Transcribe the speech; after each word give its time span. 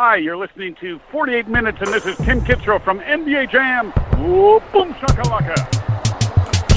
Hi, 0.00 0.16
you're 0.16 0.40
listening 0.40 0.74
to 0.76 0.98
48 1.12 1.46
Minutes, 1.48 1.76
and 1.82 1.92
this 1.92 2.06
is 2.06 2.16
Tim 2.24 2.40
Kitzrow 2.40 2.82
from 2.82 3.00
NBA 3.00 3.52
Jam. 3.52 3.92
Whoa, 4.16 4.58
boom 4.72 4.94
shakalaka. 4.94 5.60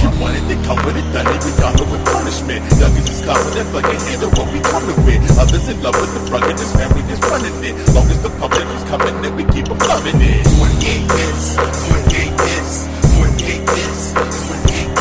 You 0.04 0.12
wanted 0.20 0.44
to 0.44 0.60
come 0.68 0.76
with 0.84 0.92
it, 0.92 1.08
done 1.08 1.32
it, 1.32 1.40
we 1.40 1.50
got 1.56 1.72
it 1.72 1.88
with 1.88 2.04
punishment. 2.04 2.60
Youngest 2.76 3.08
is 3.08 3.24
confident, 3.24 3.72
but 3.72 3.80
can't 3.88 3.96
handle 4.12 4.28
what 4.36 4.52
we 4.52 4.60
coming 4.60 5.00
with. 5.08 5.24
Others 5.40 5.72
in 5.72 5.80
love 5.80 5.96
with 5.96 6.12
the 6.12 6.20
drug 6.28 6.44
and 6.44 6.58
this 6.58 6.68
family 6.76 7.00
just 7.08 7.24
running 7.24 7.56
it. 7.64 7.72
Long 7.96 8.04
as 8.12 8.20
the 8.20 8.28
public 8.36 8.68
is 8.76 8.84
coming, 8.92 9.16
then 9.22 9.34
we 9.40 9.44
keep 9.56 9.72
them 9.72 9.78
loving 9.78 10.20
it. 10.20 10.44
28 10.60 11.08
minutes, 11.08 11.56
28 11.56 12.28
minutes, 12.28 12.84
28 13.24 13.64
minutes, 13.64 14.04
28 14.20 14.84
minutes, 14.84 14.93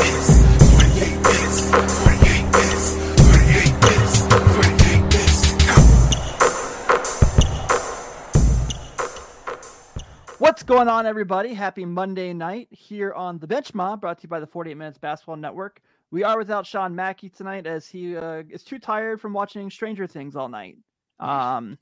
What's 10.63 10.77
going 10.77 10.88
on, 10.88 11.05
everybody? 11.05 11.53
Happy 11.53 11.84
Monday 11.84 12.31
night 12.31 12.70
here 12.71 13.12
on 13.12 13.38
the 13.38 13.45
Bench 13.45 13.73
Mob, 13.73 13.99
brought 13.99 14.20
to 14.20 14.23
you 14.23 14.30
by 14.30 14.40
the 14.40 14.48
48 14.48 14.77
Minutes 14.77 14.98
Basketball 14.98 15.35
Network. 15.35 15.81
We 16.09 16.23
are 16.23 16.38
without 16.38 16.66
Sean 16.66 16.95
Mackey 16.95 17.27
tonight 17.27 17.67
as 17.67 17.85
he 17.85 18.16
uh, 18.16 18.44
is 18.49 18.63
too 18.63 18.80
tired 18.80 19.20
from 19.20 19.34
watching 19.34 19.70
Stranger 19.70 20.07
Things 20.07 20.38
all 20.38 20.48
night. 20.48 20.77
Um, 21.20 21.77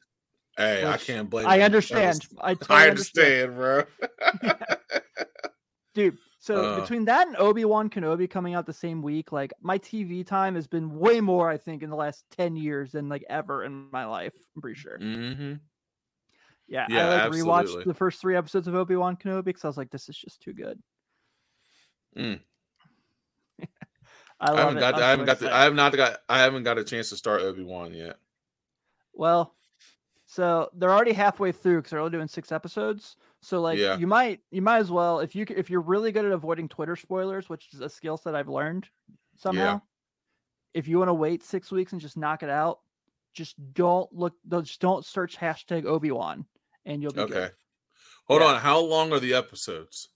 Hey, 0.58 0.84
I 0.84 0.98
can't 0.98 1.30
blame. 1.30 1.45
I 1.45 1.62
understand. 1.62 2.25
I, 2.41 2.55
totally 2.55 2.80
I 2.80 2.89
understand, 2.89 3.53
bro. 3.53 3.84
dude. 5.94 6.17
So 6.39 6.55
Uh. 6.55 6.80
between 6.81 7.05
that 7.05 7.27
and 7.27 7.38
Obi 7.38 7.66
Wan 7.66 7.88
Kenobi 7.88 8.27
coming 8.27 8.55
out 8.55 8.66
the 8.66 8.73
same 8.73 9.03
week, 9.03 9.31
like 9.31 9.53
my 9.61 9.77
TV 9.77 10.25
time 10.25 10.55
has 10.55 10.66
been 10.66 10.98
way 10.98 11.22
more, 11.22 11.52
I 11.52 11.58
think, 11.58 11.84
in 11.84 11.91
the 11.91 11.95
last 11.95 12.25
10 12.31 12.55
years 12.55 12.94
than 12.94 13.09
like 13.09 13.23
ever 13.30 13.63
in 13.63 13.91
my 13.91 14.05
life. 14.05 14.34
I'm 14.55 14.61
pretty 14.63 14.80
sure. 14.80 14.98
hmm 14.98 15.53
Yeah, 16.71 16.85
Yeah, 16.89 17.09
I 17.09 17.27
like 17.27 17.31
rewatched 17.34 17.84
the 17.84 17.93
first 17.93 18.21
three 18.21 18.38
episodes 18.38 18.66
of 18.67 18.75
Obi 18.75 18.95
Wan 18.95 19.17
Kenobi 19.17 19.43
because 19.43 19.66
I 19.66 19.67
was 19.67 19.75
like, 19.77 19.91
this 19.91 20.07
is 20.07 20.16
just 20.17 20.41
too 20.41 20.53
good. 20.53 20.81
Mm. 22.17 22.39
I 24.39 24.52
I 24.53 24.58
haven't 24.61 24.77
it. 24.77 24.80
got. 24.80 24.95
I 25.02 25.09
haven't 25.09 25.25
got. 25.25 25.39
The. 25.39 25.53
I 25.53 25.64
have 25.64 25.75
not 25.75 25.95
got. 25.95 26.19
I 26.30 26.39
haven't 26.39 26.64
got 26.64 26.77
a 26.77 26.83
chance 26.86 27.09
to 27.09 27.17
start 27.17 27.42
Obi 27.42 27.64
Wan 27.64 27.94
yet. 27.94 28.17
Well, 29.14 29.53
so 30.25 30.69
they're 30.73 30.94
already 30.94 31.11
halfway 31.11 31.52
through 31.52 31.77
because 31.80 31.92
they're 31.92 31.99
only 31.99 32.11
doing 32.17 32.27
six 32.30 32.52
episodes. 32.53 33.17
So 33.42 33.59
like 33.59 33.77
Yeah. 33.77 33.97
you 33.97 34.08
might 34.08 34.39
you 34.49 34.61
might 34.61 34.77
as 34.80 34.89
well 34.92 35.19
if 35.19 35.36
you 35.36 35.45
if 35.49 35.69
you're 35.69 35.81
really 35.81 36.11
good 36.14 36.25
at 36.25 36.31
avoiding 36.31 36.69
Twitter 36.69 36.95
spoilers, 36.95 37.49
which 37.49 37.67
is 37.73 37.81
a 37.81 37.89
skill 37.89 38.16
set 38.17 38.33
I've 38.33 38.47
learned 38.47 38.88
somehow. 39.36 39.81
If 40.73 40.88
you 40.88 40.97
want 40.99 41.09
to 41.09 41.14
wait 41.14 41.44
six 41.44 41.69
weeks 41.69 41.92
and 41.92 41.99
just 41.99 42.16
knock 42.17 42.44
it 42.44 42.49
out, 42.49 42.80
just 43.33 43.55
don't 43.73 44.11
look. 44.14 44.33
Just 44.64 44.80
don't 44.80 45.03
search 45.05 45.38
hashtag 45.38 45.86
Obi 45.86 46.11
Wan, 46.11 46.45
and 46.85 47.01
you'll 47.01 47.13
be 47.13 47.21
Okay. 47.21 47.33
good. 47.33 47.51
Hold 48.25 48.41
Yeah. 48.41 48.47
on. 48.49 48.61
How 48.61 48.79
long 48.79 49.11
are 49.13 49.19
the 49.19 49.33
episodes? 49.33 50.09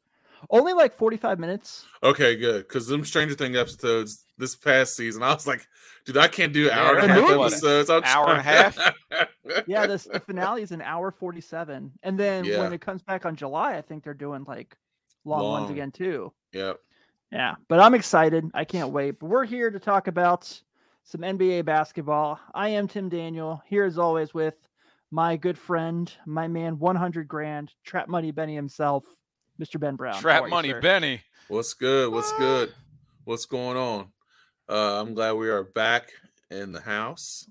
Only 0.49 0.73
like 0.73 0.94
forty 0.94 1.17
five 1.17 1.39
minutes. 1.39 1.85
Okay, 2.03 2.35
good. 2.35 2.67
Because 2.67 2.88
them 2.88 3.03
Stranger 3.03 3.33
Thing 3.35 3.55
episodes 3.55 4.25
this 4.38 4.55
past 4.55 4.95
season, 4.95 5.23
I 5.23 5.33
was 5.33 5.47
like, 5.47 5.67
dude, 6.05 6.17
I 6.17 6.27
can't 6.27 6.53
do 6.53 6.63
Yeah, 6.66 6.80
hour 6.80 6.97
and 6.99 7.09
a 7.11 7.13
half 7.13 7.30
episodes. 7.31 7.89
I'm 7.89 8.03
Hour 8.03 8.30
and 8.31 8.39
a 8.39 8.43
half. 8.43 8.77
Yeah, 9.67 9.86
this 9.88 10.03
the 10.05 10.19
finale 10.19 10.61
is 10.63 10.71
an 10.71 10.81
hour 10.81 11.11
forty 11.11 11.41
seven, 11.41 11.91
and 12.03 12.19
then 12.19 12.45
Yeah. 12.45 12.59
when 12.59 12.73
it 12.73 12.81
comes 12.81 13.02
back 13.02 13.25
on 13.25 13.36
July, 13.36 13.75
I 13.75 13.81
think 13.81 14.03
they're 14.03 14.13
doing 14.13 14.43
like 14.43 14.75
long, 15.23 15.52
ones 15.52 15.69
again 15.71 15.91
too. 15.91 16.33
Yep. 16.52 16.80
Yeah, 17.31 17.55
but 17.67 17.80
I'm 17.80 17.95
excited. 17.95 18.49
I 18.53 18.66
can't 18.66 18.91
wait. 18.91 19.19
But 19.19 19.27
we're 19.27 19.45
here 19.45 19.71
to 19.71 19.80
talk 19.80 20.08
about 20.08 20.61
some 21.03 21.21
NBA 21.21 21.63
basketball. 21.66 22.39
I 22.53 22.69
am 22.69 22.88
Tim 22.88 23.09
Daniel, 23.09 23.61
here 23.66 23.83
as 23.86 23.97
always 23.97 24.33
with 24.33 24.58
my 25.11 25.38
good 25.38 25.58
friend, 25.58 26.11
my 26.25 26.48
man, 26.48 26.80
100 26.80 27.28
grand, 27.28 27.72
Trap 27.84 28.08
Money 28.08 28.31
Benny 28.31 28.56
himself, 28.56 29.06
Mr. 29.59 29.80
Ben 29.80 29.95
Brown. 29.95 30.20
Trap 30.20 30.44
are 30.44 30.48
you, 30.48 30.52
money, 30.52 30.70
sir? 30.70 30.81
Benny. 30.81 31.22
What's 31.48 31.73
good? 31.73 32.11
What's 32.11 32.34
good? 32.34 32.73
What's 33.23 33.45
going 33.45 33.78
on? 33.78 34.08
Uh, 34.67 35.02
I'm 35.02 35.14
glad 35.14 35.33
we 35.33 35.49
are 35.49 35.64
back 35.64 36.10
in 36.49 36.71
the 36.71 36.82
house, 36.82 37.48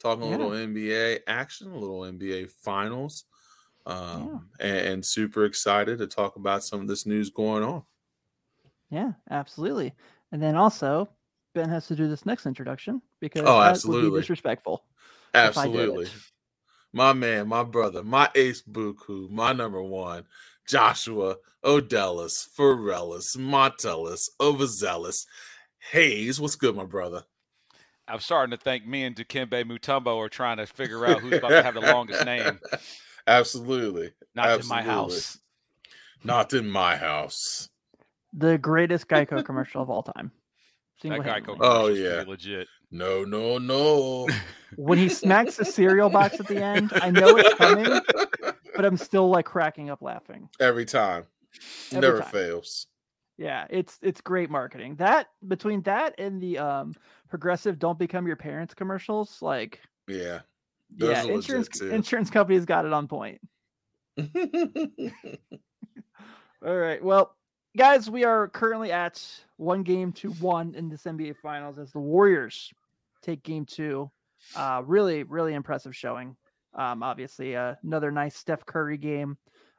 talking 0.00 0.24
a 0.24 0.26
little 0.26 0.50
NBA 0.50 1.20
action, 1.26 1.72
a 1.72 1.78
little 1.78 2.00
NBA 2.00 2.50
finals, 2.50 3.24
um, 3.86 4.48
and, 4.58 4.76
and 4.76 5.04
super 5.04 5.44
excited 5.44 5.98
to 5.98 6.06
talk 6.06 6.36
about 6.36 6.64
some 6.64 6.80
of 6.80 6.88
this 6.88 7.06
news 7.06 7.30
going 7.30 7.62
on. 7.62 7.84
Yeah, 8.90 9.12
absolutely. 9.30 9.94
And 10.32 10.42
then 10.42 10.56
also, 10.56 11.08
Ben 11.54 11.68
has 11.68 11.86
to 11.86 11.96
do 11.96 12.08
this 12.08 12.26
next 12.26 12.46
introduction 12.46 13.00
because 13.20 13.42
Oh, 13.46 13.60
that 13.60 13.80
would 13.84 14.12
be 14.12 14.20
disrespectful. 14.20 14.84
if 15.34 15.56
I 15.56 15.66
did 15.66 15.76
Absolutely. 15.76 16.08
It. 16.96 17.02
My 17.02 17.12
man, 17.12 17.48
my 17.48 17.62
brother, 17.62 18.02
my 18.02 18.30
ace 18.34 18.62
buku, 18.62 19.30
my 19.30 19.52
number 19.52 19.82
one, 19.82 20.24
Joshua 20.66 21.36
Odellis, 21.64 22.48
Pharrellis, 22.56 23.36
Montellis, 23.36 24.28
Overzealous, 24.40 25.26
Hayes. 25.90 26.40
What's 26.40 26.56
good, 26.56 26.76
my 26.76 26.84
brother? 26.84 27.24
I'm 28.08 28.20
starting 28.20 28.56
to 28.56 28.62
think 28.62 28.86
me 28.86 29.04
and 29.04 29.16
Dikembe 29.16 29.64
Mutombo 29.64 30.16
are 30.18 30.28
trying 30.28 30.58
to 30.58 30.66
figure 30.66 31.04
out 31.06 31.20
who's 31.20 31.34
about 31.34 31.48
to 31.48 31.62
have 31.62 31.74
the 31.74 31.80
longest 31.80 32.24
name. 32.24 32.60
Absolutely. 33.26 34.12
Not 34.34 34.60
in 34.60 34.68
my 34.68 34.82
house. 34.82 35.38
Not 36.22 36.54
in 36.54 36.70
my 36.70 36.96
house. 36.96 37.68
The 38.32 38.58
greatest 38.58 39.08
Geico 39.08 39.44
commercial 39.44 39.82
of 39.82 39.90
all 39.90 40.04
time. 40.04 40.30
That 41.02 41.08
guy 41.08 41.14
Single-handedly. 41.16 41.58
Oh, 41.60 41.88
yeah. 41.88 42.24
legit. 42.26 42.68
No, 42.90 43.24
no, 43.24 43.58
no. 43.58 44.28
when 44.76 44.98
he 44.98 45.08
smacks 45.08 45.56
the 45.56 45.64
cereal 45.64 46.08
box 46.08 46.38
at 46.40 46.46
the 46.46 46.62
end, 46.62 46.92
I 46.94 47.10
know 47.10 47.36
it's 47.36 47.54
coming, 47.54 48.00
but 48.74 48.84
I'm 48.84 48.96
still 48.96 49.28
like 49.28 49.44
cracking 49.44 49.90
up 49.90 50.02
laughing. 50.02 50.48
Every 50.60 50.84
time. 50.84 51.24
Every 51.92 52.00
Never 52.00 52.20
time. 52.20 52.30
fails. 52.30 52.86
Yeah, 53.38 53.66
it's 53.68 53.98
it's 54.02 54.20
great 54.20 54.48
marketing. 54.50 54.96
That 54.96 55.26
between 55.46 55.82
that 55.82 56.14
and 56.18 56.40
the 56.40 56.58
um 56.58 56.94
progressive 57.28 57.78
"Don't 57.78 57.98
Become 57.98 58.26
Your 58.26 58.36
Parents" 58.36 58.72
commercials, 58.72 59.42
like 59.42 59.80
Yeah. 60.08 60.40
Yeah, 60.96 61.24
insurance 61.24 61.68
too. 61.68 61.90
insurance 61.90 62.30
companies 62.30 62.64
got 62.64 62.86
it 62.86 62.92
on 62.92 63.08
point. 63.08 63.40
All 66.64 66.76
right, 66.76 67.02
well, 67.04 67.34
guys, 67.76 68.08
we 68.10 68.24
are 68.24 68.48
currently 68.48 68.90
at 68.90 69.22
one 69.58 69.82
game 69.82 70.10
to 70.10 70.30
one 70.32 70.74
in 70.74 70.88
this 70.88 71.02
NBA 71.02 71.36
Finals 71.36 71.78
as 71.78 71.92
the 71.92 72.00
Warriors 72.00 72.72
take 73.22 73.42
Game 73.42 73.66
Two. 73.66 74.10
Uh, 74.54 74.82
really, 74.84 75.22
really 75.22 75.54
impressive 75.54 75.94
showing. 75.94 76.36
Um, 76.74 77.02
obviously, 77.02 77.54
uh, 77.54 77.74
another 77.82 78.10
nice 78.10 78.34
Steph 78.34 78.64
Curry 78.64 78.96
game, 78.96 79.36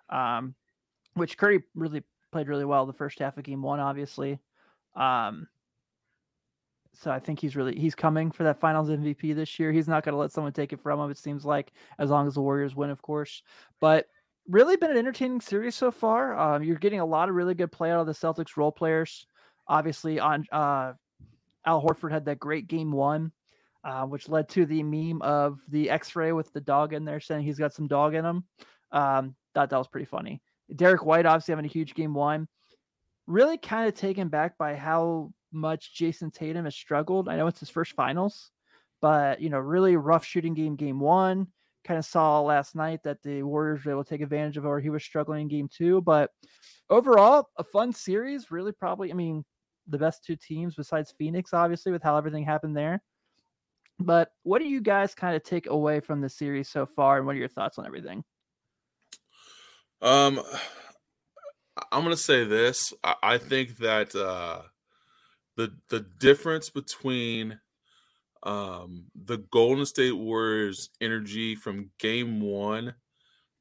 um, 0.10 0.56
which 1.16 1.38
Curry 1.38 1.64
really 1.76 2.04
played 2.32 2.48
really 2.48 2.66
well 2.66 2.86
the 2.86 2.94
first 2.94 3.20
half 3.20 3.38
of 3.38 3.44
Game 3.44 3.62
One. 3.62 3.80
Obviously, 3.80 4.40
um, 4.96 5.48
so 6.94 7.12
I 7.12 7.20
think 7.20 7.40
he's 7.40 7.56
really 7.56 7.78
he's 7.78 7.96
coming 7.96 8.32
for 8.32 8.44
that 8.44 8.60
Finals 8.60 8.90
MVP 8.90 9.36
this 9.36 9.58
year. 9.60 9.72
He's 9.72 9.88
not 9.88 10.04
going 10.04 10.14
to 10.14 10.20
let 10.20 10.32
someone 10.32 10.54
take 10.54 10.72
it 10.72 10.82
from 10.82 11.00
him. 11.00 11.10
It 11.10 11.18
seems 11.18 11.46
like 11.46 11.72
as 11.98 12.12
long 12.12 12.28
as 12.28 12.36
the 12.36 12.42
Warriors 12.42 12.76
win, 12.76 12.92
of 12.92 13.02
course. 13.02 13.42
But 13.80 14.08
really 14.48 14.78
been 14.78 14.92
an 14.92 14.98
entertaining 14.98 15.42
series 15.42 15.76
so 15.76 15.92
far. 15.92 16.38
Um, 16.38 16.64
you're 16.64 16.78
getting 16.78 17.00
a 17.00 17.06
lot 17.06 17.30
of 17.30 17.36
really 17.36 17.54
good 17.54 17.72
play 17.72 17.92
out 17.92 18.00
of 18.00 18.08
the 18.08 18.14
Celtics 18.14 18.58
role 18.58 18.72
players. 18.72 19.28
Obviously, 19.68 20.20
on 20.20 20.46
uh, 20.52 20.94
Al 21.66 21.84
Horford 21.84 22.12
had 22.12 22.26
that 22.26 22.40
great 22.40 22.68
game 22.68 22.92
one, 22.92 23.32
uh, 23.84 24.06
which 24.06 24.30
led 24.30 24.48
to 24.50 24.66
the 24.66 24.84
meme 24.84 25.22
of 25.22 25.60
the 25.68 25.90
X-ray 25.90 26.32
with 26.32 26.52
the 26.54 26.62
dog 26.62 26.94
in 26.94 27.04
there 27.04 27.20
saying 27.20 27.44
he's 27.44 27.60
got 27.60 27.74
some 27.74 27.88
dog 27.88 28.16
in 28.16 28.26
him. 28.26 28.44
Um, 28.92 29.36
thought 29.54 29.70
that 29.70 29.78
was 29.78 29.88
pretty 29.88 30.06
funny. 30.06 30.42
Derrick 30.76 31.06
White 31.06 31.26
obviously 31.26 31.52
having 31.52 31.66
a 31.66 31.70
huge 31.70 31.94
game 31.94 32.14
one. 32.14 32.48
Really 33.26 33.58
kind 33.58 33.88
of 33.88 33.94
taken 33.94 34.30
back 34.30 34.58
by 34.58 34.76
how 34.76 35.34
much 35.52 35.96
Jayson 35.96 36.32
Tatum 36.32 36.66
has 36.66 36.76
struggled. 36.76 37.28
I 37.28 37.36
know 37.36 37.48
it's 37.48 37.60
his 37.60 37.70
first 37.70 37.94
finals, 37.94 38.52
but 39.02 39.42
you 39.42 39.50
know, 39.50 39.60
really 39.60 39.98
rough 39.98 40.24
shooting 40.24 40.54
game 40.54 40.76
game 40.76 41.00
one 41.00 41.48
kind 41.88 41.98
of 41.98 42.06
saw 42.06 42.42
last 42.42 42.76
night 42.76 43.02
that 43.04 43.24
the 43.24 43.42
Warriors 43.44 43.86
were 43.86 43.92
able 43.92 44.04
to 44.04 44.10
take 44.10 44.22
advantage 44.22 44.58
of 44.58 44.66
where 44.66 44.80
he 44.80 44.90
was 44.90 45.04
struggling 45.04 45.44
in 45.44 45.48
game 45.48 45.70
two. 45.74 46.02
But 46.02 46.32
overall, 46.90 47.50
a 47.58 47.64
fun 47.64 47.94
series. 47.94 48.52
Really, 48.52 48.74
probably, 48.74 49.12
I 49.12 49.16
mean, 49.16 49.46
the 49.88 49.98
best 49.98 50.24
two 50.24 50.36
teams 50.36 50.76
besides 50.76 51.14
Phoenix, 51.18 51.54
obviously, 51.54 51.92
with 51.92 52.04
how 52.04 52.18
everything 52.18 52.44
happened 52.44 52.76
there. 52.76 53.02
But 54.00 54.30
what 54.44 54.60
do 54.60 54.68
you 54.68 54.82
guys 54.82 55.16
kind 55.16 55.36
of 55.36 55.44
take 55.44 55.68
away 55.68 56.02
from 56.02 56.22
the 56.22 56.30
series 56.30 56.70
so 56.70 56.86
far, 56.86 57.18
and 57.18 57.26
what 57.26 57.36
are 57.36 57.40
your 57.40 57.48
thoughts 57.48 57.80
on 57.80 57.86
everything? 57.86 58.24
Um, 60.02 60.40
I'm 61.92 62.04
gonna 62.04 62.18
say 62.18 62.44
this. 62.44 62.94
I, 63.04 63.16
I 63.24 63.38
think 63.38 63.78
that 63.78 64.14
uh, 64.14 64.62
the 65.56 65.74
the 65.90 66.02
difference 66.20 66.70
between 66.70 67.60
um, 68.48 69.06
the 69.16 69.38
Golden 69.52 69.86
State 69.86 70.14
Warriors' 70.14 70.90
energy 71.02 71.56
from 71.56 71.92
Game 72.00 72.42
One 72.42 72.96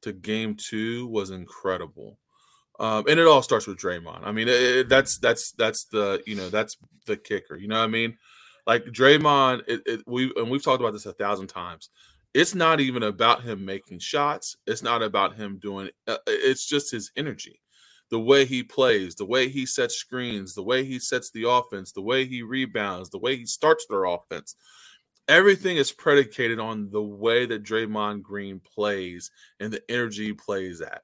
to 0.01 0.13
Game 0.13 0.55
Two 0.55 1.07
was 1.07 1.29
incredible, 1.31 2.17
um, 2.79 3.05
and 3.09 3.19
it 3.19 3.27
all 3.27 3.41
starts 3.41 3.67
with 3.67 3.77
Draymond. 3.77 4.21
I 4.23 4.31
mean, 4.31 4.47
it, 4.47 4.53
it- 4.55 4.89
that's 4.89 5.17
that's 5.19 5.51
that's 5.53 5.85
the 5.85 6.23
you 6.25 6.35
know 6.35 6.49
that's 6.49 6.77
the 7.05 7.17
kicker. 7.17 7.55
You 7.57 7.67
know 7.67 7.77
what 7.77 7.83
I 7.85 7.87
mean? 7.87 8.17
Like 8.65 8.85
Draymond, 8.85 9.63
it, 9.67 10.01
we 10.07 10.31
and 10.37 10.49
we've 10.49 10.63
talked 10.63 10.81
about 10.81 10.93
this 10.93 11.05
a 11.05 11.13
thousand 11.13 11.47
times. 11.47 11.89
it's 12.33 12.53
not 12.55 12.79
even 12.79 13.03
about 13.03 13.41
him 13.43 13.65
making 13.65 13.99
shots. 13.99 14.57
It's 14.67 14.83
not 14.83 15.01
about 15.03 15.35
him 15.35 15.57
doing. 15.59 15.89
Uh, 16.07 16.17
it's 16.27 16.67
just 16.67 16.91
his 16.91 17.11
energy, 17.15 17.59
the 18.09 18.19
way 18.19 18.45
he 18.45 18.63
plays, 18.63 19.15
the 19.15 19.25
way 19.25 19.49
he 19.49 19.65
sets 19.65 19.95
screens, 19.95 20.53
the 20.53 20.63
way 20.63 20.83
he 20.85 20.99
sets 20.99 21.29
the 21.31 21.49
offense, 21.49 21.91
the 21.91 22.01
way 22.01 22.25
he 22.25 22.41
rebounds, 22.41 23.09
the 23.09 23.19
way 23.19 23.35
he 23.35 23.45
starts 23.45 23.85
their 23.89 24.05
offense. 24.05 24.55
Everything 25.27 25.75
is 25.75 25.91
predicated 25.91 26.59
on 26.59 26.89
the 26.89 27.01
way 27.01 27.45
that 27.45 27.63
Draymond 27.63 28.21
Green 28.21 28.61
plays 28.61 29.29
and 29.59 29.73
the 29.73 29.81
energy 29.89 30.27
he 30.27 30.33
plays 30.33 30.79
at. 30.79 31.01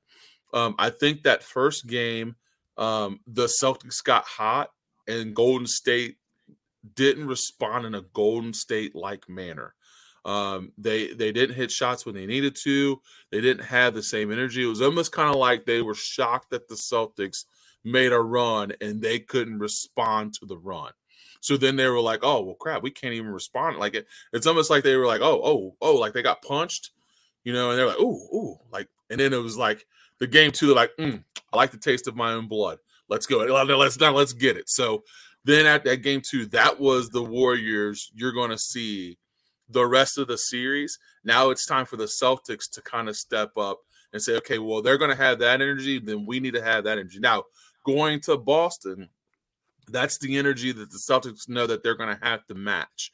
Um, 0.53 0.75
I 0.79 0.91
think 0.91 1.23
that 1.23 1.43
first 1.43 1.87
game, 1.87 2.35
um, 2.77 3.19
the 3.27 3.47
Celtics 3.47 4.03
got 4.03 4.23
hot 4.23 4.69
and 5.07 5.35
Golden 5.35 5.67
State 5.67 6.17
didn't 6.95 7.27
respond 7.27 7.85
in 7.85 7.95
a 7.95 8.01
Golden 8.13 8.53
State 8.53 8.95
like 8.95 9.27
manner. 9.27 9.73
Um, 10.25 10.71
they 10.77 11.13
they 11.13 11.31
didn't 11.31 11.55
hit 11.55 11.71
shots 11.71 12.05
when 12.05 12.15
they 12.15 12.25
needed 12.25 12.55
to. 12.63 13.01
They 13.31 13.41
didn't 13.41 13.65
have 13.65 13.93
the 13.93 14.03
same 14.03 14.31
energy. 14.31 14.63
It 14.63 14.67
was 14.67 14.81
almost 14.81 15.11
kind 15.11 15.29
of 15.29 15.35
like 15.35 15.65
they 15.65 15.81
were 15.81 15.95
shocked 15.95 16.51
that 16.51 16.67
the 16.69 16.75
Celtics 16.75 17.45
made 17.83 18.13
a 18.13 18.19
run 18.19 18.71
and 18.79 19.01
they 19.01 19.19
couldn't 19.19 19.59
respond 19.59 20.33
to 20.35 20.45
the 20.45 20.57
run. 20.57 20.91
So 21.41 21.57
then 21.57 21.75
they 21.75 21.87
were 21.87 21.99
like, 21.99 22.21
"Oh 22.23 22.41
well, 22.41 22.55
crap, 22.55 22.83
we 22.83 22.91
can't 22.91 23.13
even 23.13 23.31
respond." 23.31 23.77
Like 23.77 23.95
it, 23.95 24.07
it's 24.31 24.47
almost 24.47 24.69
like 24.69 24.83
they 24.83 24.95
were 24.95 25.07
like, 25.07 25.21
"Oh, 25.21 25.41
oh, 25.43 25.75
oh," 25.81 25.95
like 25.95 26.13
they 26.13 26.21
got 26.21 26.41
punched, 26.41 26.91
you 27.43 27.51
know, 27.51 27.69
and 27.69 27.77
they're 27.77 27.87
like, 27.87 27.99
"Ooh, 27.99 28.29
ooh," 28.33 28.59
like, 28.71 28.87
and 29.09 29.19
then 29.19 29.33
it 29.33 29.43
was 29.43 29.57
like 29.57 29.85
the 30.19 30.27
game 30.27 30.51
two. 30.51 30.67
They're 30.67 30.75
like, 30.75 30.95
mm, 30.97 31.21
"I 31.51 31.57
like 31.57 31.71
the 31.71 31.77
taste 31.77 32.07
of 32.07 32.15
my 32.15 32.31
own 32.31 32.47
blood. 32.47 32.79
Let's 33.09 33.25
go. 33.25 33.39
Let's 33.39 33.99
not. 33.99 34.15
Let's 34.15 34.31
get 34.31 34.55
it." 34.55 34.69
So 34.69 35.03
then 35.43 35.65
at 35.65 35.83
that 35.83 35.97
game 35.97 36.21
two, 36.21 36.45
that 36.47 36.79
was 36.79 37.09
the 37.09 37.23
Warriors. 37.23 38.09
You're 38.15 38.31
going 38.31 38.51
to 38.51 38.57
see 38.57 39.17
the 39.69 39.85
rest 39.85 40.17
of 40.17 40.27
the 40.27 40.37
series. 40.37 40.99
Now 41.23 41.49
it's 41.49 41.65
time 41.65 41.85
for 41.85 41.97
the 41.97 42.05
Celtics 42.05 42.69
to 42.71 42.81
kind 42.81 43.09
of 43.09 43.15
step 43.15 43.57
up 43.57 43.79
and 44.11 44.21
say, 44.21 44.35
okay, 44.37 44.59
well, 44.59 44.81
they're 44.81 44.97
going 44.97 45.11
to 45.11 45.17
have 45.17 45.39
that 45.39 45.61
energy, 45.61 45.99
then 45.99 46.25
we 46.25 46.39
need 46.39 46.53
to 46.53 46.63
have 46.63 46.83
that 46.83 46.97
energy. 46.97 47.19
Now, 47.19 47.43
going 47.85 48.21
to 48.21 48.37
Boston, 48.37 49.09
that's 49.89 50.17
the 50.19 50.37
energy 50.37 50.71
that 50.71 50.91
the 50.91 50.97
Celtics 50.97 51.49
know 51.49 51.67
that 51.67 51.83
they're 51.83 51.97
going 51.97 52.15
to 52.15 52.25
have 52.25 52.45
to 52.47 52.55
match. 52.55 53.11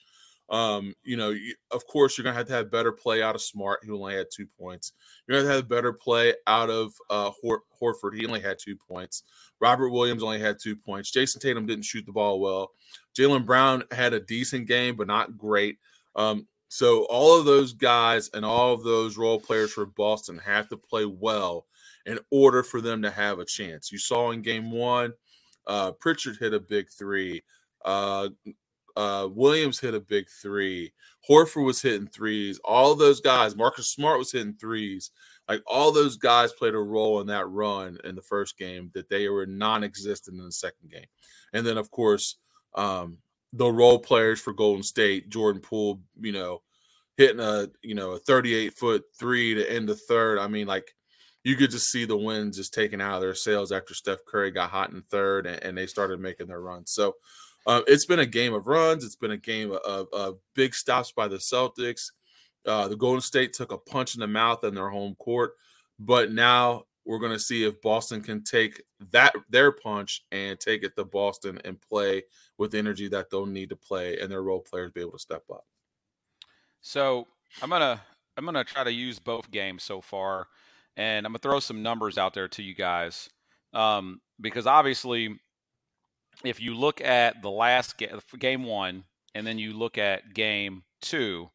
Um, 0.50 0.96
you 1.04 1.16
know, 1.16 1.34
of 1.72 1.86
course, 1.86 2.18
you're 2.18 2.24
going 2.24 2.34
to 2.34 2.40
have 2.40 2.48
to 2.48 2.54
have 2.54 2.72
better 2.72 2.92
play 2.92 3.22
out 3.22 3.36
of 3.36 3.42
Smart. 3.42 3.82
He 3.84 3.92
only 3.92 4.16
had 4.16 4.28
two 4.36 4.48
points. 4.60 4.94
You're 5.28 5.38
going 5.38 5.48
to 5.48 5.56
have 5.56 5.70
better 5.70 5.94
play 5.94 6.34
out 6.48 6.72
of 6.72 6.92
uh, 7.10 7.32
Hor- 7.42 7.64
Horford. 7.82 8.16
He 8.18 8.26
only 8.26 8.42
had 8.42 8.58
two 8.60 8.76
points. 8.76 9.24
Robert 9.62 9.90
Williams 9.90 10.24
only 10.24 10.40
had 10.40 10.58
two 10.62 10.76
points. 10.76 11.12
Jayson 11.12 11.40
Tatum 11.40 11.68
didn't 11.68 11.86
shoot 11.86 12.06
the 12.06 12.12
ball 12.12 12.40
well. 12.40 12.72
Jaylen 13.18 13.46
Brown 13.46 13.84
had 13.92 14.14
a 14.14 14.20
decent 14.20 14.68
game, 14.68 14.96
but 14.96 15.08
not 15.08 15.38
great. 15.38 15.78
Um, 16.16 16.48
so 16.68 17.06
all 17.06 17.38
of 17.38 17.46
those 17.46 17.74
guys 17.74 18.30
and 18.34 18.46
all 18.46 18.74
of 18.74 18.84
those 18.84 19.18
role 19.18 19.40
players 19.40 19.74
for 19.74 19.86
Boston 19.86 20.40
have 20.46 20.68
to 20.70 20.78
play 20.78 21.06
well 21.06 21.66
in 22.06 22.20
order 22.32 22.64
for 22.64 22.80
them 22.80 23.02
to 23.02 23.12
have 23.12 23.40
a 23.40 23.46
chance. 23.46 23.92
You 23.92 23.98
saw 23.98 24.32
in 24.32 24.42
game 24.42 24.72
one, 24.72 25.14
uh, 25.68 25.92
Pritchard 25.94 26.38
hit 26.40 26.54
a 26.54 26.60
big 26.60 26.90
three. 26.90 27.44
Uh, 27.84 28.30
uh, 28.96 29.28
Williams 29.32 29.80
hit 29.80 29.94
a 29.94 30.00
big 30.00 30.28
three. 30.30 30.92
Horford 31.28 31.66
was 31.66 31.82
hitting 31.82 32.08
threes. 32.08 32.60
All 32.64 32.96
those 32.96 33.22
guys, 33.22 33.56
Marcus 33.56 33.90
Smart 33.90 34.20
was 34.20 34.32
hitting 34.32 34.56
threes. 34.56 35.12
Like 35.48 35.62
all 35.66 35.92
those 35.92 36.18
guys 36.18 36.52
played 36.54 36.76
a 36.76 36.80
role 36.80 37.22
in 37.22 37.28
that 37.28 37.48
run 37.48 37.98
in 38.04 38.16
the 38.16 38.22
first 38.22 38.58
game 38.58 38.92
that 38.94 39.10
they 39.10 39.30
were 39.30 39.46
non-existent 39.46 40.38
in 40.38 40.46
the 40.46 40.52
second 40.52 40.92
game. 40.92 41.06
And 41.54 41.66
then, 41.66 41.78
of 41.78 41.90
course, 41.90 42.38
um, 42.76 43.18
the 43.54 43.72
role 43.72 44.00
players 44.00 44.40
for 44.40 44.54
Golden 44.54 44.84
State, 44.84 45.30
Jordan 45.30 45.62
Poole, 45.62 46.02
you 46.20 46.32
know, 46.32 46.62
hitting 47.18 47.40
a 47.40 47.68
you 47.82 47.96
know 47.96 48.12
a 48.12 48.20
38 48.20 48.78
foot 48.78 49.04
three 49.18 49.54
to 49.56 49.72
end 49.72 49.90
the 49.90 49.96
third. 49.96 50.40
I 50.40 50.48
mean, 50.48 50.68
like 50.68 50.96
you 51.44 51.56
could 51.56 51.72
just 51.72 51.92
see 51.92 52.06
the 52.06 52.18
winds 52.18 52.58
just 52.58 52.74
taken 52.74 53.02
out 53.02 53.16
of 53.16 53.22
their 53.22 53.36
sails 53.36 53.72
after 53.72 53.94
Steph 53.94 54.26
Curry 54.26 54.52
got 54.52 54.70
hot 54.70 54.92
in 54.92 55.02
third 55.04 55.46
and, 55.46 55.62
and 55.64 55.78
they 55.78 55.88
started 55.88 56.20
making 56.20 56.48
their 56.48 56.62
runs. 56.62 56.92
So 56.92 57.16
uh, 57.66 57.82
it's 57.88 58.06
been 58.06 58.20
a 58.20 58.26
game 58.26 58.54
of 58.54 58.68
runs. 58.68 59.04
It's 59.04 59.16
been 59.16 59.32
a 59.32 59.38
game 59.38 59.72
of, 59.72 60.08
of 60.12 60.38
big 60.54 60.74
stops 60.74 61.12
by 61.12 61.28
the 61.28 61.38
Celtics. 61.38 62.12
Uh, 62.66 62.88
the 62.88 62.96
Golden 62.96 63.22
State 63.22 63.54
took 63.54 63.72
a 63.72 63.78
punch 63.78 64.16
in 64.16 64.20
the 64.20 64.28
mouth 64.28 64.64
in 64.64 64.76
their 64.76 64.90
home 64.90 65.16
court, 65.16 65.54
but 65.98 66.32
now 66.32 66.84
we're 67.06 67.20
going 67.20 67.32
to 67.32 67.40
see 67.40 67.64
if 67.64 67.82
Boston 67.82 68.22
can 68.22 68.44
take 68.44 68.82
that 69.12 69.34
their 69.50 69.72
punch 69.72 70.26
and 70.32 70.60
take 70.60 70.84
it 70.84 70.96
to 70.96 71.06
Boston 71.06 71.60
and 71.64 71.82
play 71.82 72.24
with 72.60 72.76
energy 72.76 73.08
that 73.08 73.32
they'll 73.32 73.48
need 73.48 73.70
to 73.70 73.76
play, 73.76 74.20
and 74.20 74.30
their 74.30 74.44
role 74.44 74.60
players 74.60 74.92
be 74.92 75.02
able 75.02 75.14
to 75.14 75.20
step 75.20 75.44
up. 75.50 75.66
So 76.82 77.26
I'm 77.62 77.70
gonna 77.70 78.00
I'm 78.38 78.46
gonna 78.46 78.64
try 78.64 78.84
to 78.84 78.92
use 78.92 79.18
both 79.18 79.50
games 79.50 79.82
so 79.82 80.02
far, 80.02 80.48
and 80.96 81.26
I'm 81.26 81.32
gonna 81.32 81.40
throw 81.40 81.60
some 81.60 81.82
numbers 81.82 82.20
out 82.20 82.36
there 82.36 82.50
to 82.50 82.62
you 82.62 82.76
guys 82.76 83.30
um, 83.74 84.22
because 84.40 84.68
obviously, 84.68 85.40
if 86.44 86.62
you 86.62 86.76
look 86.76 87.02
at 87.02 87.42
the 87.42 87.50
last 87.50 87.98
ga- 87.98 88.20
game 88.38 88.64
one 88.64 89.04
and 89.34 89.48
then 89.48 89.58
you 89.58 89.74
look 89.74 89.98
at 89.98 90.34
game 90.34 90.84
two, 91.02 91.50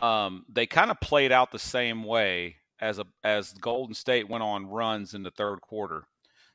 um, 0.00 0.44
they 0.48 0.66
kind 0.66 0.90
of 0.90 1.00
played 1.00 1.32
out 1.32 1.50
the 1.50 1.58
same 1.58 2.04
way 2.04 2.56
as 2.80 2.98
a 2.98 3.06
as 3.22 3.52
Golden 3.54 3.94
State 3.94 4.28
went 4.28 4.44
on 4.44 4.66
runs 4.66 5.14
in 5.14 5.22
the 5.22 5.30
third 5.30 5.60
quarter. 5.60 6.04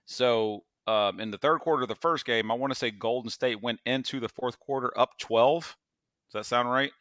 So 0.05 0.63
um, 0.89 1.19
in 1.19 1.29
the 1.29 1.37
third 1.37 1.59
quarter 1.59 1.83
of 1.83 1.87
the 1.87 1.93
first 1.95 2.25
game, 2.25 2.49
I 2.49 2.55
want 2.55 2.73
to 2.73 2.79
say 2.79 2.89
Golden 2.89 3.29
State 3.29 3.61
went 3.61 3.79
into 3.85 4.19
the 4.19 4.27
fourth 4.27 4.59
quarter 4.59 4.91
up 4.97 5.11
12. 5.19 5.63
Does 5.63 5.75
that 6.33 6.45
sound 6.47 6.71
right? 6.71 6.91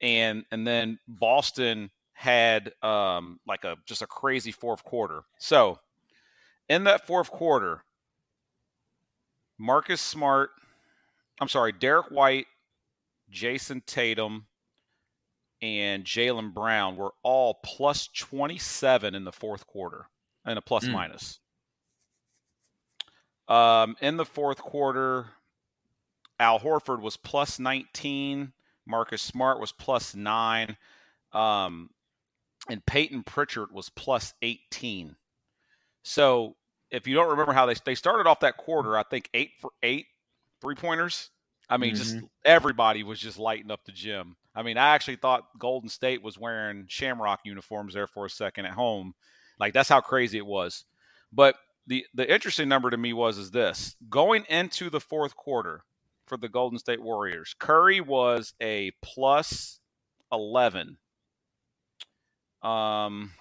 And 0.00 0.44
and 0.50 0.66
then 0.66 0.98
Boston 1.06 1.90
had 2.14 2.72
um, 2.82 3.38
like 3.46 3.64
a 3.64 3.76
just 3.84 4.00
a 4.00 4.06
crazy 4.06 4.52
fourth 4.52 4.82
quarter. 4.84 5.20
So 5.38 5.78
in 6.70 6.84
that 6.84 7.06
fourth 7.06 7.30
quarter, 7.30 7.84
Marcus 9.58 10.00
Smart, 10.00 10.50
I'm 11.42 11.48
sorry, 11.48 11.72
Derrick 11.72 12.10
White, 12.10 12.46
Jayson 13.30 13.82
Tatum, 13.84 14.46
and 15.60 16.04
Jaylen 16.04 16.54
Brown 16.54 16.96
were 16.96 17.12
all 17.22 17.58
plus 17.62 18.08
27 18.08 19.14
in 19.14 19.24
the 19.24 19.32
fourth 19.32 19.66
quarter 19.66 20.06
and 20.46 20.58
a 20.58 20.62
plus 20.62 20.86
mm. 20.86 20.92
minus. 20.92 21.38
Um, 23.50 23.96
in 24.00 24.16
the 24.16 24.24
fourth 24.24 24.58
quarter, 24.58 25.26
Al 26.38 26.60
Horford 26.60 27.02
was 27.02 27.16
plus 27.16 27.58
19. 27.58 28.52
Marcus 28.86 29.20
Smart 29.20 29.60
was 29.60 29.72
plus 29.72 30.14
nine. 30.14 30.76
Um, 31.32 31.90
and 32.68 32.84
Payton 32.86 33.24
Pritchard 33.24 33.72
was 33.72 33.90
plus 33.90 34.32
18. 34.40 35.16
So 36.02 36.56
if 36.90 37.06
you 37.06 37.14
don't 37.14 37.30
remember 37.30 37.52
how 37.52 37.66
they, 37.66 37.74
they 37.84 37.94
started 37.94 38.28
off 38.28 38.40
that 38.40 38.56
quarter, 38.56 38.96
I 38.96 39.02
think 39.02 39.28
eight 39.34 39.52
for 39.60 39.70
eight 39.82 40.06
three 40.60 40.74
pointers. 40.74 41.30
I 41.68 41.76
mean, 41.76 41.94
mm-hmm. 41.94 42.02
just 42.02 42.16
everybody 42.44 43.02
was 43.02 43.20
just 43.20 43.38
lighting 43.38 43.70
up 43.70 43.84
the 43.84 43.92
gym. 43.92 44.36
I 44.54 44.62
mean, 44.62 44.76
I 44.76 44.94
actually 44.94 45.16
thought 45.16 45.46
Golden 45.58 45.88
State 45.88 46.22
was 46.22 46.38
wearing 46.38 46.86
Shamrock 46.88 47.40
uniforms 47.44 47.94
there 47.94 48.08
for 48.08 48.26
a 48.26 48.30
second 48.30 48.66
at 48.66 48.72
home. 48.72 49.14
Like 49.58 49.72
that's 49.72 49.88
how 49.88 50.00
crazy 50.00 50.38
it 50.38 50.46
was. 50.46 50.84
But 51.32 51.54
the 51.90 52.06
the 52.14 52.32
interesting 52.32 52.68
number 52.68 52.88
to 52.88 52.96
me 52.96 53.12
was 53.12 53.36
is 53.36 53.50
this 53.50 53.96
going 54.08 54.44
into 54.48 54.88
the 54.90 55.00
fourth 55.00 55.34
quarter 55.34 55.82
for 56.24 56.36
the 56.36 56.48
Golden 56.48 56.78
State 56.78 57.02
Warriors. 57.02 57.54
Curry 57.58 58.00
was 58.00 58.54
a 58.62 58.92
plus 59.02 59.80
eleven. 60.30 60.98
Um, 62.62 63.32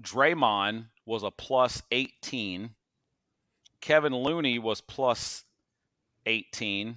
Draymond 0.00 0.86
was 1.06 1.22
a 1.22 1.30
plus 1.30 1.80
eighteen. 1.92 2.70
Kevin 3.80 4.16
Looney 4.16 4.58
was 4.58 4.80
plus 4.80 5.44
eighteen. 6.26 6.96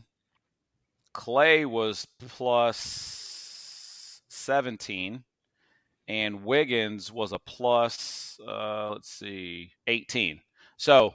Klay 1.14 1.64
was 1.64 2.08
plus 2.28 4.24
17 4.28 5.24
and 6.08 6.44
Wiggins 6.44 7.12
was 7.12 7.32
a 7.32 7.38
plus 7.38 8.40
uh, 8.48 8.90
let's 8.94 9.10
see 9.10 9.70
18. 9.86 10.42
So 10.78 11.14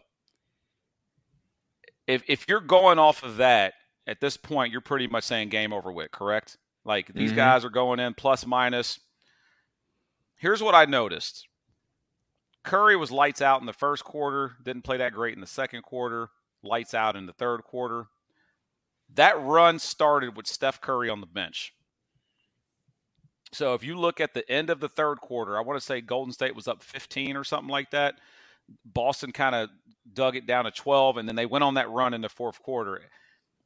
if 2.06 2.22
if 2.28 2.48
you're 2.48 2.60
going 2.60 2.98
off 2.98 3.22
of 3.22 3.36
that 3.36 3.74
at 4.06 4.20
this 4.20 4.36
point 4.36 4.72
you're 4.72 4.80
pretty 4.80 5.06
much 5.06 5.24
saying 5.24 5.48
game 5.50 5.72
over 5.72 5.92
with, 5.92 6.10
correct? 6.10 6.56
Like 6.84 7.12
these 7.12 7.30
mm-hmm. 7.30 7.36
guys 7.36 7.64
are 7.64 7.70
going 7.70 8.00
in 8.00 8.14
plus 8.14 8.46
minus. 8.46 8.98
Here's 10.36 10.62
what 10.62 10.74
I 10.74 10.84
noticed. 10.84 11.46
Curry 12.64 12.96
was 12.96 13.10
lights 13.10 13.42
out 13.42 13.60
in 13.60 13.66
the 13.66 13.72
first 13.72 14.04
quarter, 14.04 14.56
didn't 14.62 14.82
play 14.82 14.98
that 14.98 15.12
great 15.12 15.34
in 15.34 15.40
the 15.40 15.46
second 15.46 15.82
quarter, 15.82 16.28
lights 16.62 16.94
out 16.94 17.16
in 17.16 17.26
the 17.26 17.32
third 17.32 17.62
quarter. 17.62 18.06
That 19.14 19.40
run 19.40 19.78
started 19.78 20.36
with 20.36 20.46
Steph 20.46 20.80
Curry 20.80 21.08
on 21.08 21.20
the 21.20 21.26
bench. 21.26 21.72
So 23.52 23.74
if 23.74 23.82
you 23.82 23.98
look 23.98 24.20
at 24.20 24.34
the 24.34 24.48
end 24.50 24.68
of 24.70 24.80
the 24.80 24.88
third 24.88 25.20
quarter, 25.20 25.56
I 25.56 25.62
want 25.62 25.80
to 25.80 25.84
say 25.84 26.00
Golden 26.00 26.32
State 26.32 26.54
was 26.54 26.68
up 26.68 26.82
15 26.82 27.36
or 27.36 27.44
something 27.44 27.70
like 27.70 27.90
that. 27.90 28.16
Boston 28.84 29.32
kind 29.32 29.54
of 29.54 29.70
dug 30.12 30.36
it 30.36 30.46
down 30.46 30.64
to 30.64 30.70
12, 30.70 31.18
and 31.18 31.28
then 31.28 31.36
they 31.36 31.46
went 31.46 31.64
on 31.64 31.74
that 31.74 31.90
run 31.90 32.14
in 32.14 32.20
the 32.20 32.28
fourth 32.28 32.60
quarter. 32.62 33.00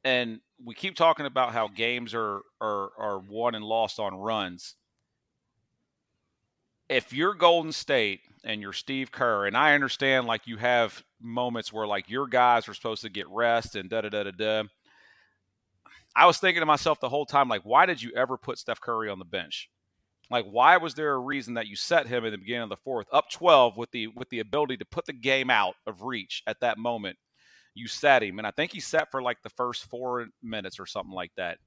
And 0.03 0.39
we 0.63 0.75
keep 0.75 0.95
talking 0.95 1.25
about 1.25 1.53
how 1.53 1.67
games 1.69 2.13
are 2.13 2.41
are 2.61 2.91
are 2.97 3.19
won 3.19 3.55
and 3.55 3.65
lost 3.65 3.99
on 3.99 4.15
runs. 4.15 4.75
if 6.89 7.13
you're 7.13 7.33
Golden 7.33 7.71
State 7.71 8.21
and 8.43 8.61
you're 8.61 8.73
Steve 8.73 9.11
Kerr, 9.11 9.45
and 9.47 9.57
I 9.57 9.73
understand 9.73 10.27
like 10.27 10.47
you 10.47 10.57
have 10.57 11.03
moments 11.21 11.71
where 11.73 11.87
like 11.87 12.09
your 12.09 12.27
guys 12.27 12.67
are 12.67 12.73
supposed 12.73 13.01
to 13.03 13.09
get 13.09 13.27
rest 13.29 13.75
and 13.75 13.89
da 13.89 14.01
da 14.01 14.09
da 14.09 14.23
da 14.23 14.31
da. 14.31 14.63
I 16.15 16.25
was 16.27 16.37
thinking 16.37 16.61
to 16.61 16.65
myself 16.65 16.99
the 16.99 17.09
whole 17.09 17.25
time, 17.25 17.49
like, 17.49 17.63
why 17.63 17.85
did 17.85 18.01
you 18.01 18.11
ever 18.15 18.37
put 18.37 18.59
Steph 18.59 18.79
Curry 18.81 19.09
on 19.09 19.19
the 19.19 19.25
bench? 19.25 19.69
Like, 20.29 20.45
why 20.45 20.77
was 20.77 20.93
there 20.93 21.13
a 21.13 21.19
reason 21.19 21.55
that 21.55 21.67
you 21.67 21.75
set 21.75 22.07
him 22.07 22.25
in 22.25 22.31
the 22.31 22.37
beginning 22.37 22.63
of 22.63 22.69
the 22.69 22.77
fourth, 22.77 23.07
up 23.11 23.29
12 23.29 23.77
with 23.77 23.91
the 23.91 24.07
with 24.07 24.29
the 24.29 24.39
ability 24.39 24.77
to 24.77 24.85
put 24.85 25.05
the 25.05 25.13
game 25.13 25.49
out 25.49 25.75
of 25.85 26.01
reach 26.01 26.43
at 26.47 26.59
that 26.61 26.77
moment? 26.77 27.17
You 27.75 27.87
set 27.87 28.23
him, 28.23 28.37
and 28.37 28.47
I 28.47 28.51
think 28.51 28.71
he 28.71 28.79
set 28.79 29.11
for 29.11 29.21
like 29.21 29.41
the 29.41 29.49
first 29.49 29.85
four 29.85 30.27
minutes 30.41 30.79
or 30.79 30.85
something 30.85 31.13
like 31.13 31.31
that. 31.37 31.57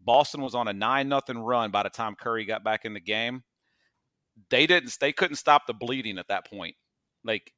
Boston 0.00 0.42
was 0.42 0.54
on 0.54 0.68
a 0.68 0.72
nine 0.72 1.08
nothing 1.08 1.38
run 1.38 1.70
by 1.70 1.82
the 1.82 1.90
time 1.90 2.14
Curry 2.14 2.44
got 2.44 2.64
back 2.64 2.84
in 2.84 2.94
the 2.94 3.00
game. 3.00 3.42
They 4.50 4.66
didn't. 4.66 4.96
They 5.00 5.12
couldn't 5.12 5.36
stop 5.36 5.66
the 5.66 5.74
bleeding 5.74 6.18
at 6.18 6.28
that 6.28 6.48
point. 6.48 6.76
Like, 7.24 7.52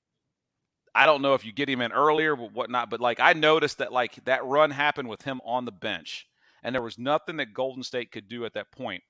I 0.94 1.06
don't 1.06 1.22
know 1.22 1.34
if 1.34 1.44
you 1.44 1.52
get 1.52 1.68
him 1.68 1.80
in 1.80 1.92
earlier, 1.92 2.36
but 2.36 2.52
whatnot. 2.52 2.90
But 2.90 3.00
like, 3.00 3.20
I 3.20 3.32
noticed 3.32 3.78
that 3.78 3.92
like 3.92 4.24
that 4.24 4.44
run 4.44 4.70
happened 4.70 5.08
with 5.08 5.22
him 5.22 5.40
on 5.44 5.64
the 5.64 5.72
bench, 5.72 6.26
and 6.62 6.74
there 6.74 6.82
was 6.82 6.98
nothing 6.98 7.36
that 7.36 7.52
Golden 7.52 7.82
State 7.82 8.10
could 8.10 8.28
do 8.28 8.44
at 8.44 8.54
that 8.54 8.72
point. 8.72 9.02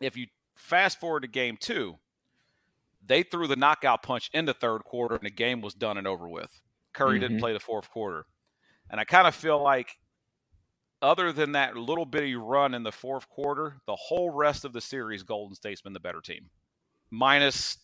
If 0.00 0.16
you 0.16 0.26
fast 0.56 0.98
forward 0.98 1.20
to 1.20 1.28
game 1.28 1.56
two, 1.58 1.96
they 3.04 3.22
threw 3.22 3.46
the 3.46 3.56
knockout 3.56 4.02
punch 4.02 4.30
in 4.32 4.44
the 4.44 4.54
third 4.54 4.82
quarter, 4.84 5.14
and 5.14 5.24
the 5.24 5.30
game 5.30 5.60
was 5.60 5.74
done 5.74 5.96
and 5.96 6.06
over 6.06 6.28
with. 6.28 6.60
Curry 6.92 7.12
mm-hmm. 7.12 7.20
didn't 7.20 7.40
play 7.40 7.52
the 7.52 7.60
fourth 7.60 7.90
quarter, 7.90 8.26
and 8.90 9.00
I 9.00 9.04
kind 9.04 9.26
of 9.26 9.34
feel 9.34 9.62
like 9.62 9.98
other 11.02 11.32
than 11.32 11.52
that 11.52 11.76
little 11.76 12.06
bitty 12.06 12.34
run 12.36 12.74
in 12.74 12.82
the 12.82 12.92
fourth 12.92 13.28
quarter, 13.28 13.76
the 13.86 13.96
whole 13.96 14.30
rest 14.30 14.64
of 14.64 14.72
the 14.72 14.80
series, 14.80 15.22
Golden 15.22 15.54
State's 15.54 15.82
been 15.82 15.92
the 15.92 16.00
better 16.00 16.20
team. 16.20 16.50
Minus 17.10 17.78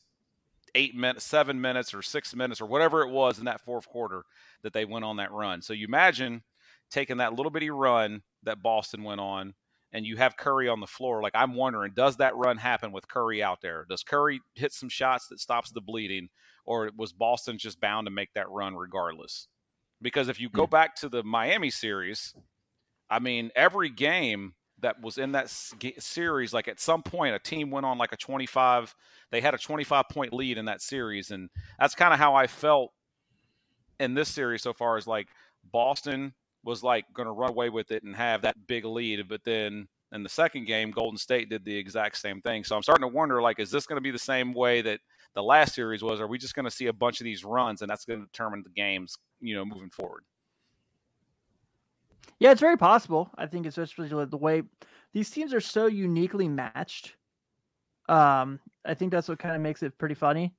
eight 0.74 0.96
minutes, 0.96 1.24
seven 1.24 1.60
minutes, 1.60 1.92
or 1.92 2.02
six 2.02 2.34
minutes, 2.34 2.60
or 2.60 2.66
whatever 2.66 3.02
it 3.02 3.10
was 3.10 3.38
in 3.38 3.44
that 3.44 3.60
fourth 3.60 3.86
quarter 3.86 4.24
that 4.62 4.72
they 4.72 4.84
went 4.84 5.04
on 5.04 5.16
that 5.18 5.30
run. 5.30 5.60
So 5.60 5.72
you 5.72 5.86
imagine 5.86 6.42
taking 6.90 7.18
that 7.18 7.34
little 7.34 7.50
bitty 7.50 7.70
run 7.70 8.22
that 8.42 8.62
Boston 8.62 9.04
went 9.04 9.20
on, 9.20 9.54
and 9.92 10.06
you 10.06 10.16
have 10.16 10.36
Curry 10.36 10.68
on 10.68 10.80
the 10.80 10.86
floor. 10.86 11.22
Like 11.22 11.34
I'm 11.34 11.54
wondering, 11.54 11.92
does 11.94 12.16
that 12.16 12.36
run 12.36 12.56
happen 12.56 12.92
with 12.92 13.08
Curry 13.08 13.42
out 13.42 13.60
there? 13.60 13.86
Does 13.88 14.02
Curry 14.02 14.40
hit 14.54 14.72
some 14.72 14.88
shots 14.88 15.28
that 15.28 15.40
stops 15.40 15.70
the 15.70 15.80
bleeding, 15.80 16.28
or 16.64 16.90
was 16.96 17.12
Boston 17.12 17.58
just 17.58 17.80
bound 17.80 18.06
to 18.06 18.10
make 18.10 18.32
that 18.34 18.48
run 18.50 18.74
regardless? 18.74 19.48
Because 20.00 20.28
if 20.28 20.40
you 20.40 20.48
go 20.48 20.66
hmm. 20.66 20.70
back 20.70 20.96
to 20.96 21.08
the 21.08 21.22
Miami 21.22 21.70
series, 21.70 22.34
I 23.10 23.18
mean, 23.18 23.50
every 23.54 23.90
game 23.90 24.54
that 24.80 25.00
was 25.00 25.16
in 25.16 25.32
that 25.32 25.48
series, 25.48 26.52
like 26.52 26.68
at 26.68 26.80
some 26.80 27.02
point, 27.02 27.34
a 27.34 27.38
team 27.38 27.70
went 27.70 27.86
on 27.86 27.98
like 27.98 28.12
a 28.12 28.16
25, 28.16 28.94
they 29.30 29.40
had 29.40 29.54
a 29.54 29.58
25 29.58 30.04
point 30.10 30.32
lead 30.32 30.58
in 30.58 30.64
that 30.66 30.82
series. 30.82 31.30
And 31.30 31.50
that's 31.78 31.94
kind 31.94 32.12
of 32.12 32.18
how 32.18 32.34
I 32.34 32.46
felt 32.46 32.92
in 34.00 34.14
this 34.14 34.28
series 34.28 34.62
so 34.62 34.72
far 34.72 34.98
is 34.98 35.06
like 35.06 35.28
Boston 35.70 36.34
was 36.64 36.82
like 36.82 37.04
going 37.12 37.26
to 37.26 37.32
run 37.32 37.50
away 37.50 37.68
with 37.68 37.90
it 37.90 38.02
and 38.02 38.14
have 38.14 38.42
that 38.42 38.66
big 38.66 38.84
lead. 38.84 39.28
But 39.28 39.42
then 39.44 39.88
in 40.12 40.22
the 40.22 40.28
second 40.28 40.66
game, 40.66 40.90
Golden 40.90 41.18
State 41.18 41.48
did 41.48 41.64
the 41.64 41.76
exact 41.76 42.18
same 42.18 42.40
thing. 42.40 42.64
So 42.64 42.76
I'm 42.76 42.82
starting 42.82 43.08
to 43.08 43.14
wonder, 43.14 43.40
like, 43.40 43.58
is 43.58 43.70
this 43.70 43.86
going 43.86 43.96
to 43.96 44.02
be 44.02 44.10
the 44.10 44.18
same 44.18 44.52
way 44.52 44.82
that 44.82 45.00
the 45.34 45.42
last 45.42 45.74
series 45.74 46.02
was? 46.02 46.20
Are 46.20 46.26
we 46.26 46.38
just 46.38 46.54
going 46.54 46.64
to 46.64 46.70
see 46.70 46.86
a 46.86 46.92
bunch 46.92 47.20
of 47.20 47.24
these 47.24 47.44
runs 47.44 47.82
and 47.82 47.90
that's 47.90 48.04
going 48.04 48.20
to 48.20 48.26
determine 48.26 48.62
the 48.62 48.70
games, 48.70 49.16
you 49.40 49.54
know, 49.54 49.64
moving 49.64 49.90
forward? 49.90 50.24
Yeah, 52.38 52.50
it's 52.50 52.60
very 52.60 52.76
possible. 52.76 53.30
I 53.36 53.46
think 53.46 53.66
especially 53.66 54.08
the 54.08 54.36
way 54.36 54.62
these 55.12 55.30
teams 55.30 55.54
are 55.54 55.60
so 55.60 55.86
uniquely 55.86 56.48
matched. 56.48 57.14
Um, 58.08 58.58
I 58.84 58.94
think 58.94 59.12
that's 59.12 59.28
what 59.28 59.38
kind 59.38 59.54
of 59.54 59.62
makes 59.62 59.82
it 59.82 59.96
pretty 59.96 60.14
funny. 60.14 60.54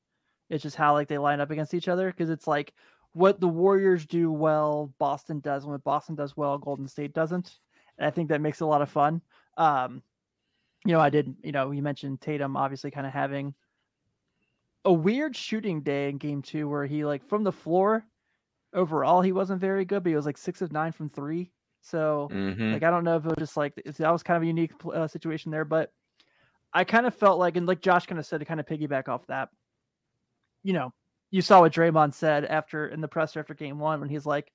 It's 0.50 0.64
just 0.64 0.76
how 0.76 0.94
like 0.94 1.08
they 1.08 1.18
line 1.18 1.40
up 1.40 1.52
against 1.52 1.74
each 1.74 1.88
other 1.88 2.08
because 2.08 2.30
it's 2.30 2.48
like 2.48 2.74
what 3.14 3.40
the 3.40 3.48
Warriors 3.48 4.06
do 4.06 4.32
well, 4.32 4.94
Boston 5.00 5.40
does, 5.40 5.64
and 5.64 5.72
what 5.72 5.84
Boston 5.84 6.16
does 6.16 6.36
well, 6.36 6.58
Golden 6.58 6.88
State 6.88 7.14
doesn't. 7.14 7.60
And 7.98 8.08
I 8.08 8.12
think 8.12 8.30
that 8.30 8.42
makes 8.42 8.60
a 8.60 8.66
lot 8.66 8.82
of 8.82 8.90
fun. 8.90 9.22
Um, 9.58 10.02
you 10.86 10.92
know, 10.92 11.00
I 11.00 11.10
did, 11.10 11.36
you 11.44 11.52
know, 11.52 11.72
you 11.72 11.82
mentioned 11.82 12.22
Tatum 12.22 12.58
obviously 12.58 12.92
kind 12.92 13.08
of 13.08 13.14
having 13.14 13.54
a 14.84 14.92
weird 14.92 15.36
shooting 15.36 15.82
day 15.82 16.10
in 16.10 16.18
game 16.18 16.42
two 16.42 16.68
where 16.68 16.86
he 16.86 17.06
like 17.06 17.24
from 17.24 17.44
the 17.44 17.52
floor 17.52 18.06
overall 18.74 19.22
he 19.22 19.32
wasn't 19.32 19.62
very 19.62 19.86
good, 19.86 20.04
but 20.04 20.10
he 20.10 20.16
was 20.16 20.26
like 20.26 20.38
six 20.38 20.62
of 20.62 20.72
nine 20.72 20.92
from 20.92 21.08
three. 21.08 21.52
So 21.82 22.30
mm-hmm. 22.32 22.74
like 22.74 22.84
I 22.84 22.90
don't 22.90 23.04
know 23.04 23.16
if 23.16 23.26
it 23.26 23.30
was 23.30 23.38
just 23.38 23.56
like 23.56 23.76
that 23.76 24.12
was 24.12 24.24
kind 24.24 24.38
of 24.38 24.44
a 24.44 24.48
unique 24.48 24.72
uh, 24.94 25.08
situation 25.08 25.52
there, 25.52 25.66
but 25.66 25.92
I 26.74 26.84
kind 26.84 27.06
of 27.06 27.14
felt 27.14 27.40
like, 27.40 27.56
and 27.56 27.68
like 27.68 27.82
Josh 27.82 28.08
kind 28.08 28.20
of 28.20 28.26
said 28.26 28.40
to 28.40 28.46
kind 28.46 28.60
of 28.60 28.66
piggyback 28.66 29.08
off 29.08 29.28
that, 29.28 29.50
you 30.64 30.74
know, 30.74 30.92
you 31.34 31.42
saw 31.42 31.62
what 31.62 31.74
Draymond 31.74 32.14
said 32.14 32.46
after 32.46 32.86
in 32.88 33.02
the 33.02 33.08
presser 33.08 33.40
after 33.40 33.56
game 33.56 33.80
one 33.80 34.00
when 34.00 34.08
he's 34.08 34.26
like 34.26 34.52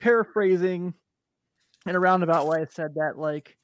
paraphrasing 0.00 0.94
in 1.86 1.94
a 1.94 2.00
roundabout 2.00 2.46
way 2.46 2.64
said 2.70 2.94
that 2.94 3.18
like 3.18 3.54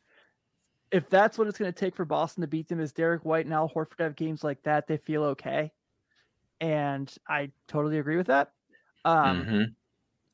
if 0.93 1.09
that's 1.09 1.39
what 1.39 1.49
it's 1.49 1.57
going 1.57 1.73
to 1.73 1.81
take 1.81 1.97
for 1.97 2.05
Boston 2.05 2.43
to 2.43 2.47
beat 2.47 2.69
them 2.69 2.81
is 2.81 2.93
Derrick 2.93 3.25
White 3.25 3.47
and 3.47 3.55
Al 3.55 3.71
Horford 3.71 4.01
have 4.01 4.15
games 4.15 4.45
like 4.45 4.63
that, 4.65 4.87
they 4.87 4.99
feel 4.99 5.25
okay. 5.25 5.73
And 6.61 7.13
I 7.27 7.51
totally 7.67 7.99
agree 7.99 8.19
with 8.19 8.27
that. 8.27 8.53
Um, 9.07 9.43
mm-hmm. 9.43 9.63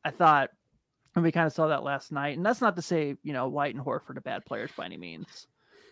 I 0.04 0.10
thought, 0.10 0.50
and 1.14 1.22
we 1.22 1.30
kind 1.30 1.46
of 1.46 1.52
saw 1.52 1.68
that 1.68 1.84
last 1.84 2.10
night. 2.10 2.36
And 2.36 2.44
that's 2.44 2.60
not 2.60 2.74
to 2.74 2.82
say, 2.82 3.16
you 3.22 3.32
know, 3.32 3.46
White 3.48 3.74
and 3.74 3.84
Horford 3.84 4.16
are 4.16 4.20
bad 4.20 4.44
players 4.44 4.72
by 4.76 4.84
any 4.84 4.96
means. 4.96 5.46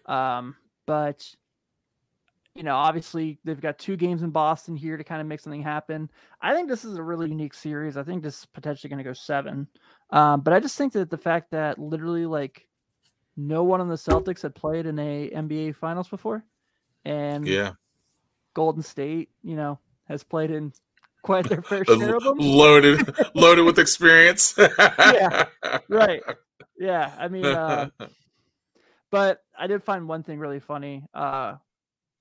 Um, 0.07 0.57
but 0.85 1.25
you 2.59 2.65
know, 2.65 2.75
obviously 2.75 3.39
they've 3.45 3.61
got 3.61 3.79
two 3.79 3.97
games 3.97 4.25
in 4.25 4.31
Boston 4.31 4.75
here 4.75 4.97
to 4.97 5.05
kind 5.05 5.21
of 5.21 5.29
make 5.29 5.39
something 5.39 5.63
happen. 5.63 6.11
I 6.43 6.53
think 6.53 6.69
this 6.69 6.85
is 6.85 6.99
a 6.99 7.03
really 7.03 7.29
unique 7.29 7.55
series. 7.55 7.97
I 7.97 8.03
think 8.03 8.21
this 8.21 8.41
is 8.41 8.47
potentially 8.47 8.91
going 8.91 8.99
to 8.99 9.09
go 9.09 9.13
seven. 9.13 9.69
Um, 10.11 10.41
but 10.41 10.53
I 10.53 10.59
just 10.59 10.77
think 10.77 10.93
that 10.95 11.09
the 11.09 11.17
fact 11.17 11.53
that 11.53 11.79
literally 11.79 12.27
like 12.27 12.67
no 13.37 13.63
one 13.63 13.81
on 13.81 13.89
the 13.89 13.95
Celtics 13.95 14.43
had 14.43 14.57
played 14.57 14.87
in 14.87 14.99
a 14.99 15.31
NBA 15.31 15.77
Finals 15.77 16.09
before, 16.09 16.45
and 17.05 17.47
yeah, 17.47 17.75
Golden 18.55 18.83
State, 18.83 19.31
you 19.45 19.55
know, 19.55 19.79
has 20.09 20.25
played 20.25 20.51
in 20.51 20.73
quite 21.23 21.49
their 21.49 21.63
fair 21.63 21.85
share 21.85 22.17
of 22.17 22.25
them. 22.25 22.39
Loaded, 22.39 23.09
loaded 23.35 23.67
with 23.67 23.79
experience. 23.79 24.55
yeah, 24.59 25.45
right. 25.89 26.23
Yeah, 26.81 27.13
I 27.19 27.27
mean, 27.27 27.45
uh, 27.45 27.91
but 29.11 29.43
I 29.59 29.67
did 29.67 29.83
find 29.83 30.07
one 30.07 30.23
thing 30.23 30.39
really 30.39 30.61
funny. 30.61 31.03
Uh, 31.13 31.57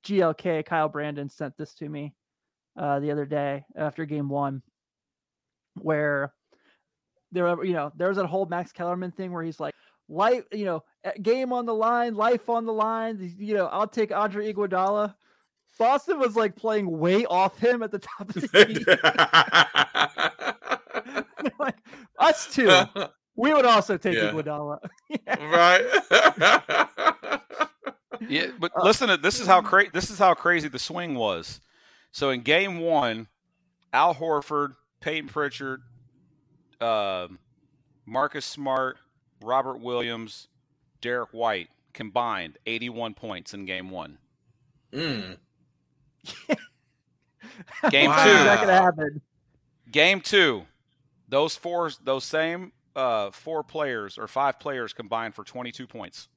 GLK 0.08 0.66
Kyle 0.66 0.90
Brandon 0.90 1.30
sent 1.30 1.58
this 1.58 1.74
to 1.76 1.90
me 1.90 2.14
uh, 2.78 3.00
the 3.00 3.12
other 3.12 3.26
day 3.26 3.66
after 3.76 4.06
game 4.06 4.30
one, 4.30 4.62
where 5.76 6.34
there, 7.32 7.64
you 7.64 7.74
know, 7.74 7.92
there 7.96 8.08
was 8.08 8.18
that 8.18 8.28
whole 8.28 8.46
Max 8.46 8.72
Kellerman 8.72 9.12
thing 9.12 9.32
where 9.32 9.44
he's 9.44 9.60
like, 9.60 9.74
life, 10.10 10.44
you 10.52 10.66
know, 10.66 10.84
game 11.22 11.52
on 11.52 11.66
the 11.66 11.74
line, 11.74 12.16
life 12.16 12.50
on 12.50 12.66
the 12.66 12.74
line. 12.74 13.34
You 13.38 13.56
know, 13.56 13.68
I'll 13.68 13.88
take 13.88 14.12
Andre 14.12 14.54
Iguodala. 14.54 15.16
Boston 15.78 16.20
was 16.20 16.36
like 16.36 16.56
playing 16.56 16.90
way 16.90 17.26
off 17.26 17.60
him 17.60 17.84
at 17.84 17.92
the 17.92 18.00
top 18.18 18.30
of 18.30 18.36
the 18.36 18.48
key. 21.44 21.50
like, 21.60 21.76
us 22.18 22.54
too. 22.54 22.72
We 23.36 23.54
would 23.54 23.66
also 23.66 23.98
take 23.98 24.16
yeah. 24.16 24.32
Iguodala. 24.32 24.80
Right. 25.40 25.86
Yeah, 28.28 28.48
but 28.60 28.72
uh, 28.76 28.84
listen 28.84 29.10
to 29.10 29.18
this 29.18 29.40
is 29.40 29.48
how 29.48 29.62
crazy 29.62 29.90
this 29.94 30.10
is 30.10 30.18
how 30.20 30.34
crazy 30.34 30.68
the 30.68 30.80
swing 30.80 31.16
was. 31.16 31.60
So 32.12 32.30
in 32.30 32.42
game 32.42 32.80
one, 32.80 33.28
Al 33.94 34.16
Horford, 34.16 34.76
Payton 35.02 35.30
Pritchard, 35.30 35.82
uh, 36.82 37.28
Marcus 38.06 38.46
Smart, 38.46 38.98
Robert 39.42 39.80
Williams, 39.80 40.48
Derrick 41.02 41.30
White 41.32 41.70
combined 41.94 42.58
81 42.66 43.14
points 43.14 43.54
in 43.54 43.66
game 43.66 43.90
one. 43.90 44.18
Mm. 44.94 45.38
game 47.90 48.10
wow. 48.10 48.24
two. 48.24 48.44
That 48.44 48.60
could 48.60 48.70
happen. 48.70 49.22
Game 49.92 50.22
two, 50.22 50.66
those 51.30 51.56
four, 51.56 51.92
those 52.04 52.26
same 52.26 52.72
uh, 52.96 53.32
four 53.32 53.64
players 53.64 54.18
or 54.18 54.28
five 54.28 54.60
players 54.60 54.94
combined 54.94 55.34
for 55.34 55.44
22 55.44 55.88
points. 55.88 56.28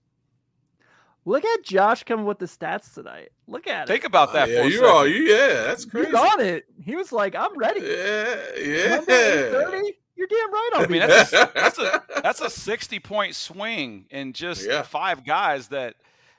Look 1.31 1.45
at 1.45 1.63
Josh 1.63 2.03
coming 2.03 2.27
with 2.27 2.41
the 2.41 2.47
stats 2.47 2.93
tonight. 2.93 3.29
Look 3.47 3.69
at 3.69 3.87
Think 3.87 4.01
it. 4.01 4.03
Think 4.03 4.05
about 4.05 4.33
that. 4.33 4.49
Uh, 4.49 4.53
yeah, 4.53 4.65
you 4.65 4.85
are. 4.85 5.07
You 5.07 5.23
yeah, 5.23 5.63
that's 5.63 5.85
crazy. 5.85 6.07
He's 6.07 6.15
on 6.17 6.41
it. 6.41 6.65
He 6.83 6.97
was 6.97 7.13
like, 7.13 7.37
"I'm 7.37 7.57
ready." 7.57 7.83
Yeah, 7.83 8.37
yeah. 8.59 8.99
Thirty. 8.99 9.97
You're 10.17 10.27
damn 10.27 10.53
right. 10.53 10.71
I'll 10.75 10.83
I 10.83 10.87
mean, 10.89 11.07
that's 11.07 11.33
a, 11.33 11.49
that's 11.55 11.79
a 11.79 12.03
that's 12.25 12.41
a 12.41 12.51
sixty 12.51 12.99
point 12.99 13.37
swing 13.37 14.07
in 14.11 14.33
just 14.33 14.67
yeah. 14.67 14.83
five 14.83 15.25
guys 15.25 15.69
that 15.69 15.95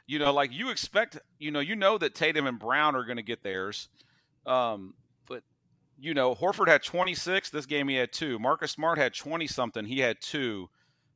you 0.07 0.19
know, 0.19 0.33
like 0.33 0.51
you 0.51 0.71
expect. 0.71 1.17
You 1.39 1.51
know, 1.51 1.61
you 1.61 1.77
know 1.77 1.97
that 1.97 2.13
Tatum 2.13 2.45
and 2.45 2.59
Brown 2.59 2.93
are 2.97 3.05
going 3.05 3.15
to 3.15 3.23
get 3.23 3.43
theirs. 3.43 3.87
Um, 4.45 4.95
but 5.25 5.43
you 5.97 6.13
know, 6.13 6.35
Horford 6.35 6.67
had 6.67 6.83
26. 6.83 7.49
This 7.49 7.65
game 7.65 7.87
he 7.87 7.95
had 7.95 8.11
two. 8.11 8.39
Marcus 8.39 8.71
Smart 8.71 8.97
had 8.97 9.13
20 9.13 9.47
something. 9.47 9.85
He 9.85 9.99
had 9.99 10.19
two. 10.19 10.69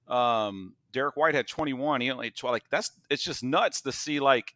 Um, 0.08 0.74
Derrick 0.92 1.18
White 1.18 1.36
had 1.36 1.48
21. 1.48 2.02
He 2.02 2.12
only 2.12 2.32
12. 2.32 2.54
Like 2.54 2.64
that's 2.70 2.92
it's 3.10 3.24
just 3.24 3.44
nuts 3.44 3.82
to 3.82 3.92
see 3.92 4.20
like 4.20 4.54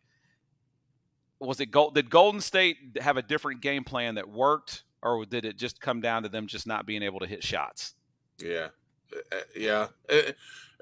was 1.40 1.60
it 1.60 1.68
Gold? 1.68 1.96
Did 1.96 2.10
Golden 2.10 2.42
State 2.42 2.78
have 3.00 3.18
a 3.18 3.22
different 3.22 3.62
game 3.62 3.84
plan 3.84 4.16
that 4.16 4.30
worked, 4.30 4.84
or 5.02 5.26
did 5.26 5.46
it 5.46 5.58
just 5.58 5.80
come 5.80 6.02
down 6.02 6.24
to 6.24 6.30
them 6.30 6.48
just 6.48 6.68
not 6.68 6.86
being 6.86 7.04
able 7.04 7.20
to 7.20 7.28
hit 7.28 7.44
shots? 7.44 7.96
Yeah, 8.38 8.68
Uh, 9.14 9.36
uh, 9.38 9.42
yeah, 9.56 9.88
Uh, 10.10 10.32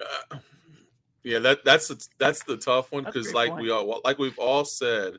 uh, 0.02 0.38
yeah. 1.24 1.40
That 1.40 1.64
that's 1.64 1.88
the, 1.88 2.08
that's 2.18 2.44
the 2.44 2.58
tough 2.58 2.92
one 2.92 3.04
because, 3.04 3.32
great 3.32 3.52
like 3.52 3.60
we 3.60 3.72
all 3.72 4.02
like 4.04 4.18
we've 4.18 4.38
all 4.40 4.66
said, 4.66 5.18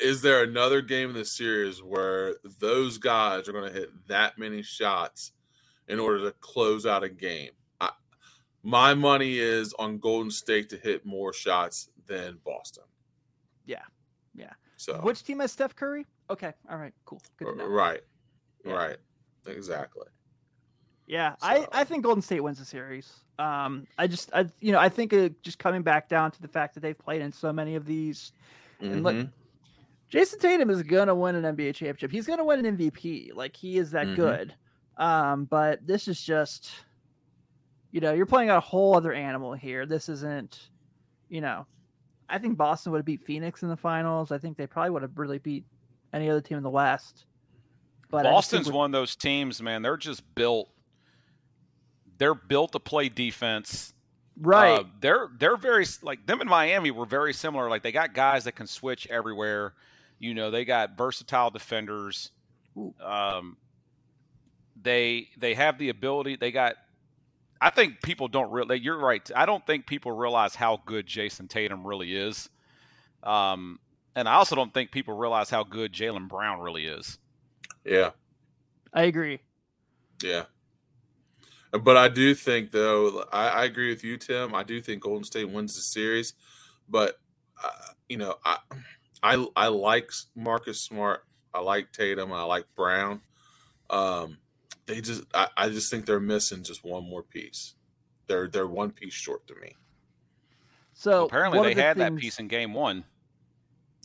is 0.00 0.22
there 0.22 0.42
another 0.42 0.80
game 0.80 1.10
in 1.10 1.16
the 1.16 1.24
series 1.24 1.82
where 1.82 2.36
those 2.60 2.98
guys 2.98 3.48
are 3.48 3.52
going 3.52 3.70
to 3.70 3.78
hit 3.78 3.90
that 4.08 4.38
many 4.38 4.62
shots 4.62 5.32
in 5.88 5.98
order 5.98 6.20
to 6.20 6.32
close 6.40 6.86
out 6.86 7.02
a 7.04 7.08
game? 7.08 7.50
I, 7.80 7.90
my 8.62 8.94
money 8.94 9.38
is 9.38 9.72
on 9.78 9.98
Golden 9.98 10.30
State 10.30 10.68
to 10.70 10.76
hit 10.76 11.04
more 11.06 11.32
shots 11.32 11.88
than 12.06 12.38
Boston. 12.44 12.84
Yeah, 13.64 13.82
yeah. 14.34 14.52
So 14.76 15.00
Which 15.00 15.24
team 15.24 15.40
has 15.40 15.52
Steph 15.52 15.74
Curry? 15.74 16.06
Okay, 16.30 16.52
all 16.70 16.76
right, 16.78 16.92
cool, 17.04 17.20
good 17.38 17.52
to 17.52 17.56
know. 17.56 17.66
right, 17.66 18.00
Yeah. 18.64 18.72
right, 18.72 18.96
exactly. 19.46 20.06
Yeah, 21.06 21.36
I, 21.40 21.60
So- 21.60 21.68
I 21.72 21.84
think 21.84 22.02
Golden 22.04 22.22
State 22.22 22.40
wins 22.40 22.58
the 22.58 22.64
series. 22.64 23.12
Um, 23.38 23.86
I 23.98 24.06
just 24.06 24.30
I 24.34 24.46
you 24.60 24.72
know 24.72 24.78
I 24.78 24.88
think 24.88 25.12
it 25.12 25.42
just 25.42 25.58
coming 25.58 25.82
back 25.82 26.08
down 26.08 26.30
to 26.32 26.40
the 26.42 26.48
fact 26.48 26.74
that 26.74 26.80
they've 26.80 26.98
played 26.98 27.20
in 27.22 27.30
so 27.32 27.52
many 27.52 27.74
of 27.76 27.84
these. 27.84 28.32
And 28.80 29.02
look, 29.04 29.14
Mhm. 29.14 29.30
Jayson 30.10 30.38
Tatum 30.40 30.70
is 30.70 30.82
gonna 30.82 31.14
win 31.14 31.34
an 31.36 31.44
NBA 31.56 31.74
championship. 31.74 32.10
He's 32.10 32.26
gonna 32.26 32.44
win 32.44 32.64
an 32.64 32.76
MVP. 32.78 33.32
Like 33.34 33.54
he 33.54 33.76
is 33.78 33.90
that 33.92 34.06
Mhm. 34.06 34.16
good. 34.16 34.54
Um, 34.96 35.44
but 35.44 35.86
this 35.86 36.08
is 36.08 36.20
just, 36.22 36.70
you 37.92 38.00
know, 38.00 38.12
you're 38.12 38.26
playing 38.26 38.50
a 38.50 38.60
whole 38.60 38.96
other 38.96 39.12
animal 39.12 39.52
here. 39.52 39.86
This 39.86 40.08
isn't, 40.08 40.70
you 41.28 41.40
know, 41.40 41.66
I 42.28 42.38
think 42.38 42.56
Boston 42.56 42.92
would 42.92 42.98
have 42.98 43.06
beat 43.06 43.22
Phoenix 43.22 43.62
in 43.62 43.68
the 43.68 43.76
finals. 43.76 44.32
I 44.32 44.38
think 44.38 44.56
they 44.56 44.66
probably 44.66 44.90
would 44.90 45.02
have 45.02 45.16
really 45.18 45.38
beat 45.38 45.64
any 46.12 46.30
other 46.30 46.40
team 46.40 46.56
in 46.56 46.62
the 46.62 46.70
West. 46.70 47.26
But 48.10 48.26
I 48.26 48.32
just 48.32 48.50
think 48.50 48.60
Boston's 48.62 48.72
one 48.72 48.86
of 48.86 48.92
those 48.92 49.16
teams, 49.16 49.60
man. 49.60 49.82
They're 49.82 49.96
just 49.96 50.22
built. 50.34 50.68
They're 52.18 52.34
built 52.34 52.72
to 52.72 52.80
play 52.80 53.08
defense. 53.08 53.92
right. 54.40 54.80
Uh, 54.80 54.84
they're 55.00 55.28
they're 55.38 55.56
very 55.56 55.84
like 56.02 56.26
them 56.26 56.40
in 56.40 56.48
Miami 56.48 56.90
were 56.90 57.04
very 57.04 57.34
similar. 57.34 57.68
Like 57.68 57.82
they 57.82 57.92
got 57.92 58.14
guys 58.14 58.44
that 58.44 58.52
can 58.52 58.66
switch 58.66 59.06
everywhere. 59.08 59.74
You 60.18 60.32
know, 60.34 60.50
they 60.50 60.64
got 60.64 60.96
versatile 60.96 61.50
defenders. 61.50 62.30
Um, 63.02 63.56
they 64.86 65.28
they 65.36 65.54
have 65.54 65.78
the 65.78 65.88
ability. 65.90 66.36
They 66.36 66.52
got. 66.52 66.76
I 67.60 67.70
think 67.70 68.02
people 68.02 68.28
don't 68.28 68.50
really. 68.50 68.78
You're 68.78 68.98
right. 68.98 69.28
I 69.34 69.46
don't 69.46 69.66
think 69.66 69.86
people 69.86 70.12
realize 70.12 70.54
how 70.54 70.82
good 70.86 71.06
Jayson 71.06 71.48
Tatum 71.48 71.86
really 71.86 72.14
is. 72.14 72.48
Um, 73.22 73.80
and 74.14 74.28
I 74.28 74.34
also 74.34 74.54
don't 74.54 74.72
think 74.72 74.92
people 74.92 75.16
realize 75.16 75.50
how 75.50 75.64
good 75.64 75.92
Jaylen 75.92 76.28
Brown 76.28 76.60
really 76.60 76.86
is. 76.86 77.18
Yeah. 77.84 78.10
I 78.92 79.04
agree. 79.04 79.40
Yeah. 80.22 80.44
But 81.72 81.96
I 81.96 82.08
do 82.08 82.34
think, 82.34 82.70
though, 82.70 83.24
I, 83.32 83.48
I 83.48 83.64
agree 83.64 83.90
with 83.90 84.04
you, 84.04 84.16
Tim. 84.16 84.54
I 84.54 84.62
do 84.62 84.80
think 84.80 85.02
Golden 85.02 85.24
State 85.24 85.50
wins 85.50 85.74
the 85.74 85.82
series. 85.82 86.34
But, 86.88 87.18
uh, 87.62 87.92
you 88.08 88.16
know, 88.16 88.36
I, 88.44 88.58
I 89.22 89.46
I 89.56 89.66
like 89.68 90.10
Marcus 90.34 90.80
Smart. 90.80 91.24
I 91.52 91.60
like 91.60 91.92
Tatum. 91.92 92.32
I 92.32 92.44
like 92.44 92.66
Brown. 92.76 93.20
Um, 93.90 94.38
they 94.86 95.00
just, 95.00 95.24
I, 95.34 95.48
I 95.56 95.68
just 95.68 95.90
think 95.90 96.06
they're 96.06 96.20
missing 96.20 96.62
just 96.62 96.84
one 96.84 97.08
more 97.08 97.22
piece. 97.22 97.74
They're 98.26 98.48
they're 98.48 98.66
one 98.66 98.90
piece 98.90 99.14
short 99.14 99.46
to 99.48 99.54
me. 99.54 99.74
So 100.94 101.26
Apparently, 101.26 101.62
they 101.62 101.74
the 101.74 101.82
had 101.82 101.98
that 101.98 102.16
piece 102.16 102.38
in 102.38 102.48
Game 102.48 102.72
One. 102.72 103.04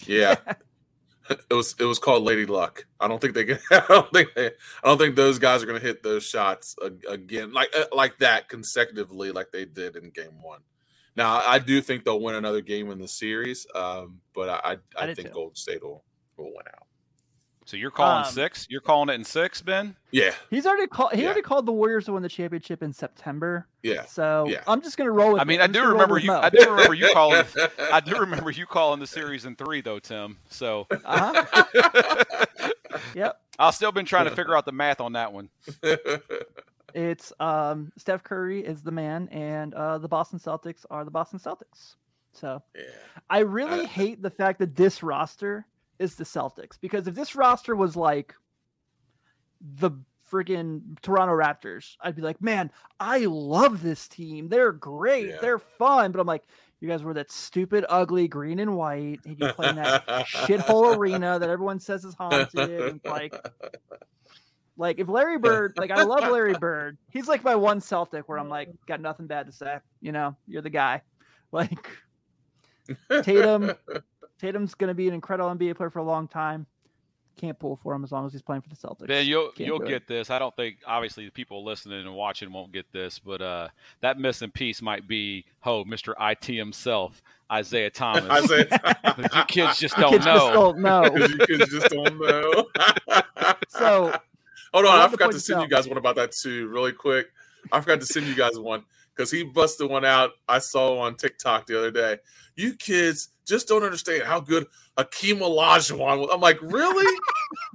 Yeah, 0.06 0.36
it 1.30 1.54
was 1.54 1.76
it 1.80 1.86
was 1.86 2.00
called 2.00 2.24
Lady 2.24 2.46
Luck. 2.46 2.86
I 3.00 3.08
don't 3.08 3.20
think 3.20 3.34
they 3.34 3.46
can. 3.46 3.60
I 3.72 3.86
don't 3.88 4.12
think 4.12 4.34
they, 4.36 4.48
I 4.48 4.52
don't 4.84 4.98
think 4.98 5.16
those 5.16 5.40
guys 5.40 5.64
are 5.64 5.66
going 5.66 5.80
to 5.80 5.86
hit 5.86 6.04
those 6.04 6.24
shots 6.24 6.76
again 7.08 7.54
like 7.54 7.70
uh, 7.76 7.86
like 7.96 8.18
that 8.20 8.50
consecutively 8.50 9.32
like 9.32 9.52
they 9.52 9.66
did 9.66 9.96
in 9.96 10.10
Game 10.10 10.42
One. 10.42 10.60
Now 11.16 11.42
I 11.46 11.60
do 11.60 11.82
think 11.82 12.04
they'll 12.04 12.22
win 12.22 12.36
another 12.36 12.62
game 12.62 12.92
in 12.92 13.00
the 13.00 13.08
series, 13.08 13.66
um, 13.74 14.22
but 14.34 14.50
I 14.50 14.56
I, 14.64 14.72
I 14.98 15.10
I 15.10 15.14
think 15.14 15.30
too. 15.30 15.34
Golden 15.34 15.56
State 15.56 15.84
will 15.84 16.04
will 16.38 16.52
win 16.52 16.66
out. 16.68 16.88
So 17.72 17.78
you're 17.78 17.90
calling 17.90 18.26
Um, 18.26 18.32
six? 18.34 18.68
You're 18.70 18.82
calling 18.82 19.08
it 19.08 19.14
in 19.14 19.24
six, 19.24 19.62
Ben? 19.62 19.96
Yeah, 20.12 20.34
He's 20.50 20.66
already 20.66 20.88
called. 20.88 21.14
He 21.14 21.22
Yeah. 21.22 21.28
already 21.28 21.42
called 21.42 21.66
the 21.66 21.72
Warriors 21.72 22.04
to 22.08 22.12
win 22.12 22.22
the 22.22 22.28
championship 22.28 22.84
in 22.84 22.92
September. 22.92 23.66
yeah. 23.82 24.04
So 24.08 24.46
Yeah. 24.50 24.62
I'm 24.68 24.82
just 24.82 24.98
gonna 24.98 25.10
roll 25.12 25.32
with. 25.32 25.42
I 25.42 25.46
mean. 25.46 25.62
I 25.62 25.68
do 25.68 25.74
just 25.76 25.84
gonna 25.84 25.94
roll 25.94 26.02
remember 26.02 26.20
you. 26.20 26.28
Mo. 26.28 26.42
I 26.42 26.50
do 26.50 26.70
remember 26.70 26.94
you 26.94 27.10
calling. 27.14 27.46
I 27.80 28.02
do 28.02 28.18
remember 28.20 28.52
you 28.52 28.66
calling 28.66 29.00
the 29.00 29.08
series 29.08 29.46
in 29.46 29.56
three, 29.56 29.80
though, 29.80 30.00
Tim. 30.00 30.38
So 30.50 30.86
Uh-huh. 31.06 32.44
Yep. 33.16 33.40
I've 33.58 33.74
still 33.74 33.94
been 33.94 34.06
trying 34.06 34.26
to 34.26 34.36
figure 34.36 34.54
out 34.54 34.66
the 34.66 34.74
math 34.74 35.00
on 35.00 35.14
that 35.14 35.32
one. 35.32 35.50
It's 36.94 37.32
um 37.40 37.94
Steph 37.98 38.22
Curry 38.24 38.66
is 38.66 38.84
the 38.84 38.92
man, 38.92 39.30
and 39.30 39.74
uh 39.74 39.98
the 39.98 40.10
Boston 40.10 40.40
Celtics 40.40 40.86
are 40.90 41.06
the 41.06 41.12
Boston 41.12 41.40
Celtics. 41.40 41.96
So 42.34 42.62
yeah. 42.76 42.84
I 43.30 43.40
really 43.40 43.86
Uh, 43.86 43.88
hate 43.88 44.22
the 44.22 44.30
fact 44.30 44.60
that 44.60 44.76
this 44.76 45.02
roster 45.02 45.66
is 46.02 46.16
the 46.16 46.24
Celtics 46.24 46.80
because 46.82 47.08
if 47.08 47.16
this 47.16 47.36
roster 47.36 47.76
was 47.76 47.96
like 47.96 48.34
the 49.62 49.92
friggin' 50.32 51.00
Toronto 51.02 51.34
Raptors, 51.34 51.96
I'd 52.02 52.16
be 52.16 52.22
like, 52.22 52.42
man, 52.42 52.72
I 53.00 53.26
love 53.26 53.84
this 53.84 54.08
team. 54.08 54.48
They're 54.48 54.72
great. 54.72 55.28
Yeah. 55.28 55.38
They're 55.42 55.60
fun. 55.60 56.12
But 56.12 56.22
I'm 56.22 56.28
like, 56.28 56.44
you 56.80 56.88
guys 56.88 57.04
were 57.04 57.14
that 57.14 57.32
stupid, 57.32 57.86
ugly 57.90 58.28
green 58.28 58.60
and 58.60 58.76
white, 58.76 59.20
and 59.26 59.40
you 59.40 59.48
play 59.50 59.70
in 59.70 59.76
that 59.76 60.08
shithole 60.26 60.98
arena 60.98 61.38
that 61.38 61.50
everyone 61.50 61.80
says 61.80 62.04
is 62.06 62.16
haunted. 62.16 62.72
And 62.72 63.02
like, 63.06 63.36
like 64.78 64.98
if 64.98 65.08
Larry 65.08 65.38
Bird, 65.38 65.74
like 65.78 65.92
I 65.92 66.04
love 66.04 66.32
Larry 66.32 66.56
Bird, 66.56 66.98
he's 67.10 67.28
like 67.28 67.44
my 67.44 67.54
one 67.56 67.82
Celtic 67.82 68.28
where 68.28 68.40
I'm 68.40 68.50
like, 68.50 68.70
got 68.88 69.00
nothing 69.00 69.28
bad 69.28 69.46
to 69.46 69.52
say. 69.52 69.78
You 70.00 70.12
know, 70.12 70.36
you're 70.48 70.64
the 70.64 70.72
guy. 70.72 71.02
Like 71.52 71.88
Tatum, 73.22 73.74
Tatum's 74.42 74.74
gonna 74.74 74.94
be 74.96 75.08
an 75.08 75.14
incredible 75.14 75.50
NBA 75.50 75.76
player 75.76 75.90
for 75.90 76.00
a 76.00 76.04
long 76.04 76.28
time. 76.28 76.66
Can't 77.38 77.58
pull 77.58 77.78
for 77.78 77.94
him 77.94 78.04
as 78.04 78.12
long 78.12 78.26
as 78.26 78.34
he's 78.34 78.42
playing 78.42 78.62
for 78.62 78.70
the 78.70 78.76
Celtics. 78.76 79.08
Ben, 79.08 79.26
you'll 79.26 79.52
Can't 79.52 79.68
you'll 79.68 79.80
do 79.80 79.86
it. 79.86 79.90
get 79.90 80.08
this. 80.08 80.30
I 80.30 80.40
don't 80.40 80.56
think 80.56 80.78
obviously 80.86 81.26
the 81.26 81.32
people 81.32 81.64
listening 81.64 82.02
and 82.02 82.14
watching 82.14 82.52
won't 82.52 82.72
get 82.72 82.92
this, 82.92 83.20
but 83.20 83.42
uh, 83.42 83.70
that 84.02 84.20
missing 84.20 84.52
piece 84.52 84.82
might 84.82 85.08
be 85.08 85.46
oh, 85.64 85.86
Mr. 85.86 86.14
IT 86.20 86.46
himself, 86.54 87.22
Isaiah 87.52 87.90
Thomas. 87.90 88.26
I 88.30 88.46
say, 88.46 88.68
you 89.38 89.44
kids 89.46 89.80
just 89.80 89.96
don't 89.96 90.12
kids 90.12 90.26
just 90.26 90.48
know. 90.48 90.54
don't 90.54 90.80
know. 90.80 91.04
you 91.16 91.38
kids 91.46 91.72
just 91.72 91.90
don't 91.90 92.20
know. 92.20 92.66
So 93.70 94.14
Hold 94.74 94.86
on, 94.86 95.00
I 95.00 95.06
I, 95.06 95.08
forgot 95.10 95.28
to 95.28 95.34
this 95.34 95.46
send 95.46 95.62
you 95.62 95.68
guys 95.68 95.88
one 95.88 95.98
about 95.98 96.16
that 96.16 96.32
too, 96.32 96.68
really 96.68 96.94
quick. 96.94 97.28
I 97.72 97.82
forgot 97.82 98.00
to 98.00 98.06
send 98.06 98.28
you 98.28 98.36
guys 98.36 98.58
one 98.58 98.84
because 99.16 99.30
he 99.30 99.44
busted 99.44 99.90
one 99.90 100.06
out 100.06 100.32
I 100.48 100.60
saw 100.60 101.00
on 101.00 101.16
TikTok 101.16 101.68
the 101.68 101.78
other 101.78 101.92
day. 101.92 102.18
You 102.56 102.76
kids 102.76 103.30
just 103.52 103.68
don't 103.68 103.84
understand 103.84 104.24
how 104.24 104.40
good 104.40 104.66
Akeem 104.98 105.40
Olajuwon 105.40 106.20
was. 106.20 106.30
I'm 106.32 106.40
like, 106.42 106.60
really? 106.62 107.18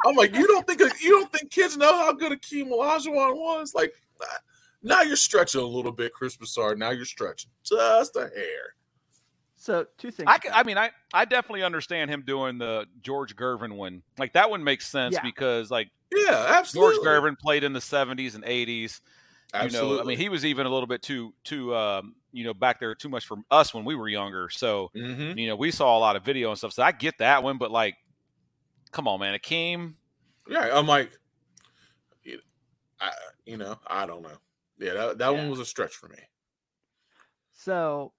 I'm 0.06 0.16
like, 0.16 0.34
you 0.34 0.46
don't 0.46 0.66
think 0.66 0.80
you 1.02 1.10
don't 1.10 1.30
think 1.32 1.50
kids 1.50 1.76
know 1.76 1.96
how 1.98 2.12
good 2.12 2.32
Akeem 2.32 2.68
Olajuwon 2.70 3.36
was? 3.36 3.74
Like, 3.74 3.92
now 4.82 5.02
you're 5.02 5.16
stretching 5.16 5.60
a 5.60 5.64
little 5.64 5.92
bit, 5.92 6.12
Chris 6.12 6.36
Broussard. 6.36 6.78
Now 6.78 6.90
you're 6.90 7.04
stretching 7.04 7.50
just 7.62 8.16
a 8.16 8.20
hair. 8.20 8.74
so 9.56 9.86
two 9.98 10.10
things. 10.10 10.28
I 10.52 10.62
mean, 10.62 10.78
I, 10.78 10.90
I 11.12 11.24
definitely 11.24 11.62
understand 11.62 12.10
him 12.10 12.22
doing 12.26 12.58
the 12.58 12.86
George 13.02 13.36
Gervin 13.36 13.72
one. 13.76 14.02
Like 14.18 14.32
that 14.32 14.48
one 14.50 14.64
makes 14.64 14.88
sense 14.88 15.14
Yeah. 15.14 15.22
because 15.22 15.70
like 15.70 15.90
Yeah, 16.14 16.46
absolutely. 16.56 16.96
George 16.96 17.06
Gervin 17.06 17.38
played 17.38 17.64
in 17.64 17.72
the 17.72 17.80
70s 17.80 18.34
and 18.34 18.44
80s. 18.44 19.00
Absolutely. 19.54 19.90
You 19.90 19.96
know, 19.96 20.02
I 20.02 20.04
mean, 20.06 20.18
he 20.18 20.28
was 20.28 20.44
even 20.44 20.66
a 20.66 20.70
little 20.70 20.86
bit 20.86 21.02
too 21.02 21.32
too 21.44 21.74
um, 21.74 22.14
you 22.32 22.44
know 22.44 22.54
back 22.54 22.80
there 22.80 22.94
too 22.94 23.08
much 23.08 23.26
for 23.26 23.38
us 23.50 23.72
when 23.74 23.84
we 23.84 23.94
were 23.94 24.08
younger. 24.08 24.48
So 24.50 24.90
Mhm. 24.94 25.38
you 25.38 25.46
know, 25.48 25.56
we 25.56 25.70
saw 25.70 25.96
a 25.96 26.00
lot 26.00 26.16
of 26.16 26.24
video 26.24 26.50
and 26.50 26.58
stuff. 26.58 26.72
So 26.72 26.82
I 26.82 26.92
get 26.92 27.18
that 27.18 27.42
one, 27.42 27.58
but 27.58 27.70
like, 27.70 27.94
come 28.92 29.08
on, 29.08 29.20
man, 29.20 29.38
Akeem. 29.38 29.94
Yeah, 30.48 30.70
I'm 30.72 30.86
like, 30.86 31.10
you, 32.22 32.40
I, 33.00 33.10
you 33.44 33.56
know, 33.56 33.78
I 33.86 34.06
don't 34.06 34.22
know. 34.22 34.38
Yeah, 34.78 34.94
that, 34.94 35.18
that 35.18 35.32
Yeah. 35.32 35.38
one 35.38 35.50
was 35.50 35.60
a 35.60 35.64
stretch 35.64 35.94
for 35.94 36.08
me. 36.08 36.18
So, 37.52 38.12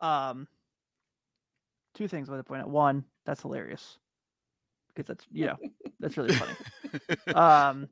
um, 0.00 0.46
two 1.94 2.06
things 2.08 2.28
I 2.28 2.32
want 2.32 2.44
to 2.44 2.48
point 2.48 2.62
out. 2.62 2.70
One, 2.70 3.04
that's 3.24 3.42
hilarious 3.42 3.98
because 4.88 5.06
that's 5.06 5.26
you 5.32 5.46
know 5.46 5.56
that's 6.00 6.16
really 6.16 6.30
funny. 6.30 6.56
Um, 7.34 7.88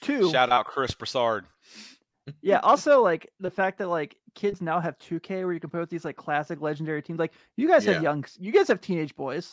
two, 0.00 0.30
Shout 0.30 0.50
out 0.50 0.66
Chris 0.66 0.94
Broussard. 0.94 1.46
yeah. 2.42 2.60
Also, 2.62 3.02
like 3.02 3.30
the 3.40 3.50
fact 3.50 3.78
that 3.78 3.88
like 3.88 4.16
kids 4.34 4.60
now 4.60 4.80
have 4.80 4.98
2K 4.98 5.44
where 5.44 5.52
you 5.52 5.60
can 5.60 5.70
play 5.70 5.80
with 5.80 5.90
these 5.90 6.04
like 6.04 6.16
classic 6.16 6.60
legendary 6.60 7.02
teams. 7.02 7.18
Like 7.18 7.32
you 7.56 7.66
guys 7.68 7.84
Yeah. 7.86 7.94
have 7.94 8.02
young, 8.02 8.24
you 8.38 8.52
guys 8.52 8.68
have 8.68 8.80
teenage 8.80 9.14
boys. 9.16 9.52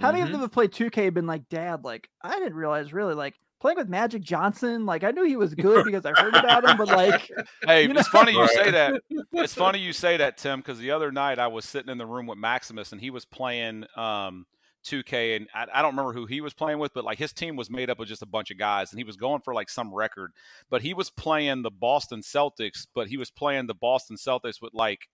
How 0.00 0.12
many 0.12 0.22
of 0.22 0.28
Mhm. 0.28 0.32
them 0.32 0.40
have 0.42 0.52
played 0.52 0.72
2K 0.72 1.06
and 1.06 1.14
been 1.14 1.26
like, 1.26 1.48
Dad, 1.48 1.84
like 1.84 2.08
I 2.22 2.38
didn't 2.38 2.54
realize 2.54 2.92
really 2.92 3.14
like 3.14 3.34
playing 3.60 3.76
with 3.78 3.88
Magic 3.88 4.22
Johnson. 4.22 4.86
Like 4.86 5.02
I 5.04 5.10
knew 5.10 5.24
he 5.24 5.36
was 5.36 5.54
good 5.54 5.84
because 5.84 6.06
I 6.06 6.12
heard 6.12 6.34
about 6.36 6.64
him, 6.64 6.76
but 6.76 6.86
like 6.88 7.28
Hey, 7.64 7.82
You 7.84 7.90
it's 7.90 8.08
funny 8.08 8.32
you 8.32 8.46
say 8.48 8.70
that. 8.70 9.02
It's 9.32 9.54
funny 9.54 9.78
you 9.80 9.92
say 9.92 10.16
that, 10.18 10.36
Tim, 10.38 10.60
because 10.60 10.78
the 10.78 10.92
other 10.92 11.10
night 11.12 11.38
I 11.38 11.48
was 11.48 11.64
sitting 11.64 11.90
in 11.90 11.98
the 11.98 12.06
room 12.06 12.26
with 12.26 12.38
Maximus 12.38 12.92
and 12.92 13.00
he 13.00 13.10
was 13.10 13.24
playing 13.24 13.84
um 13.96 14.46
2K 14.88 15.36
and 15.36 15.48
I, 15.54 15.66
I 15.74 15.82
don't 15.82 15.92
remember 15.92 16.12
who 16.12 16.26
he 16.26 16.40
was 16.40 16.54
playing 16.54 16.78
with, 16.78 16.94
but 16.94 17.04
like 17.04 17.18
his 17.18 17.32
team 17.32 17.56
was 17.56 17.70
made 17.70 17.90
up 17.90 18.00
of 18.00 18.08
just 18.08 18.22
a 18.22 18.26
bunch 18.26 18.50
of 18.50 18.58
guys 18.58 18.90
and 18.90 18.98
he 18.98 19.04
was 19.04 19.16
going 19.16 19.40
for 19.40 19.54
like 19.54 19.68
some 19.68 19.92
record. 19.92 20.32
But 20.70 20.82
he 20.82 20.94
was 20.94 21.10
playing 21.10 21.62
the 21.62 21.70
Boston 21.70 22.20
Celtics, 22.20 22.86
but 22.94 23.08
he 23.08 23.16
was 23.16 23.30
playing 23.30 23.66
the 23.66 23.74
Boston 23.74 24.16
Celtics 24.16 24.62
with 24.62 24.74
like 24.74 25.08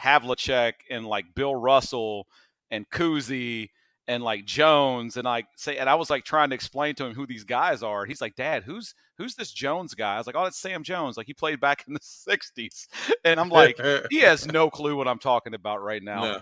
Havlicek 0.00 0.74
and 0.90 1.06
like 1.06 1.34
Bill 1.34 1.54
Russell 1.54 2.26
and 2.70 2.88
Cousy 2.90 3.70
and 4.06 4.22
like 4.22 4.46
Jones 4.46 5.16
and 5.16 5.24
like 5.24 5.46
say 5.56 5.76
and 5.76 5.88
I 5.88 5.94
was 5.94 6.08
like 6.08 6.24
trying 6.24 6.48
to 6.48 6.54
explain 6.54 6.94
to 6.96 7.04
him 7.04 7.14
who 7.14 7.26
these 7.26 7.44
guys 7.44 7.82
are. 7.82 8.06
He's 8.06 8.22
like, 8.22 8.36
Dad, 8.36 8.62
who's 8.62 8.94
who's 9.18 9.34
this 9.34 9.52
Jones 9.52 9.94
guy? 9.94 10.14
I 10.14 10.18
was 10.18 10.26
like, 10.26 10.36
Oh, 10.36 10.44
it's 10.44 10.58
Sam 10.58 10.82
Jones. 10.82 11.16
Like 11.16 11.26
he 11.26 11.34
played 11.34 11.60
back 11.60 11.84
in 11.86 11.94
the 11.94 12.00
sixties. 12.02 12.88
And 13.24 13.38
I'm 13.38 13.50
like, 13.50 13.78
he 14.10 14.20
has 14.20 14.46
no 14.46 14.70
clue 14.70 14.96
what 14.96 15.06
I'm 15.06 15.18
talking 15.18 15.54
about 15.54 15.82
right 15.82 16.02
now. 16.02 16.22
No. 16.22 16.40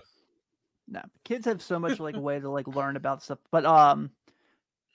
No, 0.87 1.01
kids 1.23 1.45
have 1.45 1.61
so 1.61 1.79
much 1.79 1.99
like 1.99 2.15
a 2.15 2.19
way 2.19 2.39
to 2.39 2.49
like 2.49 2.67
learn 2.67 2.95
about 2.95 3.23
stuff. 3.23 3.39
But 3.51 3.65
um, 3.65 4.11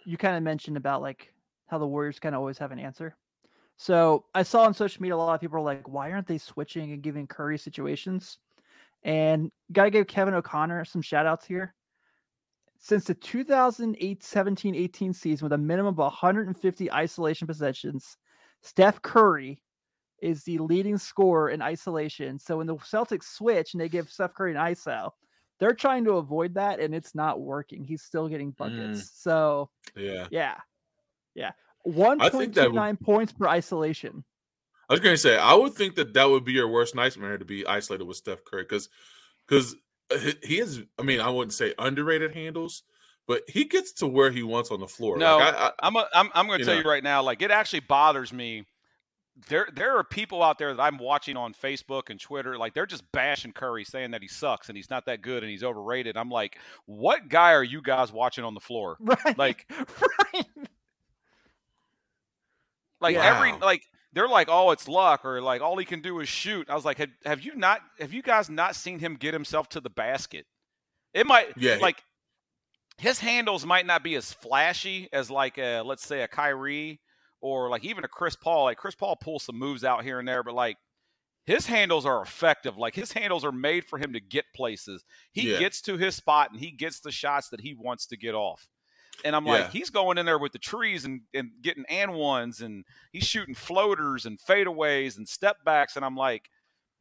you 0.04 0.16
kind 0.16 0.36
of 0.36 0.42
mentioned 0.42 0.76
about 0.76 1.02
like 1.02 1.32
how 1.66 1.78
the 1.78 1.86
Warriors 1.86 2.18
kind 2.18 2.34
of 2.34 2.40
always 2.40 2.58
have 2.58 2.72
an 2.72 2.78
answer. 2.78 3.16
So 3.76 4.24
I 4.34 4.42
saw 4.42 4.62
on 4.62 4.74
social 4.74 5.02
media 5.02 5.16
a 5.16 5.18
lot 5.18 5.34
of 5.34 5.40
people 5.40 5.58
are 5.58 5.62
like, 5.62 5.88
why 5.88 6.12
aren't 6.12 6.26
they 6.26 6.38
switching 6.38 6.92
and 6.92 7.02
giving 7.02 7.26
Curry 7.26 7.58
situations? 7.58 8.38
And 9.02 9.50
gotta 9.72 9.90
give 9.90 10.06
Kevin 10.06 10.34
O'Connor 10.34 10.84
some 10.84 11.02
shout 11.02 11.26
outs 11.26 11.46
here. 11.46 11.74
Since 12.78 13.04
the 13.04 13.14
2008 13.14 14.22
17 14.22 14.74
18 14.74 15.12
season, 15.12 15.44
with 15.44 15.52
a 15.52 15.58
minimum 15.58 15.94
of 15.94 15.98
150 15.98 16.92
isolation 16.92 17.46
possessions, 17.46 18.16
Steph 18.62 19.02
Curry 19.02 19.60
is 20.20 20.44
the 20.44 20.58
leading 20.58 20.98
scorer 20.98 21.50
in 21.50 21.60
isolation. 21.60 22.38
So 22.38 22.58
when 22.58 22.66
the 22.66 22.76
Celtics 22.76 23.24
switch 23.24 23.74
and 23.74 23.80
they 23.80 23.88
give 23.88 24.08
Steph 24.08 24.34
Curry 24.34 24.52
an 24.52 24.58
ISO, 24.58 25.10
they're 25.58 25.74
trying 25.74 26.04
to 26.04 26.12
avoid 26.12 26.54
that 26.54 26.80
and 26.80 26.94
it's 26.94 27.14
not 27.14 27.40
working. 27.40 27.84
He's 27.84 28.02
still 28.02 28.28
getting 28.28 28.52
mm. 28.52 28.56
buckets. 28.56 29.10
So 29.14 29.70
Yeah. 29.96 30.26
yeah. 30.30 30.56
Yeah. 31.34 31.52
I 31.86 32.28
think 32.28 32.54
that 32.54 32.72
would- 32.72 32.80
1.29 32.80 33.00
points 33.00 33.32
per 33.32 33.48
isolation. 33.48 34.24
I 34.88 34.94
was 34.94 35.00
going 35.00 35.14
to 35.14 35.18
say, 35.18 35.38
I 35.38 35.54
would 35.54 35.72
think 35.72 35.94
that 35.94 36.12
that 36.14 36.28
would 36.28 36.44
be 36.44 36.52
your 36.52 36.68
worst 36.68 36.94
nightmare 36.94 37.38
to 37.38 37.44
be 37.44 37.66
isolated 37.66 38.04
with 38.04 38.16
Steph 38.16 38.44
Curry 38.44 38.64
because 38.64 38.88
because 39.46 39.74
uh, 40.10 40.18
he 40.42 40.58
is. 40.58 40.82
I 40.98 41.02
mean, 41.02 41.20
I 41.20 41.30
wouldn't 41.30 41.54
say 41.54 41.72
underrated 41.78 42.34
handles, 42.34 42.82
but 43.26 43.42
he 43.48 43.64
gets 43.64 43.92
to 43.94 44.06
where 44.06 44.30
he 44.30 44.42
wants 44.42 44.70
on 44.70 44.80
the 44.80 44.86
floor. 44.86 45.16
No, 45.16 45.38
Like, 45.38 45.54
I, 45.54 45.66
I, 45.66 45.70
I'm 45.82 45.96
a, 45.96 46.08
I'm 46.12 46.30
I'm 46.34 46.46
going 46.46 46.58
to 46.58 46.64
tell 46.64 46.74
know. 46.74 46.82
you 46.82 46.88
right 46.88 47.02
now, 47.02 47.22
like 47.22 47.40
it 47.40 47.50
actually 47.50 47.80
bothers 47.80 48.32
me. 48.32 48.66
There 49.48 49.66
there 49.74 49.96
are 49.96 50.04
people 50.04 50.42
out 50.42 50.58
there 50.58 50.74
that 50.74 50.82
I'm 50.82 50.98
watching 50.98 51.36
on 51.38 51.54
Facebook 51.54 52.10
and 52.10 52.20
Twitter, 52.20 52.58
like 52.58 52.74
they're 52.74 52.86
just 52.86 53.10
bashing 53.12 53.52
Curry, 53.52 53.82
saying 53.84 54.10
that 54.10 54.20
he 54.22 54.28
sucks 54.28 54.68
and 54.68 54.76
he's 54.76 54.90
not 54.90 55.06
that 55.06 55.22
good 55.22 55.42
and 55.42 55.50
he's 55.50 55.64
overrated. 55.64 56.16
I'm 56.18 56.28
like, 56.28 56.58
what 56.84 57.28
guy 57.28 57.52
are 57.52 57.64
you 57.64 57.80
guys 57.80 58.12
watching 58.12 58.44
on 58.44 58.54
the 58.54 58.60
floor? 58.60 58.98
Right. 59.24 59.38
Like 59.38 59.66
right. 60.34 60.46
like 63.00 63.16
every 63.16 63.52
like 63.54 63.82
they're 64.12 64.28
like, 64.28 64.48
oh, 64.50 64.70
it's 64.70 64.86
luck 64.86 65.24
or 65.24 65.40
like 65.40 65.62
all 65.62 65.76
he 65.78 65.84
can 65.86 66.02
do 66.02 66.20
is 66.20 66.28
shoot. 66.28 66.68
I 66.68 66.74
was 66.74 66.84
like, 66.84 66.98
have, 66.98 67.10
have 67.24 67.40
you 67.40 67.54
not 67.56 67.80
have 67.98 68.12
you 68.12 68.22
guys 68.22 68.50
not 68.50 68.76
seen 68.76 68.98
him 68.98 69.14
get 69.16 69.32
himself 69.32 69.68
to 69.70 69.80
the 69.80 69.90
basket? 69.90 70.46
It 71.14 71.26
might 71.26 71.48
Yeah. 71.56 71.78
like 71.80 72.02
his 72.98 73.18
handles 73.18 73.64
might 73.64 73.86
not 73.86 74.04
be 74.04 74.14
as 74.14 74.32
flashy 74.32 75.08
as 75.12 75.30
like 75.30 75.56
a, 75.58 75.80
let's 75.80 76.06
say 76.06 76.22
a 76.22 76.28
Kyrie 76.28 77.00
or 77.42 77.68
like 77.68 77.84
even 77.84 78.04
a 78.04 78.08
Chris 78.08 78.34
Paul. 78.36 78.64
Like 78.64 78.78
Chris 78.78 78.94
Paul 78.94 79.16
pulls 79.16 79.42
some 79.42 79.58
moves 79.58 79.84
out 79.84 80.02
here 80.04 80.18
and 80.18 80.26
there, 80.26 80.42
but 80.42 80.54
like 80.54 80.78
his 81.44 81.66
handles 81.66 82.06
are 82.06 82.22
effective. 82.22 82.78
Like 82.78 82.94
his 82.94 83.12
handles 83.12 83.44
are 83.44 83.52
made 83.52 83.84
for 83.84 83.98
him 83.98 84.12
to 84.14 84.20
get 84.20 84.44
places. 84.54 85.04
He 85.32 85.52
Yeah. 85.52 85.58
gets 85.58 85.80
to 85.82 85.96
his 85.98 86.14
spot 86.14 86.52
and 86.52 86.60
he 86.60 86.70
gets 86.70 87.00
the 87.00 87.10
shots 87.12 87.48
that 87.50 87.60
he 87.60 87.74
wants 87.74 88.06
to 88.06 88.16
get 88.16 88.34
off. 88.34 88.68
And 89.24 89.34
I'm 89.36 89.44
Yeah. 89.44 89.52
like, 89.52 89.70
he's 89.72 89.90
going 89.90 90.18
in 90.18 90.24
there 90.26 90.38
with 90.38 90.52
the 90.52 90.58
trees 90.60 91.04
and, 91.04 91.22
and 91.34 91.50
getting 91.60 91.84
and 91.88 92.14
ones 92.14 92.60
and 92.60 92.84
he's 93.12 93.24
shooting 93.24 93.54
floaters 93.56 94.24
and 94.24 94.38
fadeaways 94.38 95.16
and 95.18 95.28
step 95.28 95.56
backs. 95.64 95.96
And 95.96 96.04
I'm 96.04 96.16
like, 96.16 96.48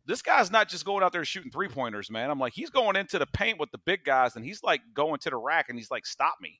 this 0.07 0.23
guy's 0.23 0.49
not 0.49 0.67
just 0.67 0.83
going 0.85 1.03
out 1.03 1.11
there 1.13 1.23
shooting 1.23 1.51
three 1.51 1.67
pointers, 1.67 2.09
man. 2.09 2.31
I'm 2.31 2.39
like, 2.39 2.53
he's 2.53 2.71
going 2.71 2.95
into 2.95 3.19
the 3.19 3.27
paint 3.27 3.59
with 3.59 3.69
the 3.71 3.77
big 3.77 4.03
guys 4.03 4.35
and 4.35 4.43
he's 4.43 4.63
like 4.63 4.81
going 4.95 5.19
to 5.19 5.29
the 5.29 5.37
rack 5.37 5.69
and 5.69 5.77
he's 5.77 5.91
like, 5.91 6.07
stop 6.07 6.37
me. 6.41 6.59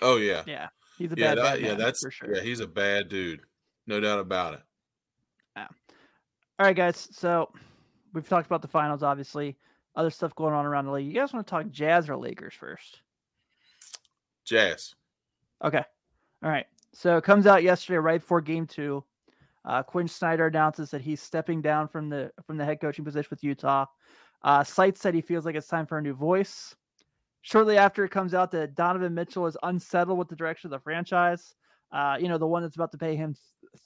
oh 0.00 0.16
yeah, 0.16 0.42
Yeah. 0.46 0.68
He's 1.02 1.10
a 1.12 1.16
yeah, 1.16 1.34
bad, 1.34 1.38
that, 1.38 1.54
bad 1.54 1.60
yeah. 1.60 1.74
That's 1.74 2.00
for 2.00 2.12
sure. 2.12 2.32
yeah. 2.32 2.42
He's 2.42 2.60
a 2.60 2.66
bad 2.66 3.08
dude, 3.08 3.40
no 3.88 3.98
doubt 3.98 4.20
about 4.20 4.54
it. 4.54 4.60
Yeah. 5.56 5.66
All 6.60 6.66
right, 6.66 6.76
guys. 6.76 7.08
So 7.10 7.52
we've 8.12 8.28
talked 8.28 8.46
about 8.46 8.62
the 8.62 8.68
finals, 8.68 9.02
obviously. 9.02 9.56
Other 9.96 10.10
stuff 10.10 10.32
going 10.36 10.54
on 10.54 10.64
around 10.64 10.86
the 10.86 10.92
league. 10.92 11.08
You 11.08 11.12
guys 11.12 11.32
want 11.32 11.44
to 11.44 11.50
talk 11.50 11.68
Jazz 11.70 12.08
or 12.08 12.16
Lakers 12.16 12.54
first? 12.54 13.00
Jazz. 14.44 14.94
Okay. 15.64 15.82
All 16.44 16.50
right. 16.50 16.66
So 16.92 17.16
it 17.16 17.24
comes 17.24 17.48
out 17.48 17.64
yesterday, 17.64 17.98
right 17.98 18.20
before 18.20 18.40
Game 18.40 18.68
Two. 18.68 19.02
Uh, 19.64 19.82
Quinn 19.82 20.06
Snyder 20.06 20.46
announces 20.46 20.90
that 20.92 21.00
he's 21.00 21.20
stepping 21.20 21.60
down 21.60 21.88
from 21.88 22.08
the 22.08 22.30
from 22.46 22.58
the 22.58 22.64
head 22.64 22.80
coaching 22.80 23.04
position 23.04 23.28
with 23.28 23.42
Utah. 23.42 23.86
Uh, 24.42 24.62
Sites 24.62 25.00
said 25.00 25.14
he 25.14 25.20
feels 25.20 25.44
like 25.44 25.56
it's 25.56 25.66
time 25.66 25.86
for 25.86 25.98
a 25.98 26.02
new 26.02 26.14
voice. 26.14 26.76
Shortly 27.42 27.76
after, 27.76 28.04
it 28.04 28.10
comes 28.10 28.34
out 28.34 28.50
that 28.52 28.74
Donovan 28.74 29.14
Mitchell 29.14 29.46
is 29.46 29.56
unsettled 29.62 30.18
with 30.18 30.28
the 30.28 30.36
direction 30.36 30.68
of 30.68 30.70
the 30.72 30.82
franchise. 30.82 31.54
Uh, 31.90 32.16
you 32.20 32.28
know, 32.28 32.38
the 32.38 32.46
one 32.46 32.62
that's 32.62 32.76
about 32.76 32.92
to 32.92 32.98
pay 32.98 33.16
him 33.16 33.34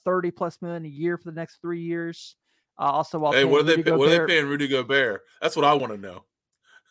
thirty 0.05 0.31
plus 0.31 0.61
million 0.61 0.85
a 0.85 0.87
year 0.87 1.17
for 1.17 1.31
the 1.31 1.35
next 1.35 1.59
three 1.61 1.81
years. 1.81 2.35
Uh, 2.79 2.83
also, 2.83 3.17
while 3.19 3.31
Hey, 3.33 3.43
what 3.45 3.61
are 3.61 3.63
they? 3.63 3.71
Rudy 3.77 3.83
Pay, 3.83 3.91
what 3.91 4.09
are 4.09 4.25
they 4.27 4.33
paying 4.33 4.47
Rudy 4.47 4.67
Gobert? 4.67 5.23
That's 5.41 5.55
what 5.55 5.65
I 5.65 5.73
want 5.73 5.91
to 5.93 5.97
know. 5.97 6.23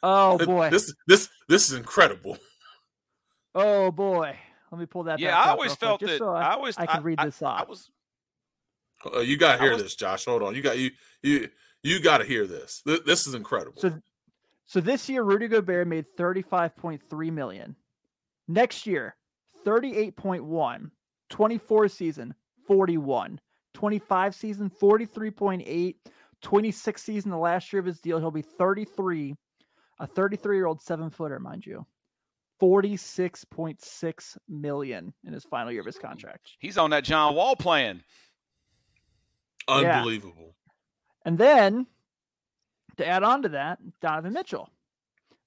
Oh 0.03 0.37
boy! 0.45 0.69
This 0.71 0.93
this 1.07 1.29
this 1.49 1.71
is 1.71 1.77
incredible. 1.77 2.37
Oh 3.59 3.91
boy! 3.91 4.37
Let 4.71 4.79
me 4.79 4.85
pull 4.85 5.05
that. 5.05 5.19
Yeah, 5.19 5.31
back 5.31 5.47
I 5.47 5.51
always 5.53 5.71
real 5.71 5.77
quick, 5.77 5.81
felt 5.81 6.01
just 6.01 6.13
that 6.13 6.19
so 6.19 6.31
I, 6.31 6.43
I 6.43 6.51
always 6.53 6.77
I 6.77 6.85
can 6.85 7.03
read 7.03 7.19
this 7.21 7.41
I 7.41 7.47
off. 7.47 7.69
was 7.71 7.91
Uh, 9.15 9.21
you 9.21 9.39
got 9.39 9.57
to 9.57 9.63
hear 9.63 9.73
was- 9.73 9.83
this, 9.83 9.95
Josh. 9.97 10.27
Hold 10.27 10.43
on. 10.43 10.55
You 10.55 10.61
got 10.61 10.77
you 10.77 10.91
you 11.23 11.49
you 11.83 12.01
got 12.03 12.19
to 12.19 12.25
hear 12.27 12.47
this. 12.47 12.83
Th- 12.87 13.03
This 13.05 13.27
is 13.27 13.33
incredible. 13.33 13.81
So, 13.81 13.99
so 14.67 14.81
this 14.81 15.09
year, 15.09 15.23
Rudy 15.23 15.49
Gobert 15.49 15.87
made 15.89 16.07
thirty-five 16.17 16.77
point 16.77 17.03
three 17.09 17.31
million. 17.31 17.77
Next 18.49 18.87
year, 18.87 19.17
38.1. 19.67 20.91
24 21.29 21.89
season, 21.89 22.35
41. 22.67 23.41
25 23.75 24.35
season, 24.35 24.71
43.8. 24.81 25.95
26 26.43 27.03
season, 27.03 27.31
the 27.31 27.37
last 27.37 27.73
year 27.73 27.81
of 27.81 27.87
his 27.87 28.01
deal, 28.01 28.19
he'll 28.21 28.31
be 28.31 28.43
33. 28.43 29.35
A 29.99 30.07
33 30.07 30.57
year 30.57 30.67
old 30.67 30.81
seven 30.81 31.11
footer, 31.11 31.41
mind 31.41 31.67
you. 31.67 31.85
46.6 32.63 34.37
million 34.49 35.13
in 35.25 35.33
his 35.33 35.45
final 35.45 35.73
year 35.73 35.81
of 35.81 35.87
his 35.87 35.99
contract. 35.99 36.53
he's 36.59 36.79
on 36.79 36.91
that 36.91 37.05
John 37.05 37.35
Wall 37.35 37.57
plan. 37.57 38.03
yeah. 39.69 39.99
Unbelievable. 39.99 40.55
And 41.25 41.37
then 41.37 41.87
to 42.99 43.07
add 43.07 43.23
on 43.23 43.43
to 43.43 43.49
that, 43.51 43.79
Donovan 44.01 44.33
Mitchell, 44.33 44.71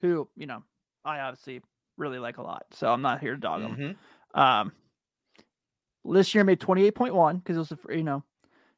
who, 0.01 0.27
you 0.35 0.45
know, 0.45 0.63
I 1.05 1.19
obviously 1.19 1.61
really 1.97 2.19
like 2.19 2.37
a 2.37 2.41
lot. 2.41 2.65
So 2.71 2.91
I'm 2.91 3.01
not 3.01 3.19
here 3.19 3.35
to 3.35 3.39
dog 3.39 3.61
him. 3.61 3.97
Mhm. 4.35 4.39
Um, 4.39 4.71
this 6.05 6.33
year 6.33 6.43
made 6.43 6.59
28.1 6.59 7.37
because 7.39 7.55
it 7.57 7.59
was, 7.59 7.71
a 7.71 7.97
you 7.97 8.03
know, 8.03 8.23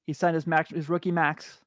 he 0.06 0.14
signed 0.14 0.36
his 0.36 0.48
max, 0.48 0.70
his 0.70 0.90
rookie 0.90 1.12
max. 1.12 1.60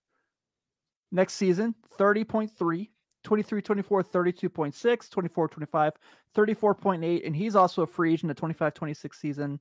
Next 1.13 1.35
season, 1.35 1.75
30.3, 1.99 2.91
23, 3.23 3.63
24, 3.63 4.03
32.6, 4.03 5.09
24, 5.09 5.49
25, 5.49 5.93
34.8. 6.35 7.27
And 7.27 7.37
he's 7.37 7.55
also 7.55 7.83
a 7.83 7.87
free 7.87 8.13
agent 8.13 8.29
the 8.29 8.35
25, 8.35 8.75
26 8.75 9.21
season, 9.21 9.61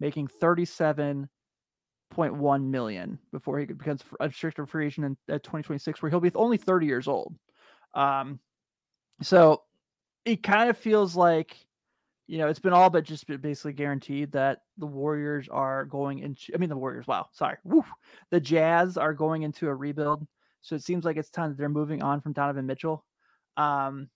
making 0.00 0.28
37.1 2.16 2.64
million 2.64 3.18
before 3.32 3.58
he 3.58 3.66
becomes 3.66 4.02
a 4.20 4.28
restricted 4.28 4.68
free 4.68 4.86
agent 4.86 5.06
in 5.28 5.34
at 5.34 5.42
2026, 5.42 6.02
where 6.02 6.10
he'll 6.10 6.20
be 6.20 6.30
only 6.34 6.56
30 6.56 6.86
years 6.86 7.08
old. 7.08 7.34
Um, 7.94 8.40
so 9.22 9.62
it 10.24 10.42
kind 10.42 10.70
of 10.70 10.76
feels 10.76 11.16
like 11.16 11.56
you 12.28 12.38
know, 12.38 12.48
it's 12.48 12.60
been 12.60 12.72
all 12.72 12.88
but 12.88 13.04
just 13.04 13.26
basically 13.42 13.72
guaranteed 13.74 14.32
that 14.32 14.62
the 14.78 14.86
Warriors 14.86 15.48
are 15.50 15.84
going 15.84 16.20
into. 16.20 16.54
I 16.54 16.56
mean, 16.56 16.70
the 16.70 16.76
Warriors. 16.76 17.06
Wow, 17.06 17.26
sorry. 17.32 17.58
Woo, 17.64 17.84
the 18.30 18.40
Jazz 18.40 18.96
are 18.96 19.12
going 19.12 19.42
into 19.42 19.68
a 19.68 19.74
rebuild. 19.74 20.26
So 20.62 20.74
it 20.74 20.82
seems 20.82 21.04
like 21.04 21.16
it's 21.16 21.30
time 21.30 21.50
that 21.50 21.58
they're 21.58 21.68
moving 21.68 22.02
on 22.02 22.20
from 22.20 22.32
Donovan 22.32 22.64
Mitchell. 22.64 23.04
Um, 23.56 24.08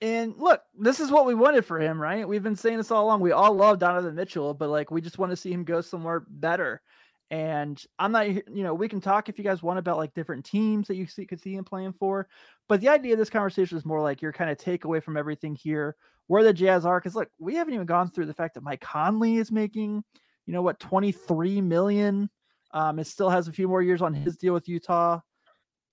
and 0.00 0.34
look, 0.36 0.62
this 0.78 1.00
is 1.00 1.10
what 1.10 1.26
we 1.26 1.34
wanted 1.34 1.64
for 1.64 1.80
him, 1.80 2.00
right? 2.00 2.28
We've 2.28 2.42
been 2.42 2.56
saying 2.56 2.76
this 2.76 2.90
all 2.90 3.04
along. 3.04 3.20
We 3.20 3.32
all 3.32 3.54
love 3.54 3.78
Donovan 3.78 4.14
Mitchell, 4.14 4.52
but 4.52 4.68
like 4.68 4.90
we 4.90 5.00
just 5.00 5.18
want 5.18 5.30
to 5.30 5.36
see 5.36 5.52
him 5.52 5.64
go 5.64 5.80
somewhere 5.80 6.24
better. 6.28 6.82
And 7.30 7.82
I'm 7.98 8.12
not, 8.12 8.28
you 8.28 8.44
know, 8.62 8.74
we 8.74 8.88
can 8.88 9.00
talk 9.00 9.28
if 9.28 9.38
you 9.38 9.44
guys 9.44 9.62
want 9.62 9.78
about 9.78 9.96
like 9.96 10.14
different 10.14 10.44
teams 10.44 10.86
that 10.86 10.96
you 10.96 11.06
see, 11.06 11.26
could 11.26 11.40
see 11.40 11.54
him 11.54 11.64
playing 11.64 11.94
for. 11.94 12.28
But 12.68 12.80
the 12.80 12.88
idea 12.88 13.14
of 13.14 13.18
this 13.18 13.30
conversation 13.30 13.76
is 13.76 13.84
more 13.84 14.00
like 14.00 14.22
your 14.22 14.32
kind 14.32 14.50
of 14.50 14.58
takeaway 14.58 15.02
from 15.02 15.16
everything 15.16 15.56
here, 15.56 15.96
where 16.28 16.44
the 16.44 16.52
Jazz 16.52 16.86
are. 16.86 17.00
Because 17.00 17.16
look, 17.16 17.28
we 17.38 17.54
haven't 17.54 17.74
even 17.74 17.86
gone 17.86 18.10
through 18.10 18.26
the 18.26 18.34
fact 18.34 18.54
that 18.54 18.62
Mike 18.62 18.80
Conley 18.80 19.36
is 19.36 19.50
making, 19.50 20.04
you 20.46 20.52
know, 20.52 20.62
what 20.62 20.78
23 20.78 21.62
million. 21.62 22.30
Um, 22.72 22.98
it 22.98 23.06
still 23.06 23.30
has 23.30 23.48
a 23.48 23.52
few 23.52 23.66
more 23.66 23.82
years 23.82 24.02
on 24.02 24.14
his 24.14 24.36
deal 24.36 24.54
with 24.54 24.68
Utah. 24.68 25.20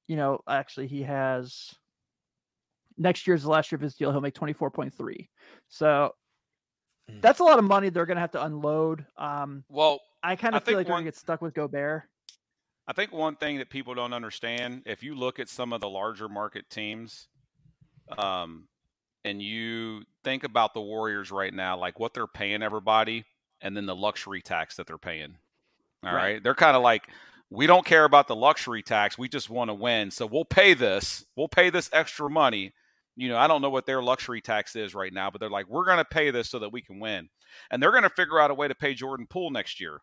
You 0.07 0.17
know, 0.17 0.39
actually, 0.47 0.87
he 0.87 1.01
has 1.03 1.73
next 2.97 3.27
year's 3.27 3.43
the 3.43 3.49
last 3.49 3.71
year 3.71 3.77
of 3.77 3.81
his 3.81 3.95
deal. 3.95 4.11
He'll 4.11 4.21
make 4.21 4.35
24.3. 4.35 5.29
So 5.69 6.13
Mm. 7.09 7.21
that's 7.21 7.39
a 7.39 7.43
lot 7.43 7.59
of 7.59 7.65
money 7.65 7.89
they're 7.89 8.05
going 8.05 8.15
to 8.15 8.21
have 8.21 8.31
to 8.31 8.43
unload. 8.45 9.05
Um, 9.17 9.65
Well, 9.67 9.99
I 10.23 10.37
kind 10.37 10.55
of 10.55 10.63
feel 10.63 10.67
think 10.67 10.77
like 10.77 10.87
they're 10.87 10.93
going 10.93 11.03
to 11.03 11.11
get 11.11 11.17
stuck 11.17 11.41
with 11.41 11.53
Gobert. 11.53 12.03
I 12.87 12.93
think 12.93 13.11
one 13.11 13.35
thing 13.35 13.57
that 13.57 13.69
people 13.69 13.93
don't 13.93 14.13
understand, 14.13 14.83
if 14.85 15.03
you 15.03 15.15
look 15.15 15.39
at 15.39 15.49
some 15.49 15.73
of 15.73 15.81
the 15.81 15.89
larger 15.89 16.29
market 16.29 16.69
teams, 16.69 17.27
um, 18.17 18.67
and 19.25 19.41
you 19.41 20.03
think 20.23 20.43
about 20.43 20.73
the 20.73 20.81
Warriors 20.81 21.31
right 21.31 21.53
now, 21.53 21.77
like 21.77 21.99
what 21.99 22.13
they're 22.13 22.27
paying 22.27 22.61
everybody, 22.61 23.25
and 23.61 23.75
then 23.75 23.85
the 23.85 23.95
luxury 23.95 24.41
tax 24.41 24.75
that 24.77 24.87
they're 24.87 24.97
paying. 24.97 25.37
All 26.03 26.13
Right. 26.13 26.33
right, 26.33 26.43
they're 26.43 26.55
kind 26.55 26.75
of 26.75 26.83
like, 26.83 27.07
we 27.49 27.67
don't 27.67 27.85
care 27.85 28.03
about 28.03 28.27
the 28.27 28.35
luxury 28.35 28.83
tax, 28.83 29.17
we 29.17 29.29
just 29.29 29.49
want 29.49 29.69
to 29.69 29.73
win, 29.73 30.11
so 30.11 30.25
we'll 30.25 30.43
pay 30.45 30.73
this, 30.73 31.25
we'll 31.35 31.47
pay 31.47 31.69
this 31.69 31.89
extra 31.93 32.29
money. 32.29 32.73
You 33.15 33.29
know, 33.29 33.37
I 33.37 33.47
don't 33.47 33.61
know 33.61 33.69
what 33.69 33.85
their 33.85 34.01
luxury 34.01 34.41
tax 34.41 34.75
is 34.75 34.95
right 34.95 35.13
now, 35.13 35.29
but 35.29 35.39
they're 35.39 35.49
like, 35.49 35.67
we're 35.69 35.85
going 35.85 35.99
to 35.99 36.05
pay 36.05 36.31
this 36.31 36.49
so 36.49 36.59
that 36.59 36.71
we 36.73 36.81
can 36.81 36.99
win, 36.99 37.29
and 37.69 37.81
they're 37.81 37.91
going 37.91 38.03
to 38.03 38.09
figure 38.09 38.39
out 38.39 38.49
a 38.51 38.55
way 38.55 38.67
to 38.67 38.75
pay 38.75 38.93
Jordan 38.95 39.27
Poole 39.29 39.51
next 39.51 39.79
year. 39.79 39.99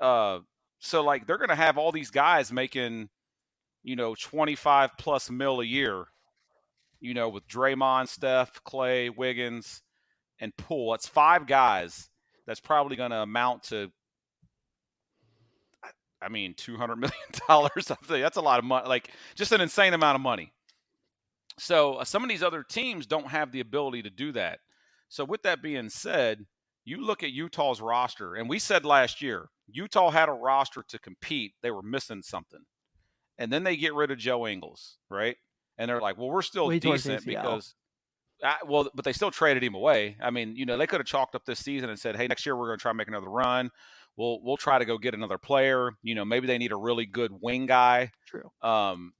Uh, 0.00 0.38
so 0.78 1.02
like 1.02 1.26
they're 1.26 1.36
going 1.38 1.50
to 1.50 1.54
have 1.54 1.76
all 1.76 1.92
these 1.92 2.10
guys 2.10 2.50
making, 2.50 3.10
you 3.82 3.96
know, 3.96 4.14
25 4.14 4.90
plus 4.98 5.30
mil 5.30 5.60
a 5.60 5.64
year, 5.64 6.06
you 7.00 7.12
know, 7.12 7.28
with 7.28 7.46
Draymond, 7.46 8.08
Steph, 8.08 8.62
Klay, 8.64 9.14
Wiggins, 9.14 9.82
and 10.40 10.56
Poole. 10.56 10.92
That's 10.92 11.06
five 11.06 11.46
guys. 11.46 12.08
That's 12.46 12.60
probably 12.60 12.96
going 12.96 13.10
to 13.10 13.18
amount 13.18 13.64
to, 13.64 13.90
I- 16.22 16.28
mean, 16.28 16.54
200 16.54 16.96
million 16.96 17.14
dollars. 17.48 17.90
I 17.90 17.94
think 17.96 18.22
that's 18.22 18.36
a 18.38 18.42
lot 18.42 18.58
of 18.58 18.64
money. 18.64 18.88
Like 18.88 19.10
just 19.34 19.52
an 19.52 19.60
insane 19.60 19.92
amount 19.94 20.16
of 20.16 20.22
money. 20.22 20.52
So 21.60 21.94
uh, 21.96 22.04
some 22.04 22.22
of 22.22 22.28
these 22.28 22.42
other 22.42 22.62
teams 22.62 23.06
don't 23.06 23.28
have 23.28 23.52
the 23.52 23.60
ability 23.60 24.02
to 24.02 24.10
do 24.10 24.32
that. 24.32 24.60
So 25.08 25.24
with 25.24 25.42
that 25.42 25.62
being 25.62 25.90
said, 25.90 26.46
you 26.84 27.04
look 27.04 27.22
at 27.22 27.32
Utah's 27.32 27.80
roster, 27.82 28.34
and 28.34 28.48
we 28.48 28.58
said 28.58 28.84
last 28.84 29.20
year 29.20 29.50
Utah 29.68 30.10
had 30.10 30.28
a 30.28 30.32
roster 30.32 30.82
to 30.88 30.98
compete. 30.98 31.52
They 31.62 31.70
were 31.70 31.82
missing 31.82 32.22
something, 32.22 32.60
and 33.38 33.52
then 33.52 33.62
they 33.62 33.76
get 33.76 33.94
rid 33.94 34.10
of 34.10 34.18
Joe 34.18 34.46
Ingles, 34.46 34.96
right? 35.10 35.36
And 35.76 35.88
they're 35.88 36.00
like, 36.00 36.16
"Well, 36.16 36.30
we're 36.30 36.42
still 36.42 36.64
Well, 36.64 36.70
he 36.70 36.80
tore 36.80 36.94
his 36.94 37.04
decent 37.04 37.26
because." 37.26 37.74
I, 38.42 38.56
well, 38.66 38.88
but 38.94 39.04
they 39.04 39.12
still 39.12 39.30
traded 39.30 39.62
him 39.62 39.74
away. 39.74 40.16
I 40.22 40.30
mean, 40.30 40.56
you 40.56 40.64
know, 40.64 40.78
they 40.78 40.86
could 40.86 41.00
have 41.00 41.06
chalked 41.06 41.34
up 41.34 41.44
this 41.44 41.58
season 41.58 41.90
and 41.90 41.98
said, 41.98 42.16
"Hey, 42.16 42.26
next 42.26 42.46
year 42.46 42.56
we're 42.56 42.68
going 42.68 42.78
to 42.78 42.82
try 42.82 42.90
and 42.90 42.96
make 42.96 43.08
another 43.08 43.28
run. 43.28 43.70
We'll 44.16 44.40
we'll 44.42 44.56
try 44.56 44.78
to 44.78 44.86
go 44.86 44.96
get 44.96 45.12
another 45.12 45.36
player. 45.36 45.90
You 46.02 46.14
know, 46.14 46.24
maybe 46.24 46.46
they 46.46 46.56
need 46.56 46.72
a 46.72 46.76
really 46.76 47.04
good 47.04 47.32
wing 47.38 47.66
guy." 47.66 48.12
True. 48.26 48.50
Um, 48.62 49.12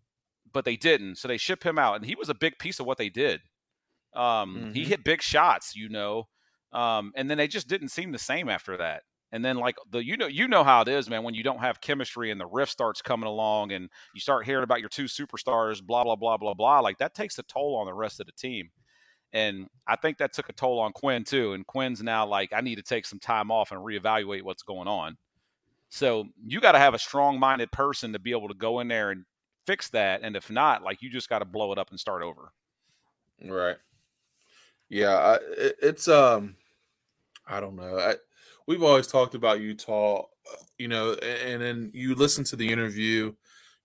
but 0.53 0.65
they 0.65 0.77
didn't, 0.77 1.17
so 1.17 1.29
they 1.29 1.37
ship 1.39 1.65
him 1.65 1.79
out, 1.79 1.97
and 1.97 2.07
he 2.07 2.15
was 2.15 2.29
a 2.29 2.35
big 2.35 2.59
piece 2.59 2.81
of 2.81 2.87
what 2.87 2.99
they 2.99 3.11
did. 3.11 3.41
Um, 4.15 4.67
he 4.73 4.85
Mhm. 4.85 4.87
hit 4.87 5.05
big 5.05 5.23
shots, 5.23 5.77
you 5.77 5.89
know, 5.89 6.29
um, 6.73 7.13
and 7.17 7.31
then 7.31 7.39
they 7.39 7.49
just 7.49 7.69
didn't 7.69 7.89
seem 7.89 8.13
the 8.13 8.19
same 8.19 8.49
after 8.49 8.77
that. 8.77 9.05
And 9.33 9.45
then 9.45 9.59
like 9.59 9.77
the 9.91 10.05
you 10.05 10.17
know 10.17 10.27
you 10.27 10.49
know 10.49 10.65
how 10.65 10.83
it 10.83 10.89
is, 10.89 11.09
man, 11.09 11.23
when 11.23 11.35
you 11.35 11.45
don't 11.45 11.61
have 11.61 11.81
chemistry 11.81 12.33
and 12.33 12.41
the 12.41 12.47
riff 12.47 12.69
starts 12.69 13.01
coming 13.01 13.29
along 13.29 13.71
and 13.73 13.89
you 14.13 14.21
start 14.21 14.45
hearing 14.45 14.65
about 14.65 14.81
your 14.81 14.89
two 14.89 15.05
superstars, 15.05 15.83
blah 15.85 16.03
blah 16.05 16.17
blah 16.17 16.37
blah 16.37 16.55
blah, 16.55 16.81
like 16.81 16.99
that 16.99 17.15
takes 17.15 17.39
a 17.39 17.45
toll 17.45 17.77
on 17.77 17.87
the 17.87 17.95
rest 17.95 18.19
of 18.21 18.27
the 18.27 18.33
team. 18.33 18.71
And 19.33 19.69
I 19.87 19.97
think 19.97 20.19
that 20.19 20.33
took 20.33 20.49
a 20.49 20.53
toll 20.53 20.81
on 20.81 20.93
Quinn 20.93 21.25
too. 21.25 21.53
And 21.53 21.67
Quinn's 21.67 22.03
now 22.03 22.27
like, 22.27 22.53
I 22.53 22.61
need 22.63 22.77
to 22.77 22.83
take 22.83 23.07
some 23.07 23.21
time 23.21 23.51
off 23.51 23.73
and 23.73 23.81
reevaluate 23.81 24.43
what's 24.43 24.63
going 24.65 24.89
on. 24.89 25.17
So 25.91 26.27
you 26.45 26.61
got 26.61 26.73
to 26.73 26.79
have 26.79 26.95
a 26.95 26.99
strong 26.99 27.41
minded 27.41 27.73
person 27.73 28.13
to 28.13 28.19
be 28.19 28.31
able 28.33 28.49
to 28.49 28.55
go 28.55 28.81
in 28.81 28.89
there 28.89 29.11
and 29.11 29.25
fix 29.67 29.89
that. 29.91 30.23
And 30.23 30.37
if 30.37 30.51
not, 30.51 30.83
like 30.83 31.03
you 31.03 31.11
just 31.11 31.29
got 31.29 31.41
to 31.41 31.45
blow 31.45 31.73
it 31.73 31.79
up 31.79 31.91
and 31.91 32.01
start 32.01 32.23
over. 32.23 32.53
Right. 33.45 33.77
Yeah, 34.89 35.17
I, 35.17 35.35
it, 35.57 35.77
it's 35.83 36.09
um, 36.09 36.57
I 37.47 37.61
don't 37.61 37.77
know. 37.77 37.99
I, 37.99 38.17
we've 38.67 38.83
always 38.83 39.07
talked 39.07 39.35
about 39.35 39.61
Utah, 39.61 40.23
uh, 40.23 40.57
you 40.79 40.89
know, 40.89 41.15
and, 41.15 41.63
then 41.63 41.91
you 41.95 42.15
listen 42.15 42.45
to 42.45 42.57
the 42.57 42.69
interview. 42.69 43.33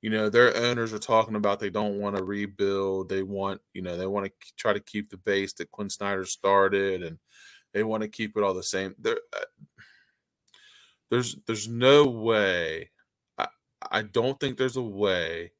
You 0.01 0.09
know, 0.09 0.29
their 0.29 0.55
owners 0.55 0.93
are 0.93 0.99
talking 0.99 1.35
about 1.35 1.59
they 1.59 1.69
don't 1.69 1.99
want 1.99 2.15
to 2.15 2.23
rebuild. 2.23 3.09
They 3.09 3.23
want, 3.23 3.61
you 3.73 3.81
know, 3.81 3.97
they 3.97 4.05
want 4.05 4.25
to 4.25 4.31
try 4.55 4.73
to 4.73 4.79
keep 4.79 5.09
the 5.09 5.17
base 5.17 5.53
that 5.53 5.71
Quinn 5.71 5.89
Snyder 5.89 6.25
started, 6.25 7.03
and 7.03 7.17
they 7.73 7.83
want 7.83 8.03
to 8.03 8.09
keep 8.09 8.37
it 8.37 8.43
all 8.43 8.53
the 8.53 8.63
same. 8.63 8.93
There, 8.99 9.19
uh, 9.33 9.45
there's, 11.09 11.35
there's 11.47 11.67
no 11.67 12.05
way. 12.05 12.91
I, 13.37 13.47
I 13.91 14.01
don't 14.03 14.39
think 14.39 14.57
there's 14.57 14.77
a 14.77 14.81
way 14.81 15.51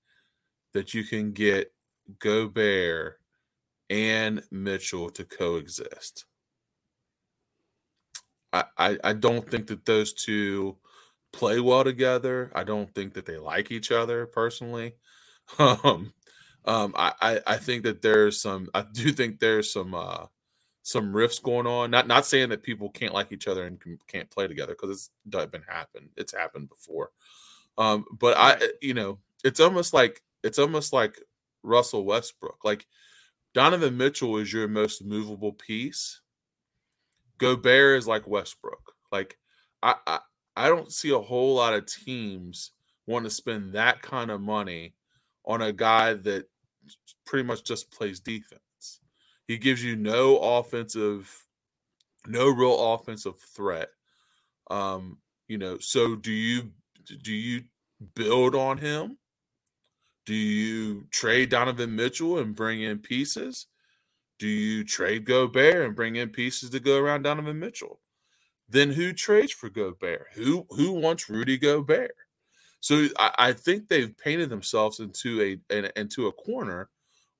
that 0.75 0.93
you 0.93 1.05
can 1.05 1.31
get 1.31 1.71
Gobert 2.19 3.17
and 3.89 4.43
Mitchell 4.51 5.09
to 5.11 5.23
coexist. 5.23 6.25
I, 8.51 8.97
I, 9.03 9.13
don't 9.13 9.49
think 9.49 9.67
that 9.67 9.85
those 9.85 10.13
two 10.13 10.77
play 11.33 11.59
well 11.59 11.83
together. 11.83 12.51
I 12.55 12.63
don't 12.63 12.93
think 12.93 13.13
that 13.13 13.25
they 13.25 13.37
like 13.37 13.71
each 13.71 13.91
other 13.91 14.27
personally. 14.27 14.93
Um, 15.59 16.11
um, 16.65 16.95
I, 16.97 17.13
I, 17.21 17.39
I 17.45 17.57
think 17.57 17.83
that 17.83 18.01
there's 18.01 18.41
some. 18.41 18.67
I 18.73 18.81
do 18.81 19.11
think 19.11 19.39
there's 19.39 19.71
some 19.71 19.93
uh, 19.93 20.25
some 20.81 21.15
rifts 21.15 21.37
going 21.37 21.67
on. 21.67 21.91
Not 21.91 22.07
not 22.07 22.25
saying 22.25 22.49
that 22.49 22.63
people 22.63 22.89
can't 22.89 23.13
like 23.13 23.31
each 23.31 23.47
other 23.47 23.65
and 23.65 23.79
can, 23.79 23.99
can't 24.07 24.31
play 24.31 24.47
together 24.47 24.73
because 24.73 24.89
it's 24.89 25.51
been 25.51 25.61
happened. 25.67 26.09
It's 26.17 26.33
happened 26.33 26.69
before. 26.69 27.11
Um, 27.77 28.05
but 28.17 28.35
I, 28.37 28.57
you 28.81 28.95
know, 28.95 29.19
it's 29.43 29.59
almost 29.59 29.93
like 29.93 30.23
it's 30.45 30.59
almost 30.59 30.93
like 30.93 31.19
Russell 31.63 32.05
Westbrook. 32.05 32.63
Like 32.63 32.85
Donovan 33.55 33.97
Mitchell 33.97 34.37
is 34.37 34.53
your 34.53 34.67
most 34.67 35.03
movable 35.03 35.53
piece. 35.53 36.21
Gobert 37.39 37.97
is 37.97 38.07
like 38.07 38.27
Westbrook. 38.27 38.93
Like 39.11 39.37
I, 39.81 39.95
I, 40.05 40.19
I 40.55 40.67
don't 40.69 40.91
see 40.91 41.09
a 41.09 41.19
whole 41.19 41.55
lot 41.55 41.73
of 41.73 41.87
teams 41.87 42.71
want 43.07 43.25
to 43.25 43.31
spend 43.31 43.73
that 43.73 44.03
kind 44.03 44.29
of 44.29 44.39
money 44.39 44.93
on 45.45 45.63
a 45.63 45.73
guy 45.73 46.13
that 46.13 46.45
pretty 47.25 47.45
much 47.45 47.63
just 47.63 47.91
plays 47.91 48.19
defense. 48.19 48.61
He 49.47 49.57
gives 49.57 49.83
you 49.83 49.95
no 49.95 50.37
offensive, 50.37 51.31
no 52.27 52.49
real 52.49 52.93
offensive 52.93 53.39
threat. 53.55 53.89
Um, 54.69 55.17
you 55.47 55.57
know, 55.57 55.79
so 55.79 56.15
do 56.15 56.31
you 56.31 56.71
do 57.23 57.33
you 57.33 57.63
build 58.15 58.53
on 58.53 58.77
him? 58.77 59.17
Do 60.25 60.33
you 60.33 61.07
trade 61.11 61.49
Donovan 61.49 61.95
Mitchell 61.95 62.39
and 62.39 62.55
bring 62.55 62.81
in 62.81 62.99
pieces? 62.99 63.67
Do 64.39 64.47
you 64.47 64.83
trade 64.83 65.25
Gobert 65.25 65.85
and 65.85 65.95
bring 65.95 66.15
in 66.15 66.29
pieces 66.29 66.71
to 66.71 66.79
go 66.79 66.97
around 66.97 67.23
Donovan 67.23 67.59
Mitchell? 67.59 67.99
Then 68.67 68.91
who 68.91 69.13
trades 69.13 69.51
for 69.51 69.69
Gobert? 69.69 70.27
Who 70.33 70.65
who 70.71 70.93
wants 70.93 71.29
Rudy 71.29 71.57
Gobert? 71.57 72.15
So 72.79 73.07
I, 73.17 73.31
I 73.37 73.53
think 73.53 73.87
they've 73.87 74.17
painted 74.17 74.49
themselves 74.49 74.99
into 74.99 75.41
a 75.41 75.75
an, 75.75 75.91
into 75.95 76.27
a 76.27 76.31
corner 76.31 76.89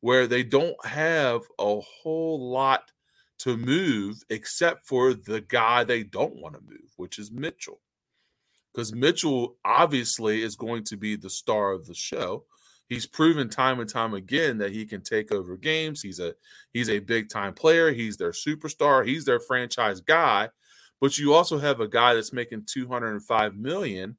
where 0.02 0.28
they 0.28 0.44
don't 0.44 0.84
have 0.86 1.42
a 1.60 1.80
whole 1.80 2.52
lot 2.52 2.92
to 3.40 3.58
move 3.58 4.24
except 4.30 4.88
for 4.88 5.14
the 5.14 5.42
guy 5.42 5.84
they 5.84 6.04
don't 6.04 6.36
want 6.36 6.56
to 6.56 6.62
move, 6.62 6.92
which 6.98 7.18
is 7.18 7.32
Mitchell. 7.32 7.82
Because 8.72 8.94
Mitchell 8.94 9.58
obviously 9.66 10.44
is 10.44 10.56
going 10.56 10.84
to 10.86 10.98
be 10.98 11.16
the 11.16 11.30
star 11.30 11.72
of 11.72 11.88
the 11.88 11.96
show. 11.96 12.46
He's 12.90 13.08
proven 13.08 13.50
time 13.50 13.80
and 13.80 13.90
time 13.90 14.14
again 14.14 14.60
that 14.60 14.72
he 14.72 14.86
can 14.86 15.02
take 15.02 15.32
over 15.32 15.58
games. 15.58 16.02
He's 16.02 16.20
a 16.20 16.36
he's 16.72 16.90
a 16.90 17.00
big 17.00 17.30
time 17.30 17.54
player. 17.54 17.92
He's 17.92 18.18
their 18.18 18.32
superstar. 18.32 19.06
He's 19.06 19.26
their 19.26 19.40
franchise 19.40 20.02
guy. 20.02 20.50
But 21.02 21.18
you 21.18 21.34
also 21.34 21.58
have 21.58 21.80
a 21.80 21.88
guy 21.88 22.14
that's 22.14 22.34
making 22.34 22.66
205 22.72 23.56
million 23.56 24.18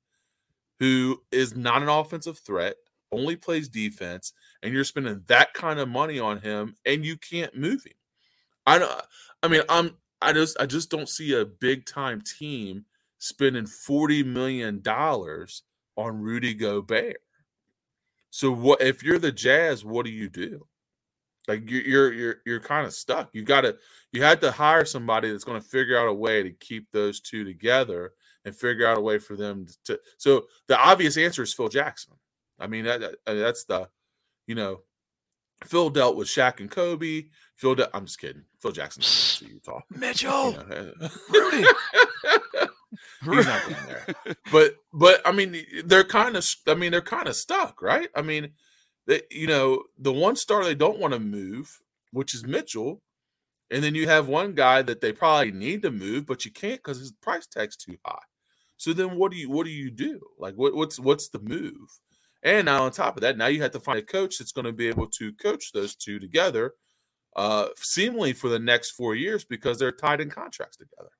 who 0.80 1.22
is 1.32 1.56
not 1.56 1.82
an 1.82 1.88
offensive 1.88 2.38
threat, 2.38 2.76
only 3.12 3.36
plays 3.36 3.68
defense, 3.68 4.32
and 4.62 4.74
you're 4.74 4.84
spending 4.84 5.22
that 5.26 5.54
kind 5.54 5.78
of 5.80 5.88
money 5.88 6.18
on 6.18 6.40
him 6.40 6.76
and 6.84 7.04
you 7.04 7.16
can't 7.16 7.56
move 7.56 7.84
him. 7.84 7.94
I 8.66 8.78
don't 8.78 9.02
I 9.42 9.48
mean, 9.48 9.62
I'm 9.68 9.96
I 10.20 10.32
just 10.32 10.58
I 10.60 10.66
just 10.66 10.90
don't 10.90 11.08
see 11.08 11.34
a 11.34 11.44
big 11.44 11.86
time 11.86 12.22
team 12.22 12.84
spending 13.18 13.66
40 13.66 14.24
million 14.24 14.80
dollars 14.82 15.62
on 15.96 16.20
Rudy 16.20 16.54
Gobert. 16.54 17.18
So 18.36 18.52
what 18.52 18.82
if 18.82 19.02
you're 19.02 19.18
the 19.18 19.32
Jazz, 19.32 19.82
what 19.82 20.04
do 20.04 20.12
you 20.12 20.28
do? 20.28 20.66
Like 21.48 21.70
you're 21.70 21.82
you're 21.82 22.12
you're, 22.12 22.36
you're 22.44 22.60
kind 22.60 22.86
of 22.86 22.92
stuck. 22.92 23.30
You 23.32 23.42
got 23.44 23.62
to 23.62 23.78
you 24.12 24.22
had 24.22 24.42
to 24.42 24.50
hire 24.52 24.84
somebody 24.84 25.30
that's 25.30 25.42
going 25.42 25.58
to 25.58 25.66
figure 25.66 25.98
out 25.98 26.08
a 26.08 26.12
way 26.12 26.42
to 26.42 26.50
keep 26.50 26.90
those 26.90 27.20
two 27.22 27.44
together 27.44 28.12
and 28.44 28.54
figure 28.54 28.86
out 28.86 28.98
a 28.98 29.00
way 29.00 29.18
for 29.18 29.36
them 29.36 29.64
to. 29.86 29.98
So 30.18 30.48
the 30.68 30.78
obvious 30.78 31.16
answer 31.16 31.44
is 31.44 31.54
Phil 31.54 31.70
Jackson. 31.70 32.12
I 32.60 32.66
mean, 32.66 32.84
that, 32.84 33.00
that- 33.00 33.14
uh, 33.26 33.34
that's 33.34 33.64
the, 33.64 33.88
you 34.46 34.54
know, 34.54 34.82
Phil 35.64 35.88
dealt 35.88 36.16
with 36.16 36.28
Shaq 36.28 36.60
and 36.60 36.70
Kobe. 36.70 37.24
Phil, 37.54 37.74
de- 37.74 37.96
I'm 37.96 38.04
just 38.04 38.20
kidding. 38.20 38.42
Phil 38.60 38.72
Jackson 38.72 39.02
to 39.02 39.50
Utah. 39.54 39.80
Mitchell, 39.88 40.52
You 40.52 40.58
know, 40.58 40.92
uh, 41.00 41.08
Rudy. 41.30 41.64
He's 43.24 43.46
not 43.46 43.62
going 43.62 43.76
there. 43.86 44.36
But 44.52 44.76
but 44.92 45.20
I 45.26 45.32
mean, 45.32 45.56
they're 45.84 46.04
kind 46.04 46.36
of. 46.36 46.46
I 46.66 46.74
mean, 46.74 46.92
they're 46.92 47.00
kind 47.00 47.28
of 47.28 47.36
stuck, 47.36 47.82
right? 47.82 48.08
I 48.14 48.22
mean, 48.22 48.52
they, 49.06 49.22
you 49.30 49.46
know, 49.46 49.82
the 49.98 50.12
one 50.12 50.36
star 50.36 50.64
they 50.64 50.74
don't 50.74 50.98
want 50.98 51.14
to 51.14 51.20
move, 51.20 51.80
which 52.12 52.34
is 52.34 52.44
Mitchell, 52.44 53.02
and 53.70 53.82
then 53.82 53.94
you 53.94 54.08
have 54.08 54.28
one 54.28 54.54
guy 54.54 54.82
that 54.82 55.00
they 55.00 55.12
probably 55.12 55.52
need 55.52 55.82
to 55.82 55.90
move, 55.90 56.26
but 56.26 56.44
you 56.44 56.52
can't 56.52 56.82
because 56.82 56.98
his 56.98 57.12
price 57.12 57.46
tag's 57.46 57.76
too 57.76 57.96
high. 58.04 58.18
So 58.76 58.92
then, 58.92 59.16
what 59.16 59.32
do 59.32 59.38
you 59.38 59.50
what 59.50 59.64
do 59.64 59.72
you 59.72 59.90
do? 59.90 60.20
Like, 60.38 60.54
what, 60.54 60.74
what's 60.74 60.98
what's 60.98 61.28
the 61.28 61.40
move? 61.40 62.00
And 62.42 62.66
now 62.66 62.84
on 62.84 62.92
top 62.92 63.16
of 63.16 63.22
that, 63.22 63.36
now 63.36 63.46
you 63.46 63.62
have 63.62 63.72
to 63.72 63.80
find 63.80 63.98
a 63.98 64.02
coach 64.02 64.38
that's 64.38 64.52
going 64.52 64.66
to 64.66 64.72
be 64.72 64.86
able 64.88 65.08
to 65.08 65.32
coach 65.34 65.72
those 65.72 65.96
two 65.96 66.20
together, 66.20 66.74
uh, 67.34 67.68
seemingly 67.76 68.32
for 68.34 68.48
the 68.48 68.58
next 68.58 68.92
four 68.92 69.14
years 69.14 69.44
because 69.44 69.78
they're 69.78 69.90
tied 69.90 70.20
in 70.20 70.30
contracts 70.30 70.76
together. 70.76 71.10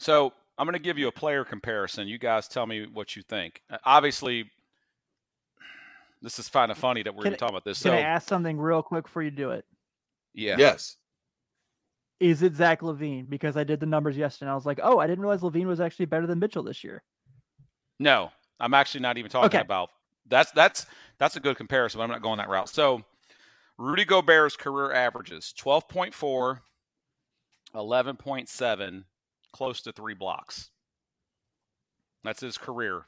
So 0.00 0.32
I'm 0.58 0.66
going 0.66 0.72
to 0.74 0.78
give 0.78 0.98
you 0.98 1.08
a 1.08 1.12
player 1.12 1.44
comparison. 1.44 2.08
You 2.08 2.18
guys 2.18 2.48
tell 2.48 2.66
me 2.66 2.86
what 2.86 3.14
you 3.16 3.22
think. 3.22 3.62
Uh, 3.70 3.78
Obviously, 3.84 4.50
this 6.22 6.38
is 6.38 6.48
kind 6.48 6.70
of 6.72 6.78
funny 6.78 7.02
that 7.02 7.14
we're 7.14 7.24
Can 7.24 7.32
even 7.32 7.38
talking 7.38 7.54
about 7.54 7.64
this. 7.64 7.82
Can 7.82 7.92
So 7.92 7.96
I 7.96 8.00
ask 8.00 8.26
something 8.28 8.58
real 8.58 8.82
quick 8.82 9.04
before 9.04 9.22
you 9.22 9.30
do 9.30 9.50
it? 9.50 9.64
yeah, 10.34 10.56
Yes. 10.58 10.96
Is 12.18 12.42
it 12.42 12.54
Zach 12.54 12.80
LaVine? 12.80 13.28
Because 13.28 13.58
I 13.58 13.64
did 13.64 13.78
the 13.80 13.86
numbers 13.86 14.16
yesterday 14.16 14.46
and 14.46 14.52
I 14.52 14.54
was 14.54 14.64
like, 14.64 14.80
oh, 14.82 14.98
I 14.98 15.06
didn't 15.06 15.20
realize 15.20 15.42
LaVine 15.42 15.66
was 15.66 15.80
actually 15.80 16.06
better 16.06 16.26
than 16.26 16.38
Mitchell 16.38 16.62
this 16.62 16.82
year. 16.82 17.02
no, 17.98 18.30
I'm 18.58 18.72
actually 18.72 19.00
not 19.00 19.18
even 19.18 19.30
talking 19.30 19.46
Okay. 19.46 19.60
about 19.60 19.90
that's 20.28 20.50
that's 20.52 20.86
that's 21.18 21.36
a 21.36 21.40
good 21.40 21.56
comparison. 21.58 21.98
But 21.98 22.04
I'm 22.04 22.10
not 22.10 22.22
going 22.22 22.38
that 22.38 22.48
route. 22.48 22.70
So 22.70 23.02
Rudy 23.78 24.06
Gobert's 24.06 24.56
career 24.56 24.92
averages 24.92 25.52
12.4, 25.58 26.60
11.7, 27.74 29.04
close 29.56 29.80
to 29.82 29.92
three 29.92 30.14
blocks. 30.14 30.70
That's 32.24 32.40
his 32.40 32.58
career. 32.58 33.06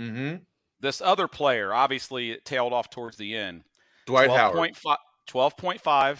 Mm-hmm. 0.00 0.36
This 0.80 1.00
other 1.00 1.26
player, 1.28 1.72
obviously, 1.74 2.30
it 2.30 2.44
tailed 2.44 2.72
off 2.72 2.90
towards 2.90 3.16
the 3.16 3.34
end. 3.36 3.64
Dwight 4.06 4.30
Howard. 4.30 4.74
12.5, 4.74 4.96
12.5, 5.28 6.18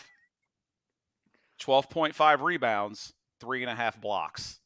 12.5 1.61 2.41
rebounds, 2.43 3.13
three 3.41 3.63
and 3.63 3.71
a 3.71 3.75
half 3.75 4.01
blocks. 4.01 4.59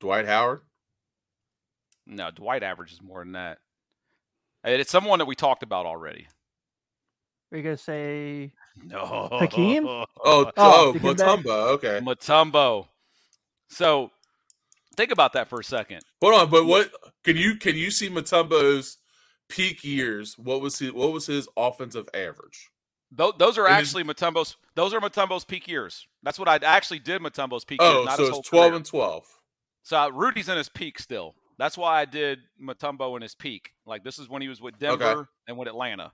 Dwight 0.00 0.26
Howard. 0.26 0.60
No, 2.06 2.30
Dwight 2.30 2.62
averages 2.62 3.00
more 3.02 3.20
than 3.22 3.32
that. 3.32 3.58
It's 4.64 4.90
someone 4.90 5.18
that 5.20 5.26
we 5.26 5.34
talked 5.34 5.62
about 5.62 5.86
already. 5.86 6.26
Are 7.52 7.58
you 7.58 7.62
gonna 7.62 7.76
say 7.76 8.52
No. 8.82 9.28
Hakeem? 9.32 9.86
Oh, 9.86 10.04
Oh, 10.24 10.52
oh, 10.56 10.94
Dikembe? 10.96 11.46
Okay. 11.46 12.00
Mutombo. 12.02 12.88
So 13.68 14.10
think 14.96 15.10
about 15.10 15.32
that 15.34 15.48
for 15.48 15.60
a 15.60 15.64
second. 15.64 16.00
Hold 16.22 16.34
on, 16.34 16.50
but 16.50 16.66
what 16.66 16.90
can 17.24 17.36
you 17.36 17.56
can 17.56 17.76
you 17.76 17.90
see 17.90 18.08
Mutombo's 18.08 18.98
peak 19.48 19.84
years? 19.84 20.36
What 20.38 20.60
was 20.60 20.78
he? 20.78 20.90
what 20.90 21.12
was 21.12 21.26
his 21.26 21.48
offensive 21.56 22.08
average? 22.14 22.70
Those, 23.12 23.34
those 23.38 23.58
are 23.58 23.68
actually 23.68 24.04
Mutombo's. 24.04 24.56
Those 24.74 24.92
are 24.92 25.00
Mutombo's 25.00 25.44
peak 25.44 25.68
years. 25.68 26.06
That's 26.22 26.38
what 26.38 26.48
I 26.48 26.56
actually 26.56 26.98
did. 26.98 27.22
Mutombo's 27.22 27.64
peak 27.64 27.80
years. 27.80 27.94
Oh, 27.94 28.04
not 28.04 28.16
so 28.16 28.26
it's 28.26 28.48
twelve 28.48 28.70
career. 28.70 28.76
and 28.76 28.84
twelve. 28.84 29.24
So 29.84 29.96
uh, 29.96 30.08
Rudy's 30.10 30.48
in 30.48 30.56
his 30.56 30.68
peak 30.68 30.98
still. 30.98 31.34
That's 31.58 31.78
why 31.78 32.00
I 32.00 32.04
did 32.04 32.40
Mutombo 32.60 33.14
in 33.16 33.22
his 33.22 33.34
peak. 33.34 33.70
Like 33.86 34.02
this 34.02 34.18
is 34.18 34.28
when 34.28 34.42
he 34.42 34.48
was 34.48 34.60
with 34.60 34.74
Okay. 34.74 34.86
Denver 34.86 35.28
and 35.46 35.56
with 35.56 35.68
Atlanta. 35.68 36.12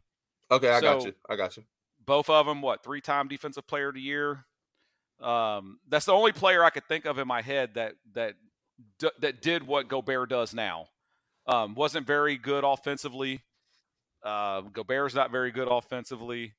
Okay, 0.51 0.69
I 0.71 0.81
got 0.81 1.05
you. 1.05 1.15
I 1.29 1.37
got 1.37 1.57
you. 1.57 1.65
Both 2.05 2.29
of 2.29 2.47
them, 2.47 2.61
what 2.61 2.85
three-time 2.85 3.29
defensive 3.29 3.67
player 3.67 3.89
of 3.89 3.95
the 3.95 4.01
year. 4.01 4.45
Um, 5.23 5.79
that's 5.89 6.07
the 6.07 6.13
only 6.13 6.33
player 6.33 6.65
I 6.65 6.71
could 6.71 6.87
think 6.89 7.05
of 7.05 7.19
in 7.19 7.29
my 7.29 7.43
head 7.43 7.71
that 7.75 7.95
that 8.15 8.35
d- 8.99 9.11
that 9.21 9.41
did 9.43 9.67
what 9.67 9.89
Gobert 9.89 10.31
does 10.31 10.55
now. 10.55 10.87
Um, 11.47 11.75
wasn't 11.75 12.07
very 12.07 12.37
good 12.37 12.65
offensively. 12.65 13.43
Uh, 14.25 14.63
Gobert's 14.63 15.15
not 15.15 15.31
very 15.31 15.51
good 15.51 15.69
offensively, 15.69 16.55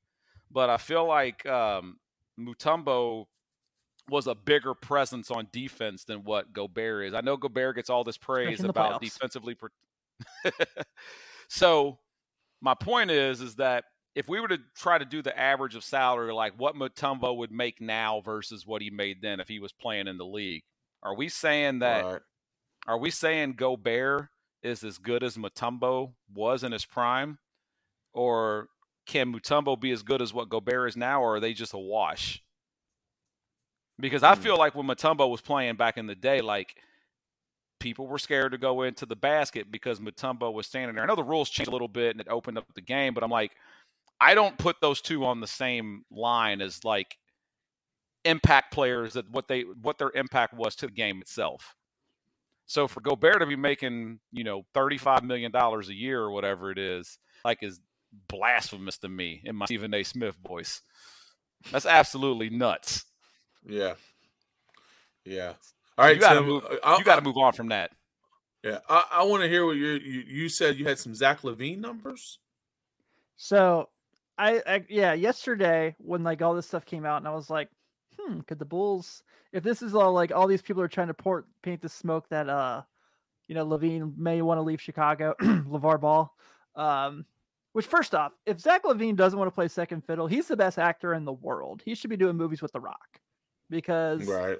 but 0.50 0.68
I 0.70 0.76
feel 0.76 1.06
like 1.06 1.46
um, 1.46 1.98
Mutombo 2.38 3.26
was 4.10 4.26
a 4.26 4.34
bigger 4.34 4.74
presence 4.74 5.30
on 5.30 5.48
defense 5.52 6.04
than 6.04 6.24
what 6.24 6.52
Gobert 6.52 7.06
is. 7.06 7.14
I 7.14 7.22
know 7.22 7.38
Gobert 7.38 7.76
gets 7.76 7.88
all 7.88 8.04
this 8.04 8.18
praise 8.18 8.62
about 8.62 9.00
playoffs. 9.00 9.00
defensively. 9.00 9.56
So 11.48 11.98
my 12.60 12.74
point 12.74 13.10
is, 13.10 13.40
is 13.40 13.56
that 13.56 13.84
if 14.14 14.28
we 14.28 14.40
were 14.40 14.48
to 14.48 14.58
try 14.76 14.98
to 14.98 15.04
do 15.04 15.22
the 15.22 15.38
average 15.38 15.74
of 15.74 15.84
salary, 15.84 16.32
like 16.32 16.54
what 16.56 16.76
Mutombo 16.76 17.36
would 17.36 17.50
make 17.52 17.80
now 17.80 18.20
versus 18.20 18.66
what 18.66 18.82
he 18.82 18.90
made 18.90 19.22
then 19.22 19.40
if 19.40 19.48
he 19.48 19.58
was 19.58 19.72
playing 19.72 20.06
in 20.08 20.18
the 20.18 20.26
league, 20.26 20.62
are 21.02 21.14
we 21.16 21.28
saying 21.28 21.80
that? 21.80 22.06
Right. 22.06 22.20
Are 22.86 22.98
we 22.98 23.10
saying 23.10 23.54
Gobert 23.54 24.28
is 24.62 24.84
as 24.84 24.98
good 24.98 25.22
as 25.22 25.36
Mutombo 25.36 26.12
was 26.32 26.64
in 26.64 26.72
his 26.72 26.84
prime, 26.84 27.38
or 28.12 28.68
can 29.06 29.32
Mutombo 29.32 29.80
be 29.80 29.90
as 29.90 30.02
good 30.02 30.22
as 30.22 30.32
what 30.34 30.48
Gobert 30.48 30.90
is 30.90 30.96
now, 30.96 31.22
or 31.22 31.36
are 31.36 31.40
they 31.40 31.54
just 31.54 31.74
a 31.74 31.78
wash? 31.78 32.42
Because 33.98 34.22
I 34.22 34.34
Hmm. 34.34 34.42
feel 34.42 34.58
like 34.58 34.74
when 34.74 34.86
Mutombo 34.86 35.30
was 35.30 35.40
playing 35.40 35.76
back 35.76 35.96
in 35.96 36.06
the 36.06 36.14
day, 36.14 36.40
like 36.40 36.76
people 37.80 38.06
were 38.06 38.18
scared 38.18 38.52
to 38.52 38.58
go 38.58 38.82
into 38.82 39.06
the 39.06 39.16
basket 39.16 39.70
because 39.70 40.00
Mutombo 40.00 40.52
was 40.52 40.66
standing 40.66 40.94
there. 40.94 41.04
I 41.04 41.06
know 41.06 41.16
the 41.16 41.22
rules 41.22 41.50
changed 41.50 41.68
a 41.68 41.72
little 41.72 41.88
bit 41.88 42.12
and 42.12 42.20
it 42.20 42.28
opened 42.28 42.58
up 42.58 42.64
the 42.74 42.80
game, 42.80 43.14
but 43.14 43.22
I'm 43.22 43.30
like, 43.30 43.52
I 44.20 44.34
don't 44.34 44.56
put 44.58 44.76
those 44.80 45.00
two 45.00 45.24
on 45.24 45.40
the 45.40 45.46
same 45.46 46.04
line 46.10 46.60
as 46.60 46.84
like 46.84 47.16
impact 48.24 48.72
players 48.72 49.14
that 49.14 49.28
what 49.30 49.48
they 49.48 49.62
what 49.62 49.98
their 49.98 50.10
impact 50.14 50.54
was 50.54 50.74
to 50.76 50.86
the 50.86 50.92
game 50.92 51.20
itself. 51.20 51.74
So 52.66 52.88
for 52.88 53.00
Gobert 53.00 53.40
to 53.40 53.46
be 53.46 53.56
making, 53.56 54.20
you 54.32 54.42
know, 54.44 54.64
$35 54.74 55.22
million 55.22 55.54
a 55.54 55.80
year 55.92 56.20
or 56.22 56.30
whatever 56.30 56.70
it 56.70 56.78
is, 56.78 57.18
like 57.44 57.62
is 57.62 57.78
blasphemous 58.28 58.96
to 58.98 59.08
me 59.08 59.42
in 59.44 59.56
my 59.56 59.66
Stephen 59.66 59.92
A. 59.92 60.02
Smith 60.02 60.36
voice. 60.46 60.80
That's 61.70 61.84
absolutely 61.86 62.48
nuts. 62.50 63.04
Yeah. 63.66 63.94
Yeah. 65.24 65.52
All 65.96 66.04
right, 66.06 66.14
you 66.16 66.20
gotta 66.20 66.40
Tim. 66.40 66.48
move. 66.48 66.64
uh, 66.64 66.76
I, 66.82 66.98
You 66.98 67.04
got 67.04 67.16
to 67.16 67.22
move 67.22 67.36
on 67.36 67.52
from 67.52 67.68
that. 67.68 67.90
Yeah, 68.62 68.78
I, 68.88 69.04
I 69.12 69.22
want 69.24 69.42
to 69.42 69.48
hear 69.48 69.64
what 69.66 69.76
you 69.76 69.92
you 69.92 70.24
you 70.26 70.48
said. 70.48 70.76
You 70.76 70.86
had 70.86 70.98
some 70.98 71.14
Zach 71.14 71.42
LaVine 71.42 71.78
numbers. 71.78 72.38
So 73.36 73.90
I, 74.36 74.62
I 74.66 74.84
yeah, 74.88 75.12
yesterday 75.12 75.94
when 75.98 76.24
like 76.24 76.42
all 76.42 76.54
this 76.54 76.66
stuff 76.66 76.84
came 76.84 77.04
out 77.04 77.18
and 77.18 77.28
I 77.28 77.34
was 77.34 77.50
like, 77.50 77.68
hmm, 78.18 78.40
could 78.40 78.58
the 78.58 78.64
Bulls 78.64 79.22
if 79.52 79.62
this 79.62 79.82
is 79.82 79.94
all 79.94 80.12
like 80.12 80.32
all 80.32 80.46
these 80.46 80.62
people 80.62 80.82
are 80.82 80.88
trying 80.88 81.08
to 81.08 81.14
port 81.14 81.46
paint 81.62 81.80
the 81.80 81.88
smoke 81.88 82.28
that 82.30 82.48
uh 82.48 82.82
you 83.46 83.54
know 83.54 83.64
LaVine 83.64 84.16
may 84.16 84.42
want 84.42 84.58
to 84.58 84.62
leave 84.62 84.80
Chicago, 84.80 85.34
LeVar 85.42 86.00
Ball. 86.00 86.34
Um 86.74 87.24
which 87.72 87.86
first 87.86 88.14
off, 88.14 88.32
if 88.46 88.60
Zach 88.60 88.84
LaVine 88.84 89.16
doesn't 89.16 89.38
want 89.38 89.48
to 89.48 89.54
play 89.54 89.66
second 89.66 90.04
fiddle, 90.04 90.28
he's 90.28 90.46
the 90.46 90.56
best 90.56 90.78
actor 90.78 91.12
in 91.14 91.24
the 91.24 91.32
world. 91.32 91.82
He 91.84 91.96
should 91.96 92.10
be 92.10 92.16
doing 92.16 92.36
movies 92.36 92.62
with 92.62 92.72
The 92.72 92.78
Rock. 92.80 93.20
Because 93.68 94.28
Right. 94.28 94.58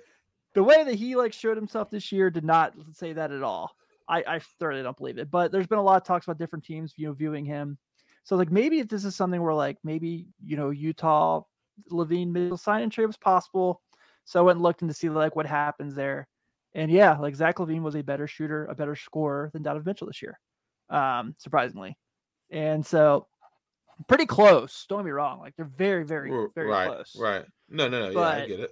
the 0.54 0.64
way 0.64 0.82
that 0.82 0.94
he 0.94 1.14
like 1.14 1.32
showed 1.32 1.56
himself 1.56 1.90
this 1.90 2.10
year 2.10 2.28
did 2.28 2.44
not 2.44 2.74
say 2.92 3.12
that 3.12 3.30
at 3.30 3.42
all. 3.44 3.76
I, 4.08 4.24
I 4.26 4.38
thoroughly 4.58 4.82
don't 4.82 4.96
believe 4.96 5.18
it. 5.18 5.30
But 5.30 5.52
there's 5.52 5.68
been 5.68 5.78
a 5.78 5.82
lot 5.82 5.96
of 6.00 6.04
talks 6.06 6.26
about 6.26 6.38
different 6.38 6.64
teams, 6.64 6.94
you 6.96 7.06
know, 7.06 7.12
viewing 7.12 7.44
him. 7.44 7.78
So 8.24 8.36
like 8.36 8.50
maybe 8.50 8.80
if 8.80 8.88
this 8.88 9.04
is 9.04 9.14
something 9.14 9.40
where 9.40 9.54
like 9.54 9.78
maybe 9.84 10.26
you 10.44 10.56
know 10.56 10.70
Utah 10.70 11.42
LaVine 11.90 12.32
Mitchell 12.32 12.56
sign 12.56 12.82
and 12.82 12.90
trade 12.92 13.06
was 13.06 13.16
possible. 13.16 13.80
So 14.24 14.40
I 14.40 14.42
went 14.42 14.56
and 14.56 14.62
looked 14.62 14.82
into 14.82 14.94
see 14.94 15.08
like 15.10 15.36
what 15.36 15.46
happens 15.46 15.94
there. 15.94 16.26
And 16.74 16.90
yeah, 16.90 17.16
like 17.18 17.36
Zach 17.36 17.56
LaVine 17.56 17.82
was 17.82 17.94
a 17.94 18.02
better 18.02 18.26
shooter, 18.26 18.66
a 18.66 18.74
better 18.74 18.96
scorer 18.96 19.50
than 19.52 19.62
Donovan 19.62 19.84
Mitchell 19.86 20.06
this 20.06 20.22
year. 20.22 20.40
Um, 20.90 21.34
surprisingly. 21.38 21.96
And 22.50 22.84
so 22.84 23.26
pretty 24.08 24.26
close. 24.26 24.86
Don't 24.88 25.00
get 25.00 25.04
me 25.06 25.10
wrong. 25.12 25.40
Like 25.40 25.54
they're 25.56 25.66
very, 25.66 26.04
very, 26.04 26.30
very 26.54 26.68
right. 26.68 26.88
close. 26.88 27.16
Right. 27.18 27.44
No, 27.68 27.88
no, 27.88 28.10
no. 28.10 28.10
yeah, 28.10 28.26
I 28.26 28.40
But- 28.40 28.48
get 28.48 28.60
it. 28.60 28.70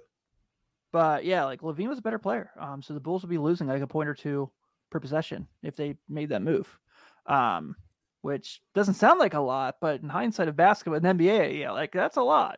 But 0.91 1.25
yeah, 1.25 1.45
like 1.45 1.61
LaVine 1.61 1.87
was 1.87 1.97
a 1.97 2.03
better 2.03 2.19
player. 2.19 2.51
Um, 2.59 2.83
so 2.83 2.93
the 2.93 2.99
Bulls 2.99 3.23
would 3.23 3.29
be 3.29 3.39
losing 3.39 3.65
like 3.65 3.81
a 3.81 3.87
point 3.87 4.07
or 4.09 4.13
two 4.13 4.51
per 4.91 4.99
possession 4.99 5.47
if 5.63 5.75
they 5.75 5.95
made 6.07 6.29
that 6.29 6.43
move. 6.43 6.79
Um, 7.25 7.75
which 8.23 8.61
doesn't 8.73 8.95
sound 8.95 9.19
like 9.19 9.33
a 9.33 9.39
lot, 9.39 9.75
but 9.79 10.01
in 10.01 10.09
hindsight 10.09 10.47
of 10.47 10.55
basketball 10.55 11.05
and 11.05 11.19
NBA, 11.19 11.59
yeah, 11.59 11.71
like 11.71 11.91
that's 11.91 12.17
a 12.17 12.23
lot. 12.23 12.57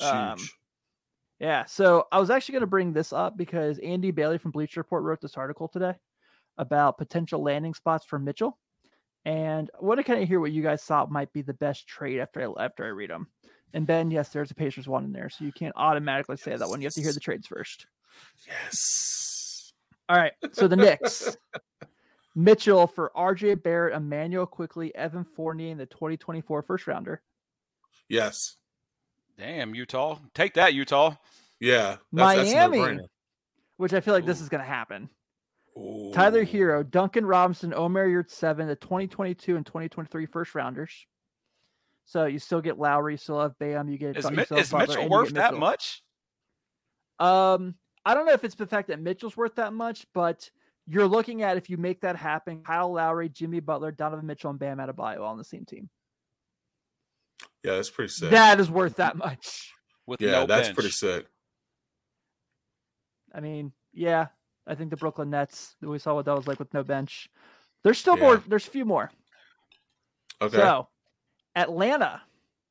Um, 0.00 0.38
Yeah. 1.40 1.64
So 1.64 2.06
I 2.10 2.18
was 2.18 2.30
actually 2.30 2.54
going 2.54 2.60
to 2.60 2.66
bring 2.66 2.92
this 2.92 3.12
up 3.12 3.36
because 3.36 3.78
Andy 3.78 4.10
Bailey 4.10 4.38
from 4.38 4.50
Bleacher 4.50 4.80
Report 4.80 5.02
wrote 5.02 5.20
this 5.20 5.36
article 5.36 5.68
today 5.68 5.94
about 6.58 6.98
potential 6.98 7.42
landing 7.42 7.74
spots 7.74 8.04
for 8.04 8.18
Mitchell. 8.18 8.58
And 9.24 9.70
I 9.74 9.84
want 9.84 9.98
to 9.98 10.04
kind 10.04 10.22
of 10.22 10.28
hear 10.28 10.40
what 10.40 10.52
you 10.52 10.62
guys 10.62 10.82
thought 10.82 11.10
might 11.10 11.32
be 11.32 11.42
the 11.42 11.54
best 11.54 11.86
trade 11.86 12.20
after 12.20 12.42
I 12.42 12.64
after 12.64 12.84
I 12.84 12.88
read 12.88 13.10
them. 13.10 13.28
And 13.74 13.86
Ben, 13.86 14.10
yes, 14.10 14.30
there's 14.30 14.50
a 14.50 14.54
Pacers 14.54 14.88
one 14.88 15.04
in 15.04 15.12
there, 15.12 15.28
so 15.28 15.44
you 15.44 15.52
can't 15.52 15.74
automatically 15.76 16.36
say 16.36 16.56
that 16.56 16.68
one. 16.68 16.80
You 16.80 16.86
have 16.86 16.94
to 16.94 17.02
hear 17.02 17.12
the 17.12 17.20
trades 17.20 17.46
first. 17.46 17.86
yes. 18.46 19.72
All 20.08 20.16
right. 20.16 20.32
So 20.52 20.68
the 20.68 20.76
Knicks. 20.76 21.36
Mitchell 22.38 22.86
for 22.86 23.10
RJ 23.16 23.64
Barrett, 23.64 23.96
Immanuel 23.96 24.46
Quickley, 24.46 24.94
Evan 24.94 25.24
Fournier 25.24 25.72
in 25.72 25.78
the 25.78 25.86
2024 25.86 26.62
first 26.62 26.86
rounder. 26.86 27.20
Yes. 28.08 28.54
Damn, 29.36 29.74
Utah. 29.74 30.20
Take 30.34 30.54
that, 30.54 30.72
Utah. 30.72 31.16
Yeah. 31.58 31.96
That's, 32.12 32.36
that's 32.36 32.52
Miami, 32.52 32.78
no-brainer. 32.78 33.06
which 33.76 33.92
I 33.92 34.00
feel 34.00 34.14
like 34.14 34.24
this 34.24 34.40
is 34.40 34.48
going 34.48 34.62
to 34.62 34.68
happen. 34.68 35.10
Tyler 36.12 36.44
Herro, 36.44 36.88
Duncan 36.88 37.26
Robinson, 37.26 37.74
Omer 37.74 38.08
Yurtseven, 38.08 38.68
the 38.68 38.76
2022 38.76 39.56
and 39.56 39.66
2023 39.66 40.26
first 40.26 40.54
rounders. 40.54 40.92
So 42.04 42.26
you 42.26 42.38
still 42.38 42.60
get 42.60 42.78
Lowry, 42.78 43.14
you 43.14 43.18
still 43.18 43.40
have 43.40 43.58
Bam, 43.58 43.88
you 43.88 43.98
get 43.98 44.16
Is, 44.16 44.24
you 44.24 44.30
Mi- 44.30 44.42
is 44.42 44.70
Butler, 44.70 44.86
Mitchell 44.86 45.08
worth 45.08 45.34
get 45.34 45.34
that 45.34 45.54
much? 45.54 46.02
Um, 47.18 47.74
I 48.04 48.14
don't 48.14 48.26
know 48.26 48.32
if 48.32 48.44
it's 48.44 48.54
the 48.54 48.66
fact 48.66 48.88
that 48.88 49.00
Mitchell's 49.00 49.36
worth 49.36 49.56
that 49.56 49.72
much, 49.72 50.06
but 50.14 50.48
you're 50.88 51.06
looking 51.06 51.42
at 51.42 51.56
if 51.56 51.68
you 51.68 51.76
make 51.76 52.00
that 52.00 52.16
happen, 52.16 52.62
Kyle 52.62 52.92
Lowry, 52.92 53.28
Jimmy 53.28 53.60
Butler, 53.60 53.92
Donovan 53.92 54.26
Mitchell, 54.26 54.50
and 54.50 54.58
Bam 54.58 54.78
Adebayo 54.78 55.18
all 55.18 55.32
on 55.32 55.38
the 55.38 55.44
same 55.44 55.64
team. 55.64 55.88
Yeah, 57.62 57.74
that's 57.74 57.90
pretty 57.90 58.08
sick. 58.10 58.30
That 58.30 58.58
is 58.60 58.70
worth 58.70 58.96
that 58.96 59.16
much. 59.16 59.72
With 60.06 60.20
yeah, 60.22 60.30
no 60.32 60.46
that's 60.46 60.68
bench. 60.68 60.74
pretty 60.74 60.90
sick. 60.90 61.26
I 63.34 63.40
mean, 63.40 63.72
yeah, 63.92 64.28
I 64.66 64.74
think 64.74 64.90
the 64.90 64.96
Brooklyn 64.96 65.30
Nets. 65.30 65.74
We 65.82 65.98
saw 65.98 66.14
what 66.14 66.24
that 66.24 66.34
was 66.36 66.46
like 66.46 66.58
with 66.58 66.72
no 66.72 66.82
bench. 66.82 67.28
There's 67.84 67.98
still 67.98 68.16
Yeah. 68.16 68.22
more. 68.22 68.36
There's 68.38 68.66
a 68.66 68.70
few 68.70 68.84
more. 68.84 69.10
Okay. 70.40 70.56
So, 70.56 70.88
Atlanta. 71.54 72.22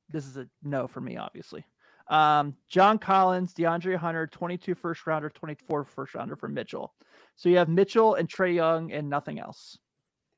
This 0.09 0.25
is 0.25 0.37
a 0.37 0.47
no 0.63 0.87
for 0.87 1.01
me, 1.01 1.17
obviously. 1.17 1.65
Um, 2.09 2.55
John 2.69 2.97
Collins, 2.97 3.53
DeAndre 3.53 3.97
Hunter, 3.97 4.27
22 4.27 4.75
first 4.75 5.05
rounder, 5.05 5.29
24 5.29 5.83
first 5.83 6.15
rounder 6.15 6.35
for 6.35 6.47
Mitchell. 6.47 6.93
So 7.35 7.49
you 7.49 7.57
have 7.57 7.69
Mitchell 7.69 8.15
and 8.15 8.29
Trae 8.29 8.55
Young 8.55 8.91
and 8.91 9.09
nothing 9.09 9.39
else. 9.39 9.77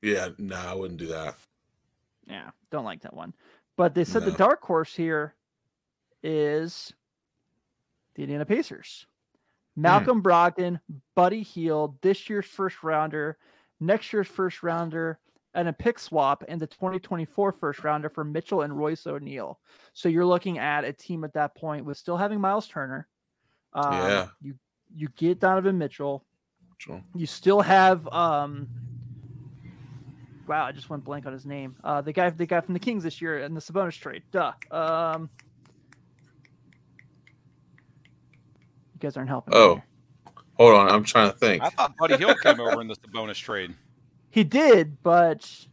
yeah, 0.01 0.30
no, 0.38 0.55
I 0.55 0.74
wouldn't 0.74 0.99
do 0.99 1.07
that. 1.07 1.36
Yeah, 2.28 2.49
don't 2.72 2.86
like 2.86 3.01
that 3.01 3.13
one. 3.13 3.34
But 3.78 3.95
they 3.95 4.03
said 4.03 4.26
the 4.26 4.32
dark 4.32 4.61
horse 4.61 4.93
here 4.93 5.36
is 6.22 6.93
the 8.15 8.24
Indiana 8.24 8.45
Pacers. 8.45 9.05
Hmm. 9.76 9.82
Malcolm 9.84 10.22
Brogdon, 10.22 10.80
Buddy 11.15 11.43
Hield, 11.43 12.01
this 12.01 12.30
year's 12.30 12.45
first 12.45 12.84
rounder, 12.84 13.38
next 13.80 14.11
year's 14.11 14.28
first 14.28 14.63
rounder, 14.63 15.20
and 15.54 15.68
a 15.68 15.74
pick 15.74 15.97
swap 16.00 16.43
and 16.47 16.62
the 16.62 16.68
2024 16.68 17.52
first 17.52 17.84
rounder 17.84 18.10
for 18.10 18.24
Mitchell 18.24 18.62
and 18.62 18.78
Royce 18.78 19.08
O'Neale. 19.08 19.60
So 19.93 20.08
you're 20.10 20.26
looking 20.26 20.60
at 20.60 20.86
a 20.86 20.93
team 20.93 21.24
at 21.24 21.34
that 21.34 21.56
point 21.56 21.86
with 21.86 21.97
still 21.97 22.18
having 22.18 22.39
Miles 22.39 22.68
Turner. 22.68 23.08
Um, 23.74 23.93
Yeah. 23.93 24.28
You 24.41 24.56
you 24.95 25.08
get 25.16 25.39
Donovan 25.39 25.78
Mitchell. 25.78 26.24
Sure. 26.78 27.02
You 27.16 27.26
still 27.26 27.62
have 27.62 28.08
um 28.10 28.68
wow, 30.47 30.66
I 30.66 30.72
just 30.72 30.89
went 30.89 31.04
blank 31.04 31.26
on 31.26 31.34
his 31.34 31.45
name. 31.45 31.76
Uh 31.84 32.02
the 32.02 32.14
guy 32.14 32.30
the 32.30 32.45
guy 32.45 32.62
from 32.62 32.74
the 32.74 32.80
Kings 32.80 33.04
this 33.04 33.22
year 33.22 33.39
in 33.39 33.54
the 33.54 33.62
Sabonis 33.62 34.00
trade. 34.00 34.24
Duh. 34.32 34.54
Um 34.72 35.30
You 38.93 39.00
guys 39.00 39.18
aren't 39.18 39.30
helping. 39.30 39.54
Oh. 39.56 39.76
here. 39.76 39.84
Hold 40.58 40.76
on, 40.76 40.89
I'm 40.89 41.06
trying 41.06 41.32
to 41.32 41.38
think. 41.38 41.64
I 41.64 41.70
thought 41.70 41.95
Buddy 41.95 42.18
Hield 42.18 42.41
came 42.41 42.60
over 42.60 42.82
in 42.82 42.88
the 42.88 42.95
Sabonis 42.95 43.36
trade. 43.39 43.74
He 44.32 44.43
did, 44.43 45.01
but 45.03 45.65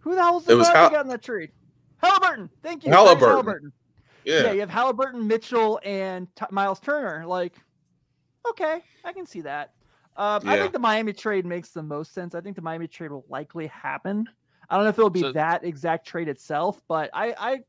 who 0.00 0.14
the 0.14 0.22
hell 0.22 0.34
was 0.34 0.44
the 0.46 0.58
It 0.58 0.62
guy 0.62 0.72
Hal- 0.72 0.74
that 0.88 0.92
got 0.92 1.04
in 1.04 1.08
that 1.10 1.22
trade? 1.22 1.50
Halliburton. 1.98 2.50
Thank 2.62 2.84
you. 2.84 2.92
Halliburton. 2.92 3.44
Thanks, 3.60 3.76
Yeah. 4.24 4.42
Yeah, 4.44 4.52
you 4.52 4.60
have 4.60 4.70
Halliburton, 4.70 5.26
Mitchell, 5.26 5.78
and 5.84 6.34
T- 6.36 6.46
Miles 6.50 6.80
Turner. 6.80 7.26
Like, 7.26 7.54
okay, 8.48 8.82
I 9.04 9.12
can 9.12 9.26
see 9.26 9.42
that. 9.42 9.74
Um, 10.16 10.42
I 10.46 10.56
think 10.58 10.72
the 10.72 10.78
Miami 10.78 11.12
trade 11.12 11.46
makes 11.46 11.70
the 11.70 11.82
most 11.82 12.12
sense. 12.12 12.34
I 12.34 12.40
think 12.40 12.56
the 12.56 12.62
Miami 12.62 12.88
trade 12.88 13.10
will 13.10 13.24
likely 13.28 13.66
happen. 13.68 14.26
I 14.68 14.76
don't 14.76 14.84
know 14.84 14.90
if 14.90 14.98
it'll 14.98 15.10
be 15.10 15.20
So- 15.20 15.32
that 15.32 15.64
exact 15.64 16.06
trade 16.06 16.28
itself, 16.28 16.80
but 16.88 17.10
I, 17.12 17.34
I, 17.38 17.60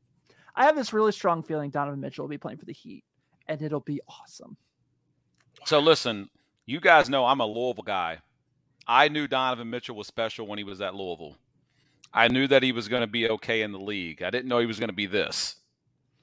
I 0.54 0.64
have 0.64 0.76
this 0.76 0.92
really 0.92 1.12
strong 1.12 1.42
feeling 1.42 1.70
Donovan 1.70 2.00
Mitchell 2.00 2.24
will 2.24 2.30
be 2.30 2.38
playing 2.38 2.58
for 2.58 2.64
the 2.66 2.72
Heat, 2.72 3.04
and 3.48 3.60
it'll 3.62 3.80
be 3.80 4.00
awesome. 4.08 4.56
So 5.64 5.78
listen, 5.80 6.28
you 6.66 6.80
guys 6.80 7.08
know 7.10 7.24
I'm 7.26 7.40
a 7.40 7.46
Louisville 7.46 7.84
guy. 7.84 8.18
I 8.86 9.08
knew 9.08 9.28
Donovan 9.28 9.70
Mitchell 9.70 9.96
was 9.96 10.06
special 10.06 10.46
when 10.46 10.58
he 10.58 10.64
was 10.64 10.80
at 10.80 10.94
Louisville. 10.94 11.36
I 12.12 12.28
knew 12.28 12.46
that 12.48 12.62
he 12.62 12.72
was 12.72 12.88
going 12.88 13.00
to 13.00 13.06
be 13.06 13.28
okay 13.28 13.62
in 13.62 13.72
the 13.72 13.80
league. 13.80 14.22
I 14.22 14.30
didn't 14.30 14.48
know 14.48 14.58
he 14.58 14.66
was 14.66 14.78
going 14.78 14.90
to 14.90 14.94
be 14.94 15.06
this. 15.06 15.56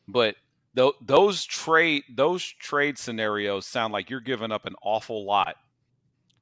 But 0.08 0.36
th- 0.76 0.94
those 1.02 1.46
trade 1.46 2.04
those 2.14 2.44
trade 2.44 2.98
scenarios 2.98 3.66
sound 3.66 3.94
like 3.94 4.10
you're 4.10 4.20
giving 4.20 4.52
up 4.52 4.66
an 4.66 4.76
awful 4.84 5.26
lot. 5.26 5.56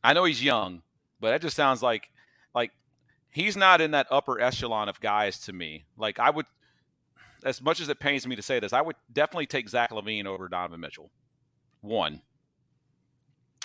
I 0.04 0.14
know 0.14 0.26
he's 0.26 0.44
young, 0.44 0.82
but 1.20 1.32
that 1.32 1.42
just 1.42 1.56
sounds 1.56 1.82
like 1.82 2.10
like 2.54 2.72
he's 3.32 3.56
not 3.56 3.82
in 3.82 3.92
that 3.92 4.08
upper 4.12 4.40
echelon 4.40 4.90
of 4.90 5.00
guys 5.00 5.40
to 5.42 5.54
me. 5.54 5.86
Like 5.98 6.20
I 6.20 6.30
would 6.30 6.46
as 7.44 7.62
much 7.62 7.80
as 7.80 7.90
it 7.90 8.00
pains 8.00 8.28
me 8.28 8.36
to 8.36 8.42
say 8.42 8.60
this, 8.60 8.74
I 8.74 8.82
would 8.82 8.96
definitely 9.14 9.46
take 9.46 9.70
Zach 9.70 9.92
LaVine 9.92 10.26
over 10.26 10.48
Donovan 10.48 10.80
Mitchell. 10.80 11.12
One. 11.82 12.22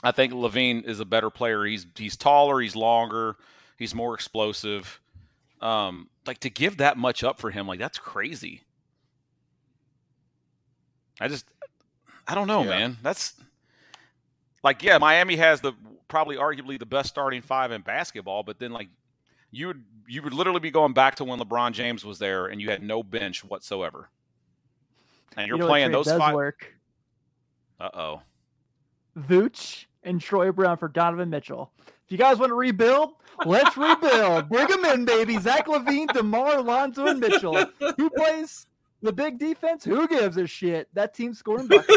I 0.03 0.11
think 0.11 0.33
LaVine 0.33 0.85
is 0.85 1.01
a 1.01 1.05
better 1.05 1.31
player. 1.31 1.65
He's 1.65 1.87
he's 1.97 2.17
taller, 2.17 2.61
he's 2.61 2.75
longer, 2.77 3.37
he's 3.77 3.95
more 3.95 4.15
explosive. 4.15 5.01
Um, 5.61 6.09
like 6.27 6.39
to 6.41 6.51
give 6.51 6.79
that 6.79 6.97
much 6.97 7.23
up 7.23 7.39
for 7.39 7.51
him, 7.51 7.67
like 7.69 7.79
that's 7.79 7.99
crazy. 7.99 8.63
I 11.21 11.29
just 11.29 11.47
I 12.27 12.35
don't 12.35 12.49
know, 12.49 12.63
Yeah. 12.65 12.69
man. 12.71 12.99
That's 13.03 13.35
like 14.65 14.83
yeah, 14.83 14.99
Miami 14.99 15.37
has 15.37 15.61
the 15.61 15.73
probably 16.09 16.37
arguably 16.37 16.79
the 16.79 16.87
best 16.87 17.09
starting 17.09 17.43
five 17.43 17.71
in 17.73 17.83
basketball, 17.83 18.43
but 18.43 18.59
then 18.59 18.73
like 18.73 18.89
you 19.51 19.69
would 19.69 19.85
you 20.09 20.23
would 20.23 20.35
literally 20.35 20.61
be 20.61 20.71
going 20.71 20.93
back 20.95 21.15
to 21.17 21.25
when 21.25 21.39
LeBron 21.39 21.73
James 21.73 22.05
was 22.05 22.19
there 22.19 22.47
and 22.47 22.61
you 22.61 22.71
had 22.71 22.83
no 22.83 23.03
bench 23.03 23.45
whatsoever. 23.45 24.09
And 25.37 25.47
you're 25.47 25.57
You 25.57 25.63
know 25.63 25.69
playing 25.69 25.93
those 25.93 26.11
five. 26.11 26.35
Uh 27.81 27.91
oh. 27.95 28.23
Vooch 29.19 29.85
and 30.03 30.21
Troy 30.21 30.53
Brown 30.53 30.77
for 30.77 30.89
Donovan 30.89 31.31
Mitchell. 31.31 31.71
If 31.87 32.11
you 32.11 32.19
guys 32.19 32.39
want 32.39 32.51
to 32.51 32.55
rebuild, 32.55 33.13
let's 33.47 33.77
rebuild. 33.77 34.49
Bring 34.49 34.67
them 34.67 34.85
in, 34.85 35.05
baby. 35.05 35.39
Zach 35.39 35.67
LaVine, 35.67 36.13
DeMar, 36.13 36.57
Alonzo, 36.59 37.07
and 37.07 37.21
Mitchell. 37.21 37.65
Who 37.97 38.11
plays 38.11 38.67
the 39.03 39.13
big 39.13 39.39
defense? 39.39 39.85
Who 39.85 40.07
gives 40.09 40.37
a 40.37 40.47
shit? 40.47 40.89
That 40.95 41.15
team's 41.15 41.39
scoring 41.39 41.69
buckets. 41.69 41.97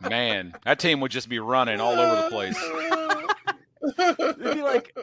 Man, 0.00 0.54
that 0.64 0.78
team 0.78 1.00
would 1.00 1.10
just 1.10 1.28
be 1.28 1.38
running 1.38 1.80
all 1.80 1.98
over 1.98 2.22
the 2.22 2.28
place. 2.30 2.58
It'd 4.18 4.54
be 4.54 4.62
like 4.62 4.96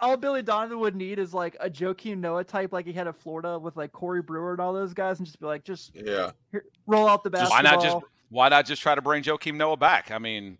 all 0.00 0.16
Billy 0.16 0.42
Donovan 0.42 0.78
would 0.80 0.96
need 0.96 1.18
is 1.18 1.34
like 1.34 1.56
a 1.60 1.68
Joakim 1.70 2.18
Noah 2.18 2.44
type, 2.44 2.72
like 2.72 2.86
he 2.86 2.92
had 2.92 3.08
at 3.08 3.16
Florida 3.16 3.58
with 3.58 3.76
like 3.76 3.92
Corey 3.92 4.22
Brewer 4.22 4.52
and 4.52 4.60
all 4.60 4.72
those 4.72 4.94
guys, 4.94 5.18
and 5.18 5.26
just 5.26 5.40
be 5.40 5.46
like, 5.46 5.64
just 5.64 5.92
yeah. 5.94 6.32
here, 6.52 6.64
roll 6.86 7.08
out 7.08 7.24
the 7.24 7.30
Just- 7.30 7.50
basketball. 7.50 7.72
Why 7.72 7.76
not 7.76 7.82
just 7.82 8.04
why 8.30 8.48
not 8.48 8.66
just 8.66 8.82
try 8.82 8.94
to 8.94 9.02
bring 9.02 9.22
Joakim 9.22 9.54
Noah 9.54 9.76
back? 9.76 10.10
I 10.10 10.18
mean, 10.18 10.58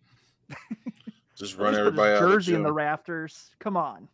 Just 1.39 1.57
run 1.57 1.73
just 1.73 1.79
put 1.79 1.79
his 1.79 1.79
everybody 1.79 2.11
out. 2.11 2.23
of 2.23 2.29
the 2.29 2.35
jersey 2.35 2.55
in 2.55 2.63
the 2.65 2.73
rafters. 2.73 3.51
Come 3.61 3.77
on. 3.77 4.09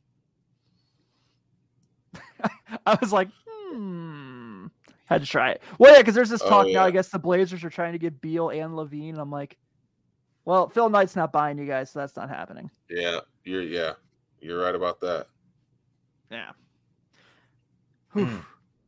I 2.86 2.98
was 3.00 3.12
like, 3.12 3.28
hmm. 3.48 4.66
Had 5.06 5.22
to 5.22 5.26
try 5.26 5.50
it. 5.52 5.62
Well, 5.78 5.92
yeah, 5.92 6.00
because 6.00 6.14
there's 6.14 6.28
this 6.28 6.42
Oh, 6.42 6.48
talk 6.48 6.66
now. 6.68 6.84
I 6.84 6.90
guess 6.90 7.08
the 7.08 7.18
Blazers 7.18 7.64
are 7.64 7.70
trying 7.70 7.92
to 7.92 7.98
get 7.98 8.20
Beal 8.20 8.50
and 8.50 8.72
LaVine. 8.72 9.18
I'm 9.18 9.30
like, 9.30 9.56
well, 10.44 10.68
Phil 10.68 10.90
Knight's 10.90 11.16
not 11.16 11.32
buying 11.32 11.56
you 11.56 11.66
guys, 11.66 11.90
so 11.90 11.98
that's 12.00 12.16
not 12.16 12.28
happening. 12.28 12.70
Yeah, 12.90 13.20
you're 13.44 13.62
yeah, 13.62 13.92
you're 14.40 14.60
right 14.60 14.74
about 14.74 15.00
that. 15.00 15.26
Yeah. 16.30 16.52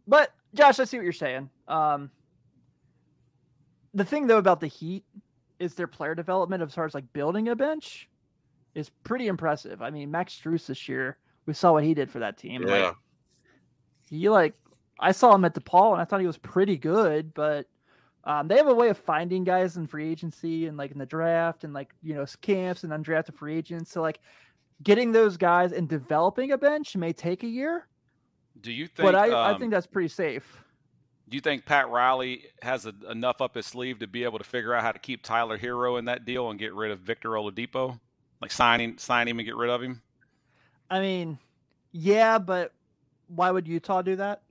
But 0.06 0.32
Josh, 0.54 0.78
I 0.78 0.84
see 0.84 0.98
what 0.98 1.04
you're 1.04 1.12
saying. 1.12 1.48
Um, 1.68 2.10
the 3.96 4.04
thing 4.04 4.26
though 4.26 4.38
about 4.38 4.60
the 4.60 4.66
Heat 4.66 5.04
is 5.58 5.74
their 5.74 5.86
player 5.86 6.14
development 6.14 6.62
as 6.62 6.74
far 6.74 6.84
as 6.84 6.94
like 6.94 7.10
building 7.14 7.48
a 7.48 7.56
bench 7.56 8.08
is 8.74 8.90
pretty 9.04 9.26
impressive. 9.26 9.80
I 9.80 9.90
mean, 9.90 10.10
Max 10.10 10.38
Strus 10.38 10.66
this 10.66 10.86
year, 10.86 11.16
we 11.46 11.54
saw 11.54 11.72
what 11.72 11.82
he 11.82 11.94
did 11.94 12.10
for 12.10 12.18
that 12.18 12.36
team. 12.36 12.62
Like, 12.62 12.82
Yeah, 12.82 12.92
he 14.10 14.28
like 14.28 14.54
I 15.00 15.12
saw 15.12 15.34
him 15.34 15.46
at 15.46 15.54
DePaul 15.54 15.92
and 15.92 16.00
I 16.00 16.04
thought 16.04 16.20
he 16.20 16.26
was 16.26 16.36
pretty 16.36 16.76
good, 16.76 17.32
but 17.32 17.66
um, 18.24 18.48
they 18.48 18.56
have 18.56 18.66
a 18.66 18.74
way 18.74 18.90
of 18.90 18.98
finding 18.98 19.44
guys 19.44 19.78
in 19.78 19.86
free 19.86 20.10
agency 20.10 20.66
and 20.66 20.76
like 20.76 20.90
in 20.90 20.98
the 20.98 21.06
draft 21.06 21.64
and 21.64 21.72
like 21.72 21.88
you 22.02 22.14
know 22.14 22.26
camps 22.42 22.84
and 22.84 22.92
undrafted 22.92 23.34
free 23.34 23.56
agents. 23.56 23.90
So 23.90 24.02
like 24.02 24.20
getting 24.82 25.10
those 25.10 25.38
guys 25.38 25.72
and 25.72 25.88
developing 25.88 26.52
a 26.52 26.58
bench 26.58 26.96
may 26.96 27.14
take 27.14 27.44
a 27.44 27.48
year, 27.48 27.88
do 28.60 28.72
you 28.72 28.86
think? 28.88 29.06
but 29.06 29.14
I, 29.14 29.30
I 29.30 29.52
um, 29.52 29.58
think 29.58 29.70
that's 29.70 29.86
pretty 29.86 30.08
safe. 30.08 30.62
Do 31.28 31.36
you 31.36 31.40
think 31.40 31.64
Pat 31.64 31.88
Riley 31.88 32.44
has 32.62 32.86
a, 32.86 32.94
enough 33.10 33.40
up 33.40 33.56
his 33.56 33.66
sleeve 33.66 33.98
to 33.98 34.06
be 34.06 34.24
able 34.24 34.38
to 34.38 34.44
figure 34.44 34.72
out 34.74 34.82
how 34.82 34.92
to 34.92 34.98
keep 34.98 35.22
Tyler 35.22 35.58
Herro 35.58 35.98
in 35.98 36.04
that 36.04 36.24
deal 36.24 36.50
and 36.50 36.58
get 36.58 36.72
rid 36.74 36.90
of 36.92 37.00
Victor 37.00 37.30
Oladipo? 37.30 37.98
Like 38.40 38.52
signing 38.52 38.98
sign 38.98 39.26
him 39.28 39.38
and 39.38 39.46
get 39.46 39.56
rid 39.56 39.70
of 39.70 39.82
him? 39.82 40.02
I 40.90 41.00
mean, 41.00 41.38
yeah, 41.92 42.38
but 42.38 42.72
why 43.28 43.50
would 43.50 43.66
Utah 43.66 44.02
do 44.02 44.16
that? 44.16 44.42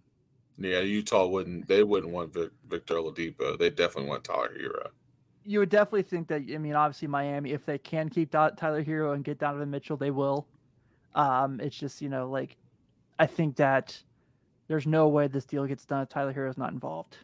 yeah. 0.58 0.80
Utah 0.80 1.28
wouldn't. 1.28 1.68
They 1.68 1.84
wouldn't 1.84 2.12
want 2.12 2.34
Vic, 2.34 2.50
Victor 2.70 2.96
Oladipo. 2.96 3.58
They 3.58 3.70
definitely 3.70 4.10
want 4.10 4.24
Tyler 4.24 4.52
Herro. 4.60 4.90
you 5.46 5.60
would 5.60 5.70
definitely 5.70 6.04
think 6.04 6.28
that. 6.28 6.42
I 6.54 6.58
mean, 6.58 6.74
obviously 6.76 7.08
Miami, 7.08 7.52
if 7.52 7.66
they 7.66 7.78
can 7.78 8.10
keep 8.10 8.32
Tyler 8.32 8.84
Herro 8.84 9.14
and 9.14 9.24
get 9.24 9.40
Donovan 9.40 9.70
Mitchell, 9.72 9.98
they 9.98 10.12
will. 10.12 10.48
Um, 11.14 11.60
it's 11.62 11.78
just 11.78 12.02
you 12.02 12.10
know 12.10 12.30
like, 12.30 12.58
I 13.20 13.28
think 13.28 13.56
that 13.58 14.02
there's 14.68 14.88
no 14.88 15.08
way 15.08 15.28
this 15.28 15.46
deal 15.46 15.66
gets 15.66 15.86
done 15.86 16.04
if 16.04 16.10
Tyler 16.10 16.34
Herro 16.34 16.50
is 16.50 16.58
not 16.58 16.74
involved. 16.74 17.18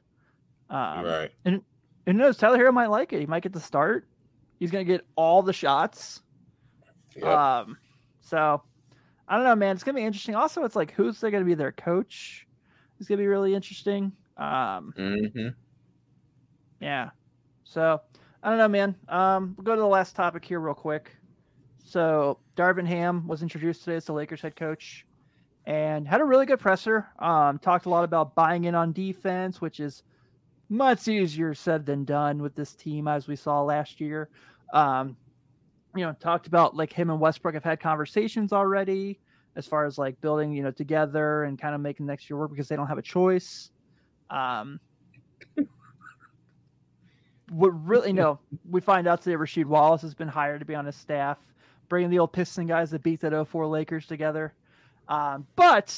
Um, 0.70 1.06
right. 1.06 1.32
And 1.46 1.62
who 2.06 2.14
knows 2.14 2.38
Tyler 2.38 2.58
Herro 2.58 2.74
might 2.74 2.89
like 2.89 3.14
it. 3.14 3.20
He 3.20 3.26
might 3.26 3.44
get 3.44 3.54
the 3.54 3.60
start. 3.60 4.08
He's 4.60 4.72
gonna 4.72 4.84
get 4.84 5.06
all 5.16 5.42
the 5.42 5.54
shots. 5.54 6.22
Yep. 7.16 7.26
Um, 7.26 7.78
so 8.22 8.62
I 9.28 9.36
don't 9.36 9.44
know, 9.44 9.56
man. 9.56 9.76
It's 9.76 9.84
gonna 9.84 9.98
be 9.98 10.06
interesting. 10.06 10.36
Also, 10.36 10.64
it's 10.64 10.76
like 10.76 10.92
who's 10.92 11.20
they 11.20 11.32
gonna 11.32 11.46
be 11.46 11.56
their 11.56 11.72
coach? 11.72 12.48
It's 13.00 13.10
gonna 13.10 13.18
be 13.20 13.28
really 13.28 13.56
interesting. 13.56 14.12
Um, 14.38 14.94
mm-hmm. 14.98 15.48
yeah. 16.80 17.10
So 17.64 18.02
I 18.44 18.50
don't 18.50 18.58
know, 18.58 18.68
man. 18.68 18.96
Um, 19.08 19.56
we'll 19.58 19.66
go 19.66 19.76
to 19.76 19.82
the 19.82 19.88
last 19.88 20.16
topic 20.16 20.46
here 20.46 20.60
real 20.60 20.74
quick. 20.74 21.16
So 21.84 22.39
Darvin 22.56 22.88
Ham 22.88 23.28
was 23.28 23.42
introduced 23.42 23.84
today 23.84 23.98
as 23.98 24.06
the 24.06 24.14
Lakers 24.14 24.42
head 24.42 24.56
coach 24.56 25.06
and 25.66 26.07
had 26.07 26.22
a 26.22 26.26
really 26.26 26.45
good 26.45 26.59
presser. 26.59 27.07
Um, 27.20 27.59
talked 27.59 27.86
a 27.86 27.89
lot 27.89 28.03
about 28.03 28.36
buying 28.36 28.66
in 28.66 28.76
on 28.76 28.91
defense, 28.93 29.62
which 29.62 29.80
is 29.80 30.03
much 30.70 31.07
easier 31.07 31.53
said 31.53 31.86
than 31.86 32.05
done 32.05 32.41
with 32.41 32.55
this 32.55 32.74
team, 32.74 33.07
as 33.07 33.28
we 33.28 33.36
saw 33.36 33.62
last 33.62 33.99
year. 33.99 34.30
Um, 34.74 35.18
you 35.95 36.05
know, 36.05 36.14
talked 36.14 36.47
about 36.47 36.76
like 36.76 36.93
him 36.93 37.09
and 37.09 37.20
Westbrook 37.20 37.53
have 37.53 37.64
had 37.64 37.80
conversations 37.80 38.53
already 38.53 39.20
as 39.55 39.68
far 39.68 39.86
as 39.86 39.97
like 39.97 40.20
building, 40.22 40.53
you 40.53 40.64
know, 40.64 40.72
together 40.72 41.43
and 41.43 41.59
kind 41.59 41.76
of 41.76 41.82
making 41.82 42.05
next 42.05 42.30
year 42.30 42.38
work 42.38 42.51
because 42.51 42.70
they 42.70 42.76
don't 42.76 42.88
have 42.88 42.97
a 42.97 43.01
choice. 43.03 43.72
Um, 44.30 44.80
what 47.49 47.70
really, 47.86 48.07
you 48.07 48.14
know, 48.14 48.39
we 48.70 48.80
find 48.80 49.07
out 49.07 49.22
today 49.22 49.36
Rasheed 49.36 49.66
Wallace 49.66 50.01
has 50.03 50.14
been 50.14 50.30
hired 50.30 50.62
to 50.62 50.66
be 50.66 50.74
on 50.74 50.86
his 50.86 50.95
staff, 50.95 51.38
bringing 51.89 52.09
the 52.09 52.20
old 52.20 52.32
Piston 52.32 52.66
guys 52.66 52.91
that 52.91 53.03
beat 53.03 53.20
that 53.20 53.47
04 53.47 53.68
Lakers 53.68 54.05
together. 54.07 54.53
Um, 55.08 55.47
but 55.56 55.97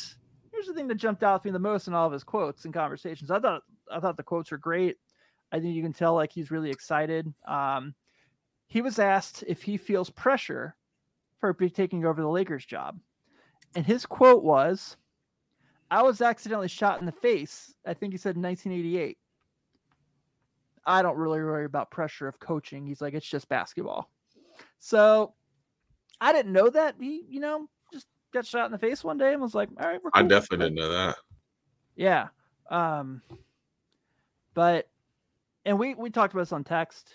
here's 0.51 0.67
the 0.67 0.73
thing 0.73 0.87
that 0.87 0.95
jumped 0.95 1.23
out 1.23 1.41
to 1.41 1.47
me 1.47 1.51
the 1.51 1.59
most 1.59 1.87
in 1.87 1.93
all 1.93 2.07
of 2.07 2.13
his 2.13 2.23
quotes 2.23 2.65
and 2.65 2.73
conversations. 2.73 3.31
I 3.31 3.39
thought 3.39 3.63
I 3.91 3.99
thought 3.99 4.17
the 4.17 4.23
quotes 4.23 4.51
were 4.51 4.57
great. 4.57 4.97
I 5.51 5.59
think 5.59 5.75
you 5.75 5.83
can 5.83 5.93
tell 5.93 6.15
like 6.15 6.31
he's 6.31 6.51
really 6.51 6.69
excited. 6.69 7.31
Um, 7.47 7.93
he 8.67 8.81
was 8.81 8.97
asked 8.99 9.43
if 9.47 9.61
he 9.61 9.77
feels 9.77 10.09
pressure 10.09 10.75
for 11.39 11.53
taking 11.53 12.05
over 12.05 12.21
the 12.21 12.27
Lakers 12.27 12.65
job, 12.65 12.99
and 13.75 13.85
his 13.85 14.05
quote 14.05 14.43
was, 14.43 14.97
"I 15.91 16.01
was 16.01 16.21
accidentally 16.21 16.69
shot 16.69 16.99
in 16.99 17.05
the 17.05 17.11
face." 17.11 17.73
I 17.85 17.93
think 17.93 18.13
he 18.13 18.17
said 18.17 18.35
in 18.35 18.41
1988. 18.41 19.17
I 20.85 21.01
don't 21.01 21.17
really 21.17 21.39
worry 21.39 21.65
about 21.65 21.91
pressure 21.91 22.27
of 22.27 22.39
coaching. 22.39 22.85
He's 22.85 23.01
like, 23.01 23.13
it's 23.13 23.27
just 23.27 23.47
basketball. 23.47 24.09
So 24.79 25.33
I 26.19 26.33
didn't 26.33 26.51
know 26.51 26.69
that. 26.69 26.95
He, 26.99 27.23
you 27.29 27.39
know, 27.39 27.69
got 28.33 28.45
shot 28.45 28.65
in 28.65 28.71
the 28.71 28.77
face 28.77 29.03
one 29.03 29.17
day 29.17 29.33
and 29.33 29.41
was 29.41 29.55
like, 29.55 29.69
all 29.81 29.87
right, 29.87 29.99
we're 30.03 30.11
I 30.13 30.23
definitely 30.23 30.65
didn't 30.65 30.75
know 30.75 30.89
that. 30.89 31.15
Yeah. 31.95 32.27
Um, 32.69 33.21
but 34.53 34.89
and 35.65 35.79
we 35.79 35.93
we 35.93 36.09
talked 36.09 36.33
about 36.33 36.41
this 36.43 36.51
on 36.51 36.63
text. 36.63 37.09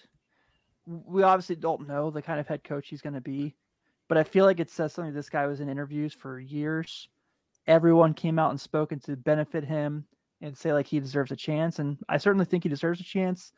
We 0.87 1.23
obviously 1.23 1.57
don't 1.57 1.87
know 1.87 2.11
the 2.11 2.23
kind 2.23 2.41
of 2.41 2.49
head 2.49 2.65
coach 2.65 2.89
he's 2.89 3.03
going 3.03 3.15
to 3.15 3.21
be, 3.21 3.55
but 4.09 4.17
I 4.17 4.25
feel 4.25 4.45
like 4.45 4.61
it 4.61 4.71
says 4.71 4.93
something. 4.93 5.13
This 5.13 5.29
guy 5.29 5.47
was 5.47 5.61
in 5.61 5.69
interviews 5.69 6.15
for 6.15 6.41
years. 6.41 7.09
Everyone 7.67 8.15
came 8.15 8.39
out 8.39 8.51
and 8.51 8.61
spoken 8.61 8.99
to 9.01 9.17
benefit 9.17 9.65
him 9.65 10.07
and 10.41 10.57
say 10.57 10.73
like 10.73 10.87
he 10.87 11.01
deserves 11.01 11.31
a 11.31 11.37
chance, 11.37 11.79
and 11.79 11.99
I 12.09 12.17
certainly 12.17 12.47
think 12.47 12.63
he 12.63 12.71
deserves 12.71 13.01
a 13.01 13.05
chance. 13.05 13.53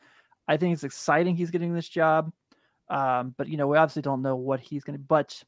I 0.49 0.57
think 0.57 0.73
it's 0.73 0.85
exciting 0.85 1.37
he's 1.37 1.51
getting 1.53 1.73
this 1.73 1.89
job, 1.89 2.33
um, 2.89 3.35
but 3.37 3.49
you 3.49 3.57
know 3.57 3.69
we 3.69 3.77
obviously 3.77 4.03
don't 4.03 4.23
know 4.23 4.37
what 4.37 4.59
he's 4.59 4.83
going 4.83 4.99
to. 4.99 5.05
But 5.05 5.43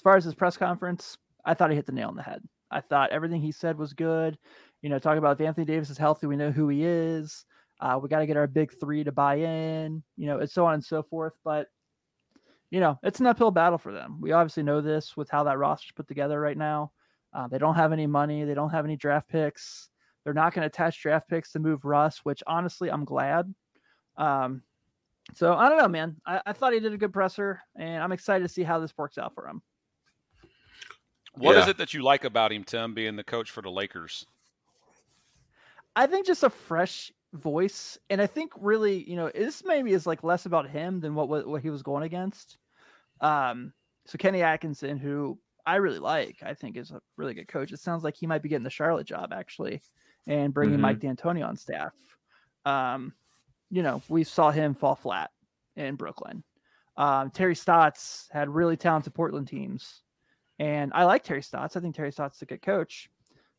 as 0.00 0.02
far 0.02 0.16
as 0.16 0.24
his 0.24 0.34
press 0.34 0.56
conference, 0.56 1.18
I 1.44 1.52
thought 1.52 1.68
he 1.68 1.76
hit 1.76 1.84
the 1.84 1.92
nail 1.92 2.08
on 2.08 2.16
the 2.16 2.22
head. 2.22 2.42
I 2.70 2.80
thought 2.80 3.10
everything 3.10 3.42
he 3.42 3.52
said 3.52 3.76
was 3.76 3.92
good. 3.92 4.38
You 4.80 4.88
know, 4.88 4.98
talking 4.98 5.18
about 5.18 5.38
if 5.38 5.46
Anthony 5.46 5.66
Davis 5.66 5.90
is 5.90 5.98
healthy, 5.98 6.26
we 6.26 6.36
know 6.36 6.50
who 6.50 6.70
he 6.70 6.84
is. 6.84 7.44
Uh, 7.82 8.00
we 8.02 8.08
got 8.08 8.20
to 8.20 8.26
get 8.26 8.38
our 8.38 8.46
big 8.46 8.72
three 8.80 9.04
to 9.04 9.12
buy 9.12 9.34
in, 9.34 10.02
you 10.16 10.26
know, 10.26 10.38
and 10.38 10.50
so 10.50 10.64
on 10.64 10.72
and 10.72 10.82
so 10.82 11.02
forth. 11.02 11.34
But, 11.44 11.66
you 12.70 12.80
know, 12.80 12.98
it's 13.02 13.20
an 13.20 13.26
uphill 13.26 13.50
battle 13.50 13.76
for 13.76 13.92
them. 13.92 14.16
We 14.22 14.32
obviously 14.32 14.62
know 14.62 14.80
this 14.80 15.18
with 15.18 15.28
how 15.28 15.44
that 15.44 15.58
roster's 15.58 15.92
put 15.92 16.08
together 16.08 16.40
right 16.40 16.56
now. 16.56 16.92
Uh, 17.34 17.48
they 17.48 17.58
don't 17.58 17.74
have 17.74 17.92
any 17.92 18.06
money. 18.06 18.44
They 18.44 18.54
don't 18.54 18.70
have 18.70 18.86
any 18.86 18.96
draft 18.96 19.28
picks. 19.28 19.90
They're 20.24 20.32
not 20.32 20.54
going 20.54 20.62
to 20.62 20.68
attach 20.68 21.02
draft 21.02 21.28
picks 21.28 21.52
to 21.52 21.58
move 21.58 21.84
Russ, 21.84 22.20
which 22.22 22.42
honestly, 22.46 22.90
I'm 22.90 23.04
glad. 23.04 23.54
Um, 24.16 24.62
so 25.34 25.52
I 25.52 25.68
don't 25.68 25.76
know, 25.76 25.88
man. 25.88 26.16
I, 26.24 26.40
I 26.46 26.52
thought 26.54 26.72
he 26.72 26.80
did 26.80 26.94
a 26.94 26.98
good 26.98 27.12
presser, 27.12 27.60
and 27.76 28.02
I'm 28.02 28.12
excited 28.12 28.44
to 28.44 28.52
see 28.52 28.62
how 28.62 28.78
this 28.78 28.96
works 28.96 29.18
out 29.18 29.34
for 29.34 29.46
him. 29.46 29.60
What 31.34 31.56
is 31.56 31.66
Yeah. 31.66 31.70
it 31.70 31.76
that 31.78 31.94
you 31.94 32.02
like 32.02 32.24
about 32.24 32.52
him, 32.52 32.64
Tim, 32.64 32.94
being 32.94 33.16
the 33.16 33.24
coach 33.24 33.50
for 33.50 33.62
the 33.62 33.70
Lakers? 33.70 34.26
I 35.96 36.06
think 36.06 36.26
just 36.26 36.42
a 36.42 36.50
fresh 36.50 37.12
voice, 37.32 37.98
and 38.08 38.20
I 38.20 38.26
think 38.26 38.52
really, 38.56 39.08
you 39.08 39.16
know, 39.16 39.30
this 39.34 39.64
maybe 39.64 39.92
is 39.92 40.06
like 40.06 40.22
less 40.24 40.46
about 40.46 40.68
him 40.68 41.00
than 41.00 41.14
what 41.14 41.28
what, 41.28 41.46
what 41.46 41.62
he 41.62 41.70
was 41.70 41.82
going 41.82 42.02
against. 42.04 42.58
Um, 43.20 43.72
so 44.06 44.18
Kenny 44.18 44.42
Atkinson, 44.42 44.98
who 44.98 45.38
I 45.66 45.76
really 45.76 45.98
like, 45.98 46.42
I 46.42 46.54
think 46.54 46.76
is 46.76 46.90
a 46.90 47.00
really 47.16 47.34
good 47.34 47.48
coach. 47.48 47.72
It 47.72 47.80
sounds 47.80 48.02
like 48.04 48.16
he 48.16 48.26
might 48.26 48.42
be 48.42 48.48
getting 48.48 48.64
the 48.64 48.70
Charlotte 48.70 49.06
job 49.06 49.32
actually, 49.32 49.82
and 50.26 50.54
bringing 50.54 50.78
Mhm. 50.78 50.82
Mike 50.82 51.00
D'Antoni 51.00 51.46
on 51.46 51.56
staff. 51.56 51.94
Um, 52.64 53.14
you 53.70 53.82
know, 53.82 54.02
we 54.08 54.24
saw 54.24 54.50
him 54.50 54.74
fall 54.74 54.94
flat 54.96 55.30
in 55.76 55.96
Brooklyn. 55.96 56.42
Um, 56.96 57.30
Terry 57.30 57.54
Stotts 57.54 58.28
had 58.32 58.48
really 58.48 58.76
talented 58.76 59.14
Portland 59.14 59.48
teams, 59.48 60.02
and 60.60 60.92
I 60.94 61.04
like 61.04 61.24
Terry 61.24 61.42
Stotts. 61.42 61.74
I 61.74 61.80
think 61.80 61.96
Terry 61.96 62.12
Stotts 62.12 62.36
is 62.36 62.42
a 62.42 62.46
good 62.46 62.60
coach. 62.60 63.10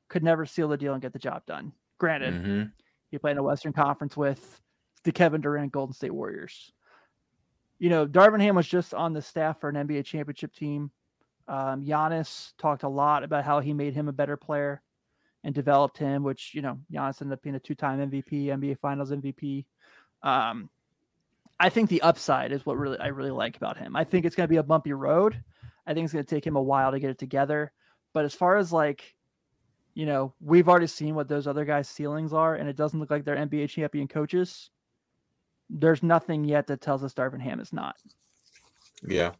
Could 0.07 0.23
never 0.23 0.45
seal 0.45 0.67
the 0.67 0.77
deal 0.77 0.93
and 0.93 1.01
get 1.01 1.13
the 1.13 1.19
job 1.19 1.45
done. 1.45 1.73
Granted, 1.97 2.33
hmm 2.35 2.63
he 3.09 3.17
played 3.17 3.33
in 3.33 3.39
a 3.39 3.43
Western 3.43 3.73
Conference 3.73 4.15
with 4.15 4.61
the 5.03 5.11
Kevin 5.11 5.41
Durant 5.41 5.73
Golden 5.73 5.93
State 5.93 6.13
Warriors. 6.13 6.71
You 7.77 7.89
know, 7.89 8.07
Darvin 8.07 8.39
Ham 8.39 8.55
was 8.55 8.67
just 8.67 8.93
on 8.93 9.11
the 9.11 9.21
staff 9.21 9.59
for 9.59 9.67
an 9.67 9.75
NBA 9.75 10.05
championship 10.05 10.55
team. 10.55 10.91
Um, 11.45 11.83
Giannis 11.83 12.53
talked 12.57 12.83
a 12.83 12.87
lot 12.87 13.25
about 13.25 13.43
how 13.43 13.59
he 13.59 13.73
made 13.73 13.93
him 13.93 14.07
a 14.07 14.13
better 14.13 14.37
player 14.37 14.81
and 15.43 15.53
developed 15.53 15.97
him, 15.97 16.23
which, 16.23 16.53
you 16.53 16.61
know, 16.61 16.79
Giannis 16.89 17.21
ended 17.21 17.33
up 17.33 17.41
being 17.41 17.55
a 17.55 17.59
two 17.59 17.75
time 17.75 17.99
MVP, 18.09 18.45
NBA 18.45 18.79
Finals 18.79 19.11
MVP. 19.11 19.65
Um, 20.23 20.69
I 21.59 21.67
think 21.67 21.89
the 21.89 22.01
upside 22.01 22.53
is 22.53 22.65
what 22.65 22.77
really 22.77 22.97
I 22.97 23.07
really 23.07 23.31
like 23.31 23.57
about 23.57 23.77
him. 23.77 23.97
I 23.97 24.05
think 24.05 24.25
it's 24.25 24.37
going 24.37 24.47
to 24.47 24.51
be 24.51 24.57
a 24.57 24.63
bumpy 24.63 24.93
road. 24.93 25.43
I 25.87 25.93
think 25.93 26.05
it's 26.05 26.13
going 26.13 26.25
to 26.25 26.35
take 26.35 26.45
him 26.45 26.55
a 26.55 26.61
while 26.61 26.91
to 26.91 26.99
get 26.99 27.09
it 27.09 27.17
together. 27.17 27.71
But 28.13 28.25
as 28.25 28.33
far 28.33 28.57
as 28.57 28.71
like 28.71 29.15
you 29.93 30.05
know, 30.05 30.33
we've 30.39 30.69
already 30.69 30.87
seen 30.87 31.15
what 31.15 31.27
those 31.27 31.47
other 31.47 31.65
guys' 31.65 31.89
ceilings 31.89 32.31
are, 32.31 32.55
and 32.55 32.69
it 32.69 32.77
doesn't 32.77 32.99
look 32.99 33.11
like 33.11 33.25
they're 33.25 33.35
NBA 33.35 33.69
champion 33.69 34.07
coaches. 34.07 34.69
There's 35.69 36.01
nothing 36.01 36.45
yet 36.45 36.67
that 36.67 36.81
tells 36.81 37.03
us 37.03 37.13
Darvin 37.13 37.41
Ham 37.41 37.59
is 37.59 37.73
not. 37.73 37.95
Yeah. 39.03 39.31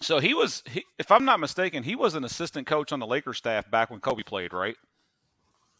So 0.00 0.18
he 0.18 0.34
was, 0.34 0.62
he, 0.70 0.84
if 0.98 1.10
I'm 1.10 1.24
not 1.24 1.40
mistaken, 1.40 1.82
he 1.82 1.94
was 1.94 2.14
an 2.14 2.24
assistant 2.24 2.66
coach 2.66 2.92
on 2.92 3.00
the 3.00 3.06
Lakers 3.06 3.38
staff 3.38 3.70
back 3.70 3.90
when 3.90 4.00
Kobe 4.00 4.22
played, 4.22 4.52
right? 4.52 4.76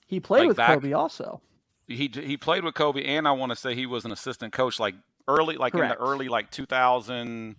He 0.07 0.20
played 0.20 0.41
Like 0.41 0.49
with 0.49 0.57
back- 0.59 0.74
Kobe 0.80 0.93
also. 0.93 1.41
He 1.89 2.11
he 2.12 2.37
played 2.37 2.64
with 2.64 2.74
Kobe, 2.74 3.05
and 3.05 3.28
I 3.28 3.32
want 3.32 3.51
to 3.51 3.57
say 3.57 3.74
he 3.76 3.87
was 3.87 4.05
an 4.05 4.11
assistant 4.11 4.53
coach, 4.53 4.80
like 4.80 4.97
early, 5.28 5.57
like 5.57 5.72
in 5.74 5.80
the 5.89 5.95
early 5.95 6.28
like 6.28 6.51
2000, 6.51 7.55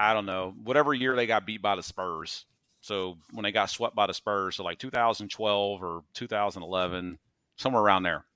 I 0.00 0.14
don't 0.14 0.26
know, 0.26 0.54
whatever 0.62 0.94
year 0.94 1.16
they 1.16 1.26
got 1.26 1.46
beat 1.46 1.62
by 1.62 1.76
the 1.76 1.82
Spurs. 1.82 2.46
So 2.82 3.18
when 3.32 3.44
they 3.44 3.52
got 3.52 3.70
swept 3.70 3.94
by 3.96 4.06
the 4.06 4.14
Spurs, 4.14 4.56
so 4.56 4.64
like 4.64 4.78
2012 4.78 5.82
or 5.82 6.02
2011, 6.14 7.18
somewhere 7.56 7.82
around 7.82 8.04
there. 8.04 8.26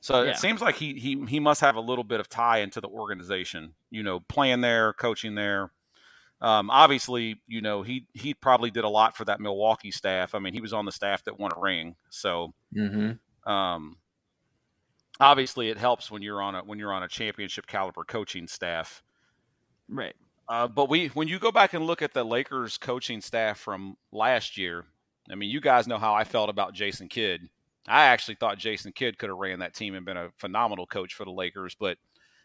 So 0.00 0.22
Yeah. 0.22 0.30
it 0.30 0.36
seems 0.36 0.60
like 0.60 0.76
he 0.76 0.94
he 1.00 1.24
he 1.26 1.40
must 1.40 1.60
have 1.62 1.76
a 1.76 1.80
little 1.80 2.04
bit 2.04 2.20
of 2.20 2.28
tie 2.28 2.58
into 2.58 2.80
the 2.80 2.88
organization. 2.88 3.74
You 3.90 4.02
know, 4.02 4.20
playing 4.20 4.60
there, 4.62 4.92
coaching 4.94 5.34
there. 5.34 5.72
Um, 6.40 6.70
obviously, 6.70 7.42
you 7.48 7.62
know 7.62 7.82
he 7.82 8.06
he 8.14 8.34
probably 8.34 8.70
did 8.70 8.84
a 8.84 8.88
lot 8.88 9.16
for 9.16 9.24
that 9.26 9.40
Milwaukee 9.40 9.92
staff. 9.92 10.34
I 10.34 10.40
mean, 10.40 10.54
he 10.54 10.60
was 10.62 10.72
on 10.74 10.86
the 10.86 10.92
staff 10.92 11.24
that 11.24 11.38
won 11.40 11.52
a 11.56 11.60
ring. 11.60 11.96
So 12.10 12.54
hmm 12.74 13.18
um, 13.46 13.96
obviously, 15.20 15.70
it 15.70 15.76
helps 15.78 16.10
when 16.10 16.22
you're 16.22 16.42
on 16.42 16.54
a 16.54 16.62
when 16.64 16.78
you're 16.78 16.92
on 16.92 17.02
a 17.02 17.08
championship 17.08 17.66
caliber 17.66 18.04
coaching 18.04 18.46
staff. 18.46 19.02
Right. 19.88 20.16
Uh, 20.48 20.68
but 20.68 20.88
we, 20.88 21.08
when 21.08 21.26
you 21.28 21.38
go 21.38 21.50
back 21.50 21.72
and 21.74 21.86
look 21.86 22.02
at 22.02 22.12
the 22.12 22.24
Lakers 22.24 22.76
coaching 22.78 23.20
staff 23.20 23.58
from 23.58 23.96
last 24.12 24.56
year, 24.58 24.84
I 25.30 25.34
mean, 25.36 25.48
you 25.50 25.60
guys 25.60 25.86
know 25.86 25.98
how 25.98 26.14
I 26.14 26.24
felt 26.24 26.50
about 26.50 26.74
Jason 26.74 27.08
Kidd. 27.08 27.48
I 27.86 28.04
actually 28.06 28.34
thought 28.36 28.58
Jason 28.58 28.92
Kidd 28.92 29.18
could 29.18 29.28
have 29.30 29.38
ran 29.38 29.58
that 29.60 29.74
team 29.74 29.94
and 29.94 30.04
been 30.04 30.16
a 30.16 30.30
phenomenal 30.38 30.86
coach 30.86 31.14
for 31.14 31.24
the 31.24 31.30
Lakers, 31.30 31.74
but 31.78 31.96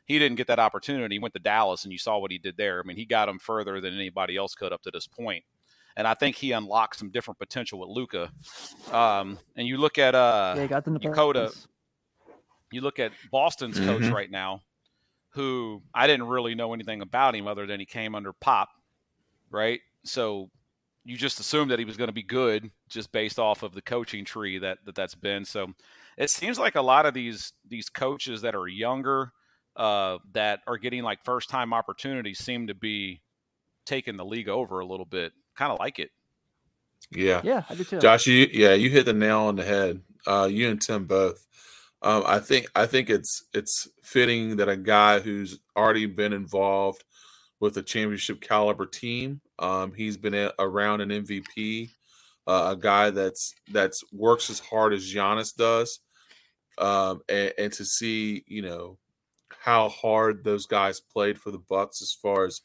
he 0.06 0.18
didn't 0.20 0.38
get 0.38 0.48
that 0.48 0.60
opportunity. 0.60 1.16
He 1.16 1.20
went 1.20 1.34
to 1.34 1.40
Dallas, 1.40 1.84
and 1.84 1.92
you 1.92 2.00
saw 2.00 2.18
what 2.18 2.32
he 2.32 2.38
did 2.38 2.58
there. 2.58 2.80
I 2.80 2.88
mean, 2.88 2.98
he 2.98 3.06
got 3.06 3.26
them 3.28 3.40
further 3.40 3.80
than 3.82 3.94
anybody 3.94 4.38
else 4.38 4.56
could 4.56 4.74
up 4.74 4.82
to 4.84 4.92
this 4.92 5.08
point. 5.08 5.44
And 5.98 6.08
I 6.08 6.14
think 6.14 6.36
he 6.38 6.52
unlocked 6.54 6.98
some 6.98 7.10
different 7.10 7.38
potential 7.38 7.80
with 7.80 7.90
Luka. 7.90 8.32
Um, 8.92 9.38
and 9.58 9.68
you 9.68 9.78
look 9.78 9.98
at 9.98 10.16
uh, 10.16 10.56
yeah, 10.58 10.68
got 10.68 10.86
Dakota- 10.86 11.54
you 12.72 12.82
look 12.82 13.00
at 13.00 13.12
Boston's 13.32 13.78
coach 13.80 14.04
Mhm. 14.04 14.14
right 14.14 14.32
now. 14.32 14.62
Who 15.40 15.82
I 15.94 16.06
didn't 16.06 16.28
really 16.28 16.54
know 16.54 16.74
anything 16.74 17.02
about 17.02 17.34
him 17.34 17.48
other 17.48 17.66
than 17.66 17.80
he 17.80 17.86
came 17.86 18.14
under 18.14 18.34
Pop, 18.34 18.68
right? 19.50 19.80
So 20.04 20.50
you 21.06 21.16
just 21.16 21.40
assumed 21.40 21.72
that 21.72 21.80
he 21.80 21.86
was 21.86 21.96
going 21.96 22.10
to 22.10 22.14
be 22.14 22.24
good 22.24 22.70
just 22.90 23.14
based 23.14 23.40
off 23.40 23.64
of 23.64 23.74
the 23.74 23.82
coaching 23.82 24.26
tree 24.26 24.58
that, 24.58 24.80
that 24.86 24.96
that's 24.96 25.16
been. 25.16 25.46
So 25.46 25.68
it 26.18 26.30
seems 26.30 26.60
like 26.60 26.76
a 26.76 26.82
lot 26.82 27.06
of 27.06 27.14
these 27.14 27.54
these 27.66 27.88
coaches 27.90 28.42
that 28.42 28.54
are 28.54 28.68
younger 28.68 29.32
uh, 29.78 30.18
that 30.34 30.60
are 30.68 30.78
getting 30.78 31.04
like 31.04 31.24
first 31.24 31.50
time 31.50 31.74
opportunities 31.74 32.40
seem 32.40 32.68
to 32.68 32.74
be 32.74 33.22
taking 33.86 34.18
the 34.18 34.26
league 34.26 34.50
over 34.50 34.82
a 34.82 34.86
little 34.86 35.06
bit. 35.06 35.32
Kind 35.56 35.72
of 35.72 35.80
like 35.80 36.00
it. 36.00 36.10
Yeah, 37.12 37.40
Yeah, 37.46 37.64
I 37.70 37.76
do 37.76 37.86
too. 37.86 38.00
Josh, 38.00 38.28
you 38.28 38.50
yeah, 38.52 38.74
you 38.74 38.90
hit 38.90 39.06
the 39.06 39.14
nail 39.14 39.40
on 39.44 39.56
the 39.56 39.64
head. 39.64 40.02
Uh, 40.28 40.50
you 40.52 40.70
and 40.70 40.82
Tim 40.82 41.06
both. 41.06 41.46
Um, 42.02 42.24
I 42.26 42.40
think 42.40 42.68
I 42.76 42.86
think 42.86 43.10
it's 43.10 43.44
it's 43.54 43.88
fitting 44.02 44.58
that 44.58 44.70
a 44.70 44.78
guy 44.78 45.20
who's 45.20 45.60
already 45.76 46.06
been 46.06 46.32
involved 46.32 47.04
with 47.60 47.76
a 47.78 47.84
championship 47.84 48.42
caliber 48.42 48.86
team. 48.86 49.42
Um, 49.60 49.94
he's 49.94 50.16
been 50.16 50.34
a, 50.34 50.54
around 50.60 51.02
an 51.02 51.10
MVP, 51.10 51.90
uh, 52.48 52.70
a 52.72 52.78
guy 52.78 53.10
that's 53.10 53.54
that's 53.72 54.02
works 54.14 54.50
as 54.50 54.60
hard 54.60 54.94
as 54.94 55.14
Giannis 55.14 55.54
does, 55.54 56.00
um, 56.78 57.22
and, 57.28 57.54
and 57.58 57.74
to 57.74 57.84
see 57.84 58.44
you 58.48 58.62
know 58.62 58.98
how 59.60 59.90
hard 59.90 60.44
those 60.44 60.66
guys 60.66 61.02
played 61.02 61.38
for 61.38 61.52
the 61.52 61.60
Bucks 61.60 62.02
as 62.02 62.14
far 62.14 62.46
as 62.46 62.62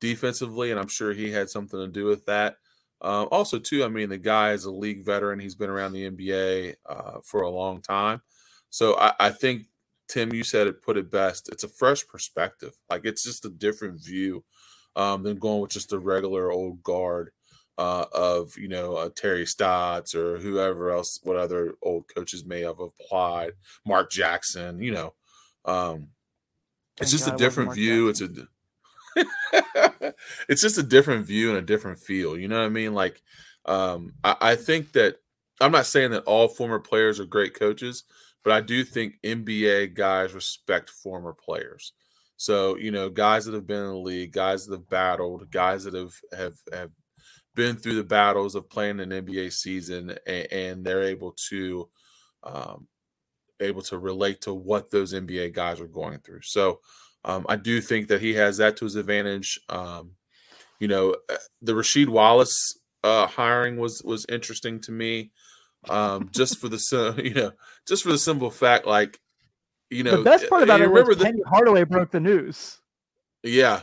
defensively, 0.00 0.72
and 0.72 0.80
I'm 0.80 0.88
sure 0.88 1.12
he 1.12 1.30
had 1.30 1.48
something 1.48 1.78
to 1.78 1.86
do 1.86 2.06
with 2.06 2.26
that. 2.26 2.56
Um, 3.00 3.28
also, 3.30 3.58
too, 3.58 3.84
I 3.84 3.88
mean, 3.88 4.08
the 4.08 4.18
guy 4.18 4.52
is 4.52 4.64
a 4.64 4.70
league 4.70 5.04
veteran. 5.04 5.38
He's 5.38 5.54
been 5.54 5.70
around 5.70 5.92
the 5.92 6.10
NBA 6.10 6.74
uh, 6.86 7.18
for 7.24 7.42
a 7.42 7.50
long 7.50 7.80
time. 7.80 8.22
So 8.72 8.96
I, 8.98 9.12
I 9.20 9.30
think, 9.30 9.66
Tim, 10.08 10.32
you 10.32 10.42
said 10.42 10.66
it, 10.66 10.82
put 10.82 10.96
it 10.96 11.10
best. 11.10 11.50
It's 11.50 11.62
a 11.62 11.68
fresh 11.68 12.06
perspective. 12.06 12.72
Like 12.88 13.02
it's 13.04 13.22
just 13.22 13.44
a 13.44 13.50
different 13.50 14.02
view 14.02 14.44
um, 14.96 15.22
than 15.22 15.38
going 15.38 15.60
with 15.60 15.70
just 15.70 15.92
a 15.92 15.98
regular 15.98 16.50
old 16.50 16.82
guard 16.82 17.30
uh, 17.76 18.06
of, 18.12 18.56
you 18.56 18.68
know, 18.68 18.96
uh, 18.96 19.10
Terry 19.14 19.44
Stotts 19.44 20.14
or 20.14 20.38
whoever 20.38 20.90
else, 20.90 21.20
what 21.22 21.36
other 21.36 21.74
old 21.82 22.08
coaches 22.14 22.46
may 22.46 22.62
have 22.62 22.80
applied, 22.80 23.52
Mark 23.86 24.10
Jackson, 24.10 24.82
you 24.82 24.92
know. 24.92 25.12
Um, 25.66 26.08
it's 26.98 27.10
just 27.10 27.26
God 27.26 27.34
a 27.34 27.38
different 27.38 27.74
view. 27.74 28.08
It's 28.08 28.22
a 28.22 28.28
it's 30.48 30.62
just 30.62 30.78
a 30.78 30.82
different 30.82 31.26
view 31.26 31.50
and 31.50 31.58
a 31.58 31.62
different 31.62 31.98
feel. 31.98 32.38
You 32.38 32.48
know 32.48 32.58
what 32.58 32.66
I 32.66 32.70
mean? 32.70 32.94
Like, 32.94 33.22
um, 33.66 34.14
I, 34.24 34.36
I 34.40 34.56
think 34.56 34.92
that 34.92 35.16
I'm 35.60 35.72
not 35.72 35.86
saying 35.86 36.12
that 36.12 36.24
all 36.24 36.48
former 36.48 36.78
players 36.78 37.20
are 37.20 37.26
great 37.26 37.54
coaches, 37.54 38.04
but 38.44 38.52
I 38.52 38.60
do 38.60 38.84
think 38.84 39.20
NBA 39.22 39.94
guys 39.94 40.34
respect 40.34 40.90
former 40.90 41.32
players. 41.32 41.92
So 42.36 42.76
you 42.76 42.90
know, 42.90 43.08
guys 43.08 43.44
that 43.44 43.54
have 43.54 43.66
been 43.66 43.82
in 43.82 43.88
the 43.88 43.96
league, 43.96 44.32
guys 44.32 44.66
that 44.66 44.74
have 44.74 44.88
battled, 44.88 45.50
guys 45.50 45.84
that 45.84 45.94
have 45.94 46.14
have 46.36 46.54
have 46.72 46.90
been 47.54 47.76
through 47.76 47.96
the 47.96 48.04
battles 48.04 48.54
of 48.54 48.70
playing 48.70 49.00
an 49.00 49.10
NBA 49.10 49.52
season, 49.52 50.16
and, 50.26 50.52
and 50.52 50.84
they're 50.84 51.02
able 51.02 51.34
to 51.50 51.88
um, 52.42 52.88
able 53.60 53.82
to 53.82 53.98
relate 53.98 54.40
to 54.42 54.54
what 54.54 54.90
those 54.90 55.14
NBA 55.14 55.52
guys 55.52 55.80
are 55.80 55.86
going 55.86 56.18
through. 56.18 56.42
So 56.42 56.80
um, 57.24 57.46
I 57.48 57.56
do 57.56 57.80
think 57.80 58.08
that 58.08 58.20
he 58.20 58.34
has 58.34 58.56
that 58.56 58.76
to 58.78 58.84
his 58.84 58.96
advantage. 58.96 59.60
Um, 59.68 60.12
you 60.80 60.88
know, 60.88 61.14
uh, 61.30 61.36
the 61.60 61.72
Rasheed 61.72 62.08
Wallace 62.08 62.78
uh, 63.04 63.26
hiring 63.26 63.76
was 63.76 64.02
was 64.02 64.26
interesting 64.28 64.80
to 64.80 64.92
me, 64.92 65.30
um, 65.88 66.28
just 66.32 66.58
for 66.58 66.68
the 66.68 67.14
you 67.24 67.34
know 67.34 67.52
just 67.86 68.02
for 68.02 68.10
the 68.10 68.18
simple 68.18 68.50
fact, 68.50 68.86
like 68.86 69.20
you 69.90 70.02
know, 70.04 70.18
the 70.18 70.22
best 70.22 70.48
part 70.48 70.62
about 70.62 70.80
it 70.80 70.88
remember 70.88 71.08
was 71.10 71.18
the 71.18 71.24
Penny 71.24 71.42
Hardaway 71.46 71.84
broke 71.84 72.10
the 72.10 72.20
news. 72.20 72.80
yeah, 73.42 73.82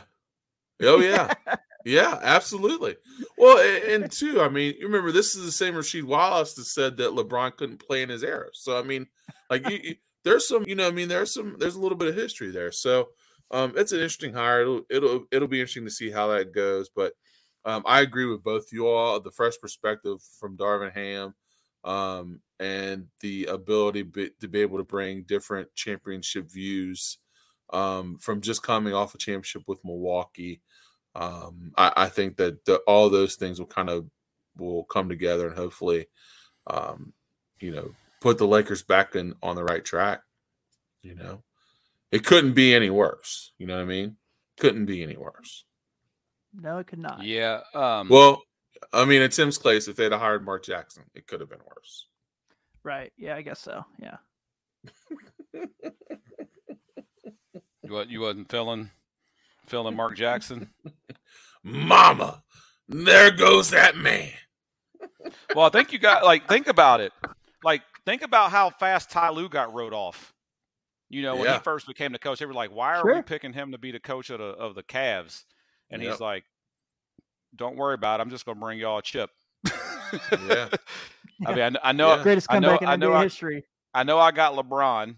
oh 0.82 1.00
yeah, 1.00 1.32
yeah, 1.84 2.18
absolutely. 2.22 2.96
Well, 3.38 3.58
a- 3.58 3.94
and, 3.94 4.10
two, 4.10 4.40
I 4.40 4.48
mean, 4.48 4.74
you 4.78 4.86
remember 4.86 5.12
this 5.12 5.34
is 5.34 5.44
the 5.44 5.52
same 5.52 5.74
Rasheed 5.74 6.04
Wallace 6.04 6.54
that 6.54 6.64
said 6.64 6.96
that 6.96 7.12
LeBron 7.12 7.56
couldn't 7.56 7.86
play 7.86 8.02
in 8.02 8.08
his 8.08 8.24
era. 8.24 8.48
So 8.52 8.78
I 8.78 8.82
mean, 8.82 9.06
like 9.48 9.68
you, 9.68 9.78
you- 9.82 9.96
there's 10.22 10.46
some, 10.46 10.64
you 10.66 10.74
know, 10.74 10.86
I 10.86 10.90
mean, 10.90 11.08
there's 11.08 11.32
some, 11.32 11.56
there's 11.58 11.76
a 11.76 11.80
little 11.80 11.96
bit 11.96 12.08
of 12.08 12.14
history 12.14 12.50
there. 12.50 12.72
So 12.72 13.08
um, 13.50 13.72
it's 13.74 13.92
an 13.92 14.00
interesting 14.00 14.34
hire. 14.34 14.60
It'll, 14.60 14.82
it'll, 14.90 15.24
it'll 15.32 15.48
be 15.48 15.60
interesting 15.60 15.86
to 15.86 15.90
see 15.90 16.10
how 16.10 16.26
that 16.28 16.52
goes. 16.52 16.90
But 16.94 17.14
um, 17.64 17.82
I 17.86 18.02
agree 18.02 18.26
with 18.26 18.42
both 18.42 18.70
you 18.70 18.86
all. 18.86 19.18
The 19.18 19.30
fresh 19.30 19.54
perspective 19.58 20.18
from 20.38 20.58
Darvin 20.58 20.92
Ham, 20.92 21.34
um, 21.84 22.40
and 22.58 23.06
the 23.20 23.46
ability 23.46 24.02
be, 24.02 24.30
to 24.40 24.48
be 24.48 24.60
able 24.60 24.78
to 24.78 24.84
bring 24.84 25.22
different 25.22 25.74
championship 25.74 26.50
views 26.50 27.18
um, 27.72 28.18
from 28.18 28.40
just 28.40 28.62
coming 28.62 28.94
off 28.94 29.14
a 29.14 29.18
championship 29.18 29.62
with 29.66 29.84
Milwaukee. 29.84 30.60
Um, 31.14 31.72
I, 31.76 31.92
I 31.96 32.08
think 32.08 32.36
that 32.36 32.64
the, 32.64 32.76
all 32.86 33.08
those 33.08 33.36
things 33.36 33.58
will 33.58 33.66
kind 33.66 33.90
of 33.90 34.06
will 34.56 34.84
come 34.84 35.08
together 35.08 35.48
and 35.48 35.56
hopefully, 35.56 36.06
um, 36.66 37.12
you 37.60 37.70
know, 37.70 37.92
put 38.20 38.38
the 38.38 38.46
Lakers 38.46 38.82
back 38.82 39.16
in 39.16 39.34
on 39.42 39.56
the 39.56 39.64
right 39.64 39.84
track. 39.84 40.20
You 41.02 41.14
know, 41.14 41.42
it 42.12 42.26
couldn't 42.26 42.52
be 42.52 42.74
any 42.74 42.90
worse. 42.90 43.52
You 43.58 43.66
know 43.66 43.76
what 43.76 43.82
I 43.82 43.86
mean? 43.86 44.16
Couldn't 44.58 44.86
be 44.86 45.02
any 45.02 45.16
worse. 45.16 45.64
No, 46.54 46.78
it 46.78 46.86
could 46.86 46.98
not. 46.98 47.22
Yeah. 47.22 47.60
Um, 47.74 48.08
Well, 48.08 48.42
I 48.92 49.04
mean, 49.04 49.22
in 49.22 49.30
Tim's 49.30 49.58
case, 49.58 49.88
if 49.88 49.96
they'd 49.96 50.12
have 50.12 50.20
hired 50.20 50.44
Mark 50.44 50.64
Jackson, 50.64 51.04
it 51.14 51.26
could 51.26 51.40
have 51.40 51.48
been 51.50 51.60
worse. 51.66 52.06
Right. 52.82 53.12
Yeah, 53.16 53.36
I 53.36 53.42
guess 53.42 53.60
so. 53.60 53.84
Yeah. 54.00 54.16
you, 57.82 57.92
wa- 57.92 58.04
you 58.08 58.20
wasn't 58.20 58.50
feeling 58.50 58.90
feeling 59.66 59.96
Mark 59.96 60.16
Jackson. 60.16 60.70
Mama, 61.62 62.42
there 62.88 63.30
goes 63.30 63.70
that 63.70 63.96
man. 63.96 64.30
Well, 65.54 65.66
I 65.66 65.68
think 65.68 65.92
you 65.92 65.98
got 65.98 66.24
like 66.24 66.48
think 66.48 66.66
about 66.66 67.00
it. 67.00 67.12
Like 67.62 67.82
think 68.06 68.22
about 68.22 68.50
how 68.50 68.70
fast 68.70 69.10
Ty 69.10 69.30
Lue 69.30 69.48
got 69.48 69.72
wrote 69.74 69.92
off. 69.92 70.32
You 71.08 71.22
know, 71.22 71.34
when 71.36 71.44
Yeah. 71.44 71.54
he 71.58 71.62
first 71.62 71.86
became 71.86 72.12
the 72.12 72.18
coach, 72.18 72.38
they 72.38 72.46
were 72.46 72.54
like, 72.54 72.70
"Why 72.74 72.96
are 72.96 73.04
we 73.14 73.20
picking 73.22 73.52
him 73.52 73.72
to 73.72 73.78
be 73.78 73.90
the 73.92 74.00
coach 74.00 74.30
of 74.30 74.38
the 74.38 74.44
of 74.46 74.74
the 74.74 74.82
Cavs?" 74.82 75.44
And 75.90 76.02
Yep. 76.02 76.10
he's 76.10 76.20
like, 76.20 76.44
"Don't 77.56 77.76
worry 77.76 77.94
about 77.94 78.20
it. 78.20 78.22
I'm 78.22 78.30
just 78.30 78.44
going 78.44 78.56
to 78.56 78.60
bring 78.60 78.78
y'all 78.78 78.98
a 78.98 79.02
chip." 79.02 79.30
Yeah. 80.46 80.68
I 81.46 81.54
mean, 81.54 81.76
I, 81.82 81.90
I 81.90 81.92
know, 81.92 82.16
Yeah. 82.16 82.22
Greatest 82.22 82.46
I 82.50 82.58
know, 82.58 82.76
comeback 82.78 82.88
I 82.88 82.94
in 82.94 83.00
know, 83.00 83.10
NBA 83.10 83.16
I, 83.16 83.22
history. 83.24 83.64
I 83.94 84.02
know, 84.04 84.18
I 84.18 84.30
got 84.30 84.54
LeBron, 84.54 85.16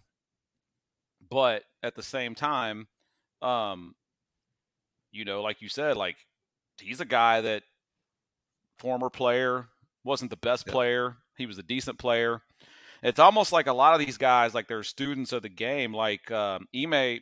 but 1.31 1.65
at 1.83 1.95
the 1.95 2.03
same 2.03 2.35
time, 2.35 2.87
um, 3.41 3.95
you 5.11 5.25
know, 5.25 5.43
like 5.43 5.61
you 5.63 5.69
said, 5.69 5.97
like 5.97 6.17
he's 6.81 7.01
a 7.01 7.05
guy 7.05 7.41
that 7.43 7.63
former 8.79 9.11
player 9.11 9.69
wasn't 10.05 10.31
the 10.31 10.37
best 10.37 10.67
Yeah. 10.67 10.73
player. 10.73 11.17
He 11.37 11.47
was 11.47 11.59
a 11.59 11.63
decent 11.63 11.99
player. 11.99 12.43
It's 13.03 13.19
almost 13.19 13.53
like 13.53 13.67
a 13.67 13.73
lot 13.73 13.95
of 13.99 14.05
these 14.07 14.17
guys, 14.17 14.55
like 14.55 14.69
they're 14.69 14.83
students 14.85 15.33
of 15.33 15.43
the 15.43 15.49
game. 15.49 15.93
Like 15.93 16.31
um, 16.31 16.67
Ime, 16.75 17.21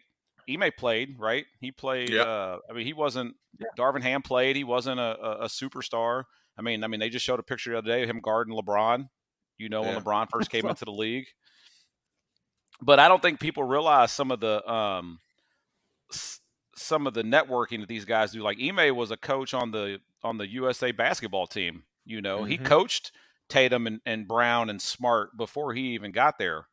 Ime 0.51 0.71
played 0.77 1.17
right. 1.19 1.45
He 1.61 1.71
played. 1.71 2.11
Yep. 2.11 2.27
Uh, 2.27 2.59
I 2.69 2.73
mean, 2.73 2.87
he 2.87 2.93
wasn't. 2.93 3.35
Yeah. 3.59 3.67
Darvin 3.79 4.03
Ham 4.03 4.23
played. 4.23 4.57
He 4.57 4.65
wasn't 4.65 5.01
a, 5.01 5.19
a, 5.21 5.31
a 5.43 5.47
superstar. 5.47 6.25
I 6.59 6.63
mean, 6.63 6.83
I 6.85 6.87
mean, 6.89 7.01
they 7.01 7.09
just 7.09 7.25
showed 7.25 7.39
a 7.41 7.43
picture 7.43 7.73
the 7.73 7.79
other 7.79 7.91
day 7.91 8.03
of 8.03 8.09
him 8.11 8.21
guarding 8.21 8.55
LeBron. 8.57 9.09
You 9.59 9.69
know, 9.69 9.83
when 9.83 9.97
LeBron 9.97 10.29
first 10.33 10.51
came 10.51 10.67
into 10.67 10.85
the 10.85 10.93
league. 10.93 11.27
But 12.83 12.99
I 12.99 13.09
don't 13.09 13.21
think 13.21 13.41
people 13.41 13.65
realize 13.65 14.11
some 14.13 14.31
of 14.31 14.41
the 14.41 14.67
um, 14.71 15.19
some 16.77 17.07
of 17.07 17.15
the 17.15 17.23
networking 17.23 17.81
that 17.81 17.89
these 17.89 18.05
guys 18.05 18.33
do. 18.33 18.43
Like 18.43 18.59
Ime 18.61 18.95
was 18.97 19.11
a 19.11 19.17
coach 19.17 19.55
on 19.55 19.71
the 19.71 20.01
on 20.23 20.39
the 20.39 20.49
USA 20.51 20.93
basketball 20.93 21.47
team. 21.47 21.85
You 22.05 22.21
know, 22.23 22.45
he 22.45 22.59
Mhm. 22.59 22.65
coached 22.65 23.13
Tatum 23.49 23.87
and, 23.87 24.01
and 24.07 24.27
Brown 24.27 24.71
and 24.71 24.81
Smart 24.81 25.37
before 25.37 25.75
he 25.75 25.89
even 25.95 26.13
got 26.13 26.39
there. 26.39 26.67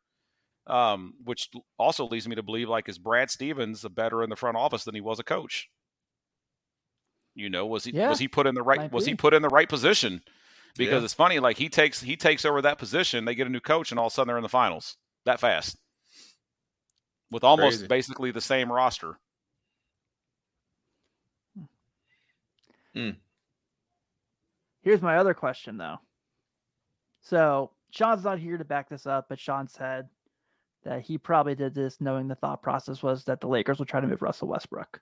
Um, 0.68 1.14
which 1.24 1.50
also 1.78 2.06
leads 2.06 2.28
me 2.28 2.36
to 2.36 2.44
believe 2.44 2.68
like 2.68 2.90
is 2.90 2.98
Brad 2.98 3.32
Stevens 3.32 3.86
a 3.86 3.90
better 3.90 4.22
in 4.22 4.30
the 4.30 4.36
front 4.36 4.58
office 4.58 4.84
than 4.84 4.96
he 4.96 5.02
was 5.02 5.18
a 5.20 5.24
coach? 5.24 5.70
You 7.36 7.50
know, 7.50 7.66
was 7.66 7.86
he 7.86 7.92
Yeah, 7.92 8.10
was 8.10 8.20
he 8.20 8.28
put 8.28 8.48
in 8.48 8.56
the 8.56 8.64
right 8.64 8.80
might 8.80 8.92
was 8.92 9.06
he 9.06 9.16
put 9.16 9.34
in 9.34 9.42
the 9.42 9.50
right 9.50 9.70
position? 9.70 10.22
Because 10.76 11.02
Yeah. 11.02 11.06
it's 11.06 11.14
funny, 11.14 11.40
like 11.40 11.58
he 11.58 11.70
takes 11.70 12.02
he 12.02 12.18
takes 12.18 12.44
over 12.44 12.62
that 12.62 12.80
position, 12.80 13.26
they 13.26 13.36
get 13.36 13.48
a 13.48 13.50
new 13.50 13.60
coach, 13.62 13.92
and 13.92 14.00
all 14.00 14.08
of 14.08 14.12
a 14.12 14.14
sudden 14.14 14.28
they're 14.28 14.38
in 14.38 14.44
the 14.44 14.50
finals 14.50 14.98
that 15.26 15.40
fast. 15.40 15.78
With 17.32 17.44
almost 17.44 17.80
Crazy. 17.80 17.88
basically 17.88 18.32
the 18.32 18.42
same 18.42 18.72
roster. 18.72 19.20
Here's 24.82 25.02
my 25.02 25.18
other 25.18 25.34
question, 25.34 25.78
though. 25.78 25.98
So 27.22 27.72
Sean's 27.92 28.24
not 28.24 28.40
here 28.40 28.58
to 28.58 28.66
back 28.66 28.90
this 28.90 29.06
up, 29.06 29.28
but 29.30 29.40
Sean 29.40 29.68
said 29.68 30.08
that 30.88 31.02
he 31.02 31.18
probably 31.18 31.54
did 31.54 31.76
this 31.76 32.00
knowing 32.00 32.30
the 32.30 32.36
thought 32.36 32.64
process 32.64 33.04
was 33.04 33.26
that 33.26 33.42
the 33.42 33.48
Lakers 33.48 33.78
would 33.78 33.90
try 33.90 34.00
to 34.00 34.08
move 34.08 34.22
Russell 34.22 34.48
Westbrook. 34.48 35.02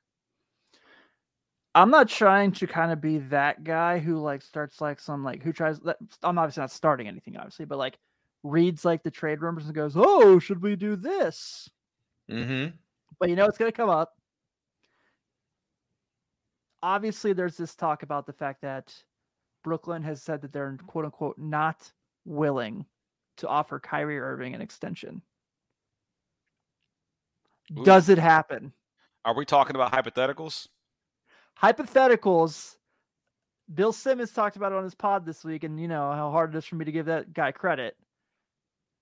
I'm 1.75 1.91
not 1.91 2.09
trying 2.09 2.53
to 2.53 2.65
kind 2.65 2.91
of 2.91 2.99
be 2.99 3.19
that 3.19 3.63
guy 3.63 3.99
who 3.99 4.17
like 4.17 4.41
starts 4.41 4.81
like 4.81 4.99
some 4.99 5.23
like 5.23 5.43
who 5.43 5.53
tries. 5.53 5.79
I'm 6.23 6.39
obviously 6.39 6.61
not 6.61 6.71
starting 6.71 7.07
anything, 7.07 7.37
obviously, 7.37 7.65
but 7.65 7.77
like 7.77 7.99
reads 8.41 8.83
like 8.83 9.03
the 9.03 9.11
trade 9.11 9.41
rumors 9.41 9.65
and 9.65 9.75
goes, 9.75 9.93
"Oh, 9.95 10.39
should 10.39 10.63
we 10.63 10.75
do 10.75 10.95
this?" 10.95 11.69
Mm-hmm. 12.31 12.75
but 13.19 13.29
you 13.29 13.35
know 13.35 13.45
it's 13.45 13.59
going 13.59 13.71
to 13.71 13.75
come 13.75 13.89
up. 13.89 14.13
Obviously, 16.81 17.33
there's 17.33 17.57
this 17.57 17.75
talk 17.75 18.01
about 18.01 18.25
the 18.25 18.33
fact 18.33 18.63
that 18.63 18.91
Brooklyn 19.63 20.01
has 20.01 20.23
said 20.23 20.41
that 20.41 20.51
they're 20.51 20.77
quote 20.87 21.05
unquote 21.05 21.37
not 21.37 21.91
willing 22.25 22.85
to 23.37 23.47
offer 23.47 23.79
Kyrie 23.79 24.17
Irving 24.17 24.55
an 24.55 24.61
extension. 24.61 25.21
Ooh. 27.71 27.83
Does 27.83 28.09
it 28.09 28.17
happen? 28.17 28.73
Are 29.23 29.35
we 29.35 29.45
talking 29.45 29.75
about 29.75 29.91
hypotheticals? 29.91 30.67
Hypotheticals. 31.61 32.75
Bill 33.73 33.91
Simmons 33.91 34.31
talked 34.31 34.55
about 34.55 34.71
it 34.71 34.77
on 34.77 34.83
his 34.83 34.93
pod 34.93 35.25
this 35.25 35.43
week, 35.43 35.63
and 35.63 35.79
you 35.79 35.87
know 35.87 36.11
how 36.11 36.29
hard 36.29 36.53
it 36.53 36.57
is 36.57 36.65
for 36.65 36.75
me 36.75 36.85
to 36.85 36.91
give 36.91 37.07
that 37.07 37.33
guy 37.33 37.51
credit. 37.51 37.97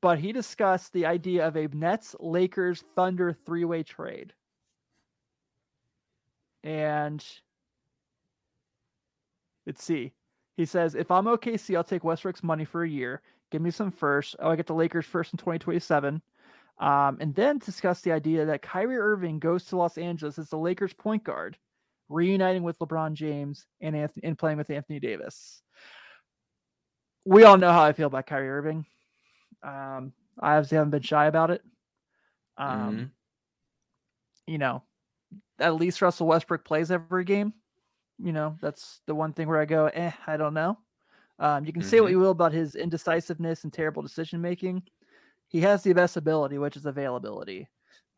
But 0.01 0.19
he 0.19 0.31
discussed 0.31 0.93
the 0.93 1.05
idea 1.05 1.45
of 1.45 1.55
a 1.57 1.67
Nets, 1.67 2.15
Lakers, 2.19 2.83
Thunder 2.95 3.33
three 3.33 3.65
way 3.65 3.83
trade. 3.83 4.33
And 6.63 7.23
let's 9.65 9.83
see. 9.83 10.13
He 10.55 10.65
says, 10.65 10.95
if 10.95 11.09
I'm 11.11 11.25
OKC, 11.25 11.75
I'll 11.75 11.83
take 11.83 12.03
Westbrook's 12.03 12.43
money 12.43 12.63
for 12.63 12.83
a 12.83 12.89
year. 12.89 13.21
Give 13.51 13.61
me 13.61 13.71
some 13.71 13.91
first. 13.91 14.35
Oh, 14.39 14.49
I 14.49 14.55
get 14.55 14.67
the 14.67 14.73
Lakers 14.73 15.05
first 15.05 15.33
in 15.33 15.37
2027. 15.37 16.21
Um, 16.83 17.17
and 17.21 17.33
then 17.33 17.59
discuss 17.59 18.01
the 18.01 18.11
idea 18.11 18.45
that 18.45 18.61
Kyrie 18.61 18.97
Irving 18.97 19.39
goes 19.39 19.63
to 19.65 19.77
Los 19.77 19.97
Angeles 19.97 20.37
as 20.37 20.49
the 20.49 20.57
Lakers 20.57 20.91
point 20.91 21.23
guard, 21.23 21.57
reuniting 22.09 22.61
with 22.61 22.77
LeBron 22.79 23.13
James 23.13 23.65
and, 23.79 23.95
Anthony, 23.95 24.27
and 24.27 24.37
playing 24.37 24.57
with 24.57 24.69
Anthony 24.69 24.99
Davis. 24.99 25.63
We 27.23 27.43
all 27.45 27.57
know 27.57 27.71
how 27.71 27.83
I 27.83 27.93
feel 27.93 28.07
about 28.07 28.27
Kyrie 28.27 28.49
Irving. 28.49 28.85
Um, 29.63 30.11
I 30.37 30.57
obviously 30.57 30.75
haven't 30.75 30.91
been 30.91 31.03
shy 31.03 31.27
about 31.27 31.51
it. 31.51 31.63
Um, 32.57 32.97
Mhm. 32.97 33.11
You 34.47 34.57
know, 34.57 34.83
at 35.59 35.75
least 35.75 36.01
Russell 36.01 36.27
Westbrook 36.27 36.65
plays 36.65 36.91
every 36.91 37.23
game. 37.23 37.53
You 38.19 38.33
know, 38.33 38.57
that's 38.59 38.99
the 39.05 39.15
one 39.15 39.31
thing 39.31 39.47
where 39.47 39.61
I 39.61 39.65
go, 39.65 39.85
eh, 39.85 40.11
I 40.27 40.35
don't 40.35 40.53
know. 40.53 40.77
Um, 41.39 41.63
you 41.63 41.71
can 41.71 41.81
say 41.81 42.01
what 42.01 42.07
Mhm. 42.07 42.11
you 42.11 42.19
will 42.19 42.31
about 42.31 42.51
his 42.51 42.75
indecisiveness 42.75 43.63
and 43.63 43.71
terrible 43.71 44.01
decision 44.01 44.41
making. 44.41 44.83
He 45.53 45.61
has 45.61 45.83
the 45.83 45.93
best 45.93 46.17
ability, 46.17 46.57
which 46.57 46.75
is 46.75 46.85
availability. 46.87 47.69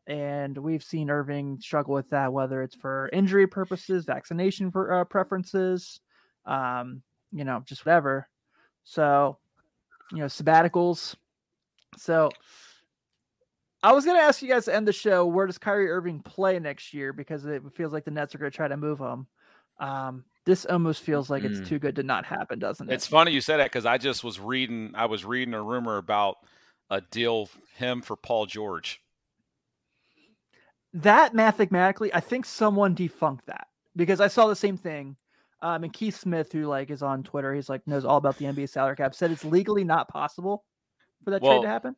And 0.06 0.56
we've 0.56 0.82
seen 0.82 1.10
Irving 1.10 1.60
struggle 1.60 1.94
with 1.94 2.08
that, 2.10 2.32
whether 2.32 2.62
it's 2.62 2.74
for 2.74 3.10
injury 3.12 3.46
purposes, 3.46 4.06
vaccination 4.06 4.72
per, 4.72 5.00
uh, 5.00 5.04
preferences, 5.04 6.00
um, 6.46 7.02
you 7.32 7.44
know, 7.44 7.62
just 7.66 7.84
whatever. 7.84 8.26
So, 8.84 9.36
you 10.12 10.18
know, 10.18 10.26
sabbaticals. 10.26 11.14
So, 11.98 12.30
I 13.82 13.92
was 13.92 14.04
going 14.04 14.16
to 14.16 14.22
ask 14.22 14.40
you 14.40 14.48
guys 14.48 14.64
to 14.64 14.74
end 14.74 14.88
the 14.88 14.92
show. 14.92 15.26
Where 15.26 15.46
does 15.46 15.58
Kyrie 15.58 15.90
Irving 15.90 16.20
play 16.20 16.58
next 16.58 16.94
year? 16.94 17.12
Because 17.12 17.44
it 17.44 17.62
feels 17.74 17.92
like 17.92 18.04
the 18.04 18.10
Nets 18.10 18.34
are 18.34 18.38
going 18.38 18.50
to 18.50 18.56
try 18.56 18.66
to 18.66 18.76
move 18.76 18.98
him. 18.98 19.26
Um, 19.78 20.24
this 20.46 20.64
almost 20.64 21.02
feels 21.02 21.28
like 21.28 21.42
Mm. 21.42 21.50
it's 21.50 21.68
too 21.68 21.78
good 21.78 21.96
to 21.96 22.02
not 22.02 22.24
happen, 22.24 22.58
doesn't 22.58 22.88
it? 22.88 22.94
It's 22.94 23.06
funny 23.06 23.32
you 23.32 23.40
said 23.42 23.58
that 23.58 23.66
because 23.66 23.84
I 23.84 23.98
just 23.98 24.24
was 24.24 24.40
reading. 24.40 24.92
I 24.94 25.04
was 25.06 25.24
reading 25.24 25.52
a 25.52 25.62
rumor 25.62 25.98
about 25.98 26.38
a 26.90 27.00
deal 27.00 27.48
him 27.76 28.02
for 28.02 28.16
Paul 28.16 28.46
George. 28.46 29.00
that 30.94 31.34
mathematically, 31.34 32.12
I 32.14 32.20
think 32.20 32.46
someone 32.46 32.94
defunct 32.94 33.46
that 33.46 33.66
because 33.94 34.20
I 34.20 34.28
saw 34.28 34.46
the 34.46 34.56
same 34.56 34.76
thing. 34.76 35.16
Um, 35.62 35.84
and 35.84 35.92
Keith 35.92 36.16
Smith, 36.16 36.52
who 36.52 36.66
like 36.66 36.90
is 36.90 37.02
on 37.02 37.22
Twitter, 37.22 37.54
he's 37.54 37.68
like 37.68 37.86
knows 37.86 38.04
all 38.04 38.18
about 38.18 38.36
the 38.38 38.44
NBA 38.44 38.68
salary 38.68 38.96
cap, 38.96 39.14
said 39.14 39.30
it's 39.30 39.44
legally 39.44 39.84
not 39.84 40.08
possible 40.08 40.64
for 41.24 41.30
that 41.30 41.42
trade 41.42 41.62
to 41.62 41.68
happen. 41.68 41.96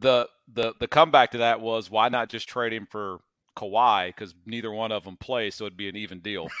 the 0.00 0.28
the 0.52 0.74
the 0.80 0.88
comeback 0.88 1.32
to 1.32 1.38
that 1.38 1.60
was 1.60 1.90
why 1.90 2.08
not 2.08 2.28
just 2.28 2.48
trade 2.48 2.72
him 2.72 2.86
for 2.90 3.18
Kawhi 3.56 4.08
because 4.08 4.34
neither 4.46 4.70
one 4.70 4.92
of 4.92 5.04
them 5.04 5.16
play, 5.16 5.50
so 5.50 5.64
it'd 5.64 5.76
be 5.76 5.88
an 5.88 5.96
even 5.96 6.20
deal. 6.20 6.48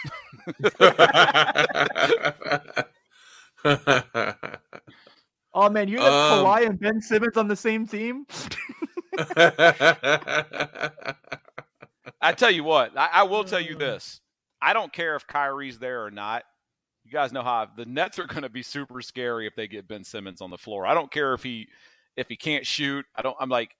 Oh 5.54 5.70
man, 5.70 5.88
you 5.88 5.98
have 6.00 6.12
Um, 6.12 6.44
Kawhi 6.44 6.66
and 6.66 6.78
Ben 6.78 7.00
Simmons 7.00 7.36
on 7.36 7.46
the 7.48 7.56
same 7.56 7.86
team. 7.86 8.26
I 12.20 12.32
tell 12.32 12.50
you 12.50 12.64
what, 12.64 12.96
I, 12.96 13.08
I 13.12 13.22
will 13.24 13.44
tell 13.44 13.60
you 13.60 13.76
Uh. 13.76 13.78
this: 13.78 14.20
I 14.60 14.72
don't 14.72 14.92
care 14.92 15.14
if 15.16 15.26
Kyrie's 15.26 15.78
there 15.78 16.04
or 16.04 16.10
not. 16.10 16.44
You 17.04 17.12
guys 17.12 17.32
know 17.32 17.42
how 17.42 17.68
the 17.76 17.84
Nets 17.84 18.18
are 18.18 18.26
going 18.26 18.42
to 18.42 18.48
be 18.48 18.62
super 18.62 19.02
scary 19.02 19.46
if 19.46 19.54
they 19.54 19.68
get 19.68 19.86
Ben 19.86 20.04
Simmons 20.04 20.40
on 20.40 20.50
the 20.50 20.56
floor. 20.58 20.86
I 20.86 20.94
don't 20.94 21.10
care 21.10 21.34
if 21.34 21.42
he 21.42 21.68
if 22.16 22.28
he 22.28 22.36
can't 22.36 22.66
shoot. 22.66 23.04
I 23.14 23.22
don't. 23.22 23.36
I'm 23.38 23.50
like 23.50 23.76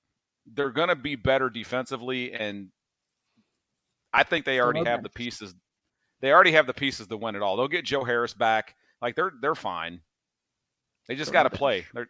they're 0.46 0.70
going 0.70 0.90
to 0.90 0.96
be 0.96 1.16
better 1.16 1.48
defensively, 1.48 2.32
and 2.34 2.68
I 4.12 4.22
think 4.24 4.44
they 4.44 4.60
already 4.60 4.84
have 4.84 5.02
the 5.02 5.08
pieces. 5.08 5.54
They 6.20 6.32
already 6.32 6.52
have 6.52 6.66
the 6.66 6.74
pieces 6.74 7.06
to 7.08 7.16
win 7.16 7.34
it 7.34 7.42
all. 7.42 7.56
They'll 7.56 7.66
get 7.68 7.84
Joe 7.84 8.04
Harris 8.04 8.34
back. 8.34 8.74
Like 9.00 9.16
they're 9.16 9.32
they're 9.40 9.54
fine. 9.54 10.00
They 11.08 11.14
just 11.16 11.32
got 11.32 11.44
to 11.44 11.50
play. 11.50 11.84
They're 11.94 12.08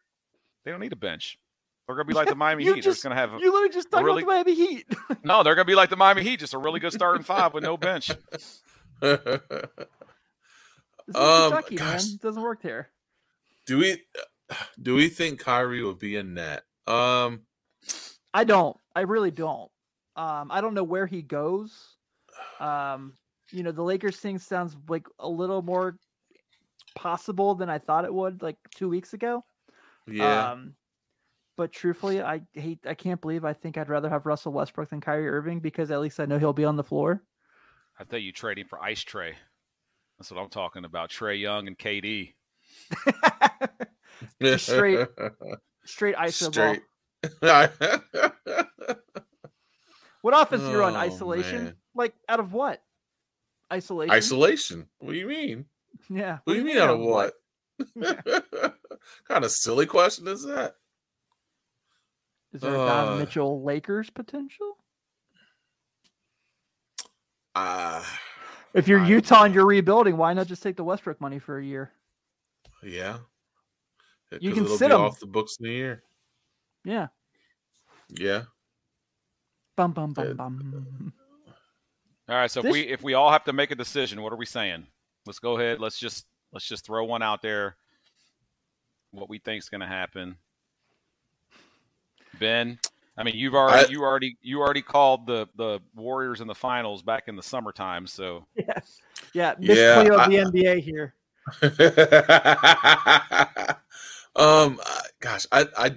they 0.64 0.70
don't 0.70 0.80
need 0.80 0.92
a 0.92 0.96
bench. 0.96 1.38
They're 1.86 1.96
going 1.96 2.06
to 2.06 2.08
be 2.08 2.14
like 2.14 2.28
the 2.28 2.34
Miami 2.36 2.64
You 2.64 2.74
Heat. 2.74 2.82
They're 2.82 2.82
just- 2.92 2.96
just 2.96 3.02
going 3.04 3.14
to 3.14 3.20
have 3.20 3.34
a, 3.34 3.38
you 3.38 3.52
literally 3.52 3.68
just 3.74 3.90
talked 3.90 4.04
really- 4.04 4.22
about 4.22 4.44
the 4.46 4.52
Miami 4.54 4.74
Heat. 4.76 4.86
no. 5.24 5.42
They're 5.42 5.54
going 5.54 5.66
to 5.66 5.70
be 5.70 5.74
like 5.74 5.90
the 5.90 5.96
Miami 5.96 6.22
Heat, 6.22 6.40
just 6.40 6.54
a 6.54 6.58
really 6.58 6.80
good 6.80 6.92
starting 6.92 7.22
five 7.24 7.52
with 7.54 7.62
no 7.64 7.76
bench. 7.88 8.10
This 8.10 8.62
is 11.08 11.16
Um, 11.16 11.50
Kentucky, 11.52 11.76
man. 11.76 11.96
It 11.96 12.20
doesn't 12.22 12.42
work 12.42 12.62
there. 12.62 12.90
do 13.66 13.78
we 13.78 14.02
do 14.80 14.94
we 14.94 15.08
think 15.08 15.40
Kyrie 15.40 15.82
will 15.82 15.94
be 15.94 16.16
a 16.16 16.22
net? 16.22 16.62
Um, 16.86 17.42
I 18.32 18.44
don't. 18.44 18.76
I 18.94 19.02
really 19.02 19.30
don't. 19.30 19.70
Um, 20.16 20.50
I 20.50 20.60
don't 20.60 20.74
know 20.74 20.84
where 20.84 21.06
he 21.06 21.22
goes. 21.22 21.72
Um, 22.60 23.14
you 23.50 23.62
know, 23.62 23.72
the 23.72 23.82
Lakers 23.82 24.16
thing 24.16 24.38
sounds 24.38 24.76
like 24.88 25.06
a 25.18 25.28
little 25.28 25.60
more 25.62 25.96
possible 26.94 27.54
than 27.54 27.68
I 27.68 27.78
thought 27.78 28.04
it 28.04 28.12
would 28.14 28.42
like 28.42 28.56
two 28.74 28.88
weeks 28.88 29.12
ago. 29.14 29.44
yeah. 30.06 30.52
Um, 30.52 30.74
but 31.56 31.72
truthfully, 31.72 32.20
I 32.20 32.42
hate. 32.52 32.80
I 32.84 32.94
can't 32.94 33.20
believe. 33.20 33.44
I 33.44 33.52
think 33.52 33.78
I'd 33.78 33.88
rather 33.88 34.08
have 34.10 34.26
Russell 34.26 34.52
Westbrook 34.52 34.90
than 34.90 35.00
Kyrie 35.00 35.28
Irving 35.28 35.60
because 35.60 35.90
at 35.92 36.00
least 36.00 36.18
I 36.18 36.24
know 36.26 36.38
he'll 36.38 36.52
be 36.52 36.64
on 36.64 36.76
the 36.76 36.82
floor. 36.82 37.22
I 37.98 38.02
thought 38.02 38.22
you, 38.22 38.32
trading 38.32 38.64
for 38.66 38.82
Ice 38.82 39.04
Trae. 39.04 39.34
That's 40.18 40.32
what 40.32 40.40
I'm 40.40 40.48
talking 40.48 40.84
about. 40.84 41.10
Trae 41.10 41.40
Young 41.40 41.68
and 41.68 41.78
KD. 41.78 42.34
straight- 44.58 45.08
Straight 45.84 46.16
iso 46.16 46.52
ball. 46.54 46.76
Straight. 47.22 47.70
What 50.22 50.32
offense 50.40 50.62
you 50.62 50.78
run? 50.78 50.94
Oh, 50.94 51.00
Isolation? 51.00 51.64
man. 51.64 51.76
Like 51.94 52.14
out 52.30 52.40
of 52.40 52.54
what? 52.54 52.82
Isolation. 53.70 54.10
Isolation. 54.14 54.86
What 54.98 55.12
do 55.12 55.18
you 55.18 55.26
mean? 55.26 55.66
Yeah. 56.10 56.38
What 56.44 56.54
do 56.54 56.58
you 56.58 56.64
mean 56.64 56.78
out 56.78 56.90
of 56.90 56.98
what? 57.00 57.32
kind 59.28 59.44
of 59.44 59.50
silly 59.50 59.86
question 59.86 60.28
is 60.28 60.44
that? 60.44 60.74
Is 62.52 62.60
there 62.60 62.72
a 62.74 62.76
Don 62.76 63.12
Uh, 63.14 63.16
Mitchell 63.16 63.62
Lakers 63.64 64.10
potential? 64.10 64.76
Uh 67.54 68.04
If 68.72 68.88
you're 68.88 69.00
I- 69.00 69.08
Utah 69.08 69.44
and 69.44 69.54
you're 69.54 69.66
rebuilding, 69.66 70.16
why 70.16 70.32
not 70.34 70.46
just 70.46 70.62
take 70.62 70.76
the 70.76 70.84
Westbrook 70.84 71.20
money 71.20 71.38
for 71.38 71.58
a 71.58 71.64
year? 71.64 71.92
yeah. 72.82 73.18
You 74.40 74.50
'Cause 74.50 74.54
can 74.56 74.64
it'll 74.64 74.78
sit 74.78 74.88
be 74.88 74.94
'em. 74.94 75.00
off 75.00 75.20
the 75.20 75.26
books 75.26 75.58
in 75.60 75.66
a 75.66 75.70
year. 75.70 76.02
Yeah. 76.84 77.08
Yeah. 78.08 78.44
Bum 79.76 79.92
bum 79.92 80.12
Yeah. 80.16 80.32
bum 80.32 80.58
bum. 80.58 81.12
All 82.28 82.34
right, 82.36 82.50
so 82.50 82.62
This- 82.62 82.70
if 82.70 82.72
we 82.72 82.80
if 82.88 83.02
we 83.02 83.14
all 83.14 83.30
have 83.30 83.44
to 83.44 83.52
make 83.52 83.70
a 83.70 83.74
decision, 83.76 84.22
what 84.22 84.32
are 84.32 84.36
we 84.36 84.46
saying? 84.46 84.86
Let's 85.26 85.38
go 85.38 85.58
ahead. 85.58 85.80
Let's 85.80 85.98
just 85.98 86.26
let's 86.52 86.66
just 86.66 86.84
throw 86.84 87.04
one 87.04 87.22
out 87.22 87.42
there. 87.42 87.76
What 89.10 89.28
we 89.28 89.38
think's 89.38 89.68
going 89.68 89.80
to 89.80 89.86
happen. 89.86 90.36
Ben, 92.40 92.78
I 93.16 93.22
mean, 93.22 93.36
you've 93.36 93.54
already 93.54 93.86
I- 93.86 93.90
you 93.90 94.02
already 94.02 94.36
you 94.42 94.60
already 94.60 94.82
called 94.82 95.26
the 95.26 95.46
the 95.56 95.80
Warriors 95.94 96.40
in 96.40 96.46
the 96.48 96.54
finals 96.54 97.02
back 97.02 97.28
in 97.28 97.36
the 97.36 97.42
summertime. 97.42 98.06
So 98.06 98.46
Yeah. 98.54 98.80
Yeah. 99.32 99.54
Miss 99.58 99.78
Yeah, 99.78 100.02
Cleo 100.02 100.18
I- 100.18 100.28
the 100.28 100.36
NBA 100.36 100.80
here. 100.82 101.14
um 104.36 104.80
gosh, 105.20 105.46
I 105.52 105.66
I 105.76 105.96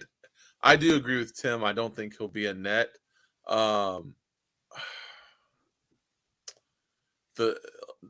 I 0.62 0.76
do 0.76 0.96
agree 0.96 1.18
with 1.18 1.36
Tim. 1.36 1.64
I 1.64 1.74
don't 1.74 1.96
think 1.96 2.18
he'll 2.18 2.28
be 2.28 2.46
a 2.48 2.54
net. 2.54 2.90
Um 3.48 4.16
the 7.36 7.60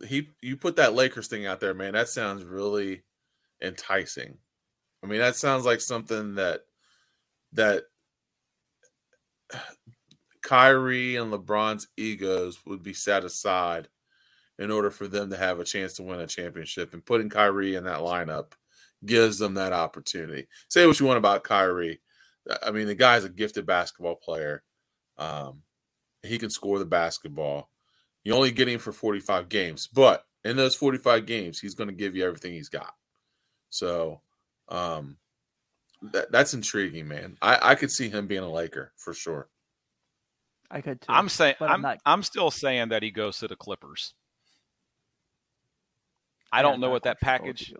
he 0.05 0.29
you 0.41 0.57
put 0.57 0.75
that 0.77 0.93
Lakers 0.93 1.27
thing 1.27 1.45
out 1.45 1.59
there, 1.59 1.73
man. 1.73 1.93
That 1.93 2.09
sounds 2.09 2.43
really 2.43 3.03
enticing. 3.61 4.37
I 5.03 5.07
mean, 5.07 5.19
that 5.19 5.35
sounds 5.35 5.65
like 5.65 5.81
something 5.81 6.35
that 6.35 6.61
that 7.53 7.83
Kyrie 10.41 11.15
and 11.15 11.31
LeBron's 11.31 11.87
egos 11.97 12.65
would 12.65 12.83
be 12.83 12.93
set 12.93 13.23
aside 13.23 13.87
in 14.59 14.71
order 14.71 14.89
for 14.89 15.07
them 15.07 15.29
to 15.29 15.37
have 15.37 15.59
a 15.59 15.63
chance 15.63 15.93
to 15.93 16.03
win 16.03 16.19
a 16.19 16.27
championship. 16.27 16.93
And 16.93 17.05
putting 17.05 17.29
Kyrie 17.29 17.75
in 17.75 17.83
that 17.83 17.99
lineup 17.99 18.53
gives 19.05 19.37
them 19.37 19.53
that 19.55 19.73
opportunity. 19.73 20.47
Say 20.69 20.87
what 20.87 20.99
you 20.99 21.05
want 21.05 21.17
about 21.17 21.43
Kyrie. 21.43 22.01
I 22.65 22.71
mean, 22.71 22.87
the 22.87 22.95
guy's 22.95 23.23
a 23.23 23.29
gifted 23.29 23.65
basketball 23.65 24.15
player. 24.15 24.63
Um, 25.17 25.61
He 26.23 26.37
can 26.37 26.49
score 26.49 26.79
the 26.79 26.85
basketball. 26.85 27.69
You 28.27 28.33
only 28.33 28.51
get 28.51 28.67
him 28.67 28.77
for 28.77 28.91
45 28.91 29.47
games, 29.47 29.87
but 29.87 30.25
in 30.43 30.57
those 30.57 30.75
45 30.75 31.25
games, 31.25 31.61
he's 31.61 31.75
going 31.75 31.87
to 31.87 31.95
give 31.95 32.13
you 32.13 32.25
everything 32.25 32.51
he's 32.51 32.67
got. 32.67 32.93
So, 33.69 34.19
um, 34.67 35.15
that, 36.11 36.29
that's 36.29 36.53
intriguing, 36.53 37.07
man. 37.07 37.37
I, 37.41 37.57
I 37.71 37.75
could 37.75 37.89
see 37.89 38.09
him 38.09 38.27
being 38.27 38.43
a 38.43 38.51
Laker 38.51 38.91
for 38.97 39.13
sure. 39.13 39.47
I 40.69 40.81
could 40.81 40.99
too. 40.99 41.05
I'm 41.07 41.29
saying 41.29 41.55
but 41.57 41.69
I'm 41.71 41.81
not- 41.81 41.99
I'm 42.05 42.21
still 42.21 42.51
saying 42.51 42.89
that 42.89 43.01
he 43.01 43.11
goes 43.11 43.37
to 43.37 43.47
the 43.47 43.55
Clippers. 43.55 44.13
I 46.51 46.57
Yeah, 46.57 46.63
don't 46.63 46.81
know 46.81 46.89
what 46.89 47.03
that 47.03 47.21
quite 47.21 47.37
sure 47.37 47.45
what 47.45 47.55
package. 47.55 47.67
to. 47.69 47.75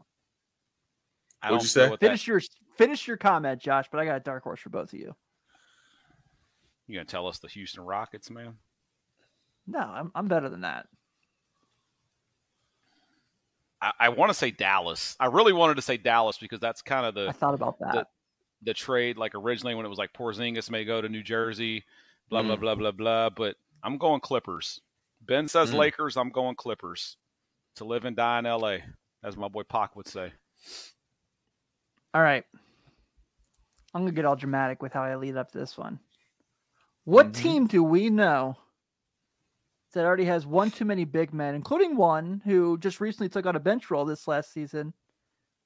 I 1.41 1.48
What'd 1.52 1.60
don't 1.60 1.64
you 1.64 1.68
say? 1.68 1.84
know 1.84 1.89
what 1.89 2.00
that- 2.00 2.06
Finish 2.06 2.26
your 2.26 2.41
finish 2.78 3.06
your 3.06 3.18
comment, 3.18 3.60
Josh. 3.62 3.88
But 3.91 4.00
I 4.00 4.06
got 4.06 4.16
a 4.16 4.22
dark 4.22 4.43
horse 4.43 4.62
for 4.62 4.70
both 4.70 4.93
of 4.93 5.00
you. 5.00 5.14
You 6.88 6.95
gonna 6.95 7.04
tell 7.04 7.28
us 7.28 7.39
the 7.39 7.50
Houston 7.50 7.84
Rockets, 7.84 8.30
man? 8.30 8.58
No, 9.68 9.80
I'm 9.80 10.11
I'm 10.15 10.28
better 10.28 10.49
than 10.49 10.61
that. 10.61 10.88
I, 13.82 13.91
I 13.99 14.09
want 14.09 14.30
to 14.30 14.34
say 14.34 14.51
Dallas. 14.51 15.15
I 15.20 15.28
really 15.28 15.53
wanted 15.53 15.76
to 15.76 15.82
say 15.82 15.97
Dallas 15.97 16.38
because 16.38 16.59
that's 16.59 16.82
kind 16.82 17.05
of 17.05 17.13
the. 17.15 17.28
I 17.30 17.32
thought 17.32 17.53
about 17.53 17.80
that. 17.80 18.07
the 18.63 18.74
trade. 18.74 19.18
Like 19.18 19.36
originally 19.36 19.76
when 19.76 19.86
it 19.86 19.89
was 19.89 19.97
like 19.99 20.13
Porzingis 20.13 20.70
may 20.72 20.84
go 20.86 21.01
to 21.01 21.09
New 21.09 21.24
Jersey, 21.24 21.84
blah 22.30 22.41
blah 22.41 22.55
Mm. 22.55 22.59
blah 22.61 22.76
blah 22.76 22.91
blah. 22.91 23.30
But 23.30 23.55
I'm 23.84 23.97
going 23.97 24.22
Clippers. 24.22 24.82
Ben 25.22 25.47
says 25.47 25.72
Mm. 25.72 25.76
Lakers. 25.78 26.18
I'm 26.18 26.30
going 26.30 26.55
Clippers. 26.55 27.18
To 27.76 27.86
live 27.86 28.05
and 28.05 28.15
die 28.15 28.39
in 28.39 28.47
L.A. 28.47 28.84
As 29.24 29.38
my 29.38 29.47
boy 29.47 29.61
Pac 29.63 29.95
would 29.95 30.07
say. 30.07 30.32
All 32.15 32.22
right. 32.22 32.43
I'm 33.93 34.01
gonna 34.01 34.11
get 34.11 34.26
all 34.26 34.36
dramatic 34.36 34.82
with 34.82 34.93
how 34.93 35.03
I 35.03 35.15
lead 35.15 35.38
up 35.38 35.51
to 35.51 35.57
this 35.59 35.78
one. 35.78 35.99
What 37.03 37.28
Mhm. 37.28 37.36
team 37.36 37.68
do 37.68 37.84
we 37.84 38.09
know 38.09 38.57
that 39.98 40.06
already 40.06 40.26
has 40.26 40.48
one 40.48 40.72
too 40.72 40.86
many 40.86 41.04
big 41.04 41.34
men, 41.34 41.56
including 41.56 41.98
one 41.98 42.41
who 42.45 42.78
just 42.78 43.02
recently 43.02 43.30
took 43.30 43.45
on 43.45 43.56
a 43.56 43.60
bench 43.60 43.91
role 43.91 44.06
this 44.06 44.28
last 44.28 44.54
season, 44.54 44.93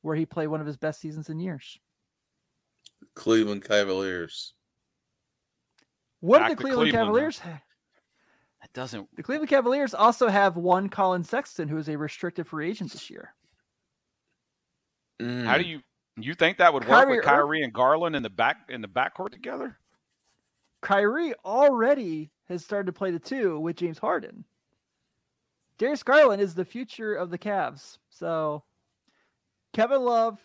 where 0.02 0.16
he 0.16 0.26
played 0.26 0.48
one 0.48 0.62
of 0.62 0.68
his 0.68 0.78
best 0.78 1.00
seasons 1.00 1.30
in 1.30 1.40
years? 1.40 1.80
Cleveland 3.16 3.64
Cavaliers. 3.64 4.54
What 6.22 6.40
Back 6.40 6.50
do 6.50 6.56
the 6.56 6.62
Cleveland, 6.62 6.92
Cleveland. 6.92 7.08
Cavaliers 7.08 7.40
have? 7.40 7.62
That 8.62 8.74
doesn't. 8.74 9.16
The 9.16 9.24
Cleveland 9.24 9.50
Cavaliers 9.50 9.94
also 9.94 10.28
have 10.28 10.56
one 10.56 10.88
Collin 10.88 11.24
Sexton, 11.24 11.68
who 11.68 11.78
is 11.78 11.90
a 11.90 11.98
restricted 11.98 12.48
free 12.48 12.70
agent 12.70 12.92
this 12.92 13.10
year. 13.10 13.34
Mm. 15.20 15.46
How 15.46 15.58
do 15.58 15.64
you 15.64 15.82
you 16.18 16.34
think 16.36 16.58
that 16.58 16.74
would 16.74 16.84
work 16.84 16.90
Kyrie 16.90 17.18
with 17.18 17.26
Ir- 17.26 17.30
Kyrie 17.30 17.62
and 17.64 17.74
Garland 17.74 18.16
in 18.16 18.24
the 18.24 18.30
back 18.30 18.70
in 18.70 18.82
the 18.82 18.88
backcourt 18.88 19.32
together? 19.32 19.78
Kyrie 20.82 21.34
already 21.46 22.32
has 22.50 22.64
started 22.66 22.88
to 22.88 22.92
play 22.92 23.12
the 23.12 23.20
two 23.20 23.60
with 23.60 23.78
James 23.78 24.00
Harden. 24.00 24.44
Darius 25.78 26.04
Garland 26.04 26.42
is 26.42 26.54
the 26.54 26.66
future 26.66 27.16
of 27.16 27.30
the 27.30 27.38
Cavs. 27.38 27.98
So 28.10 28.64
Kevin 29.74 30.02
Love, 30.02 30.40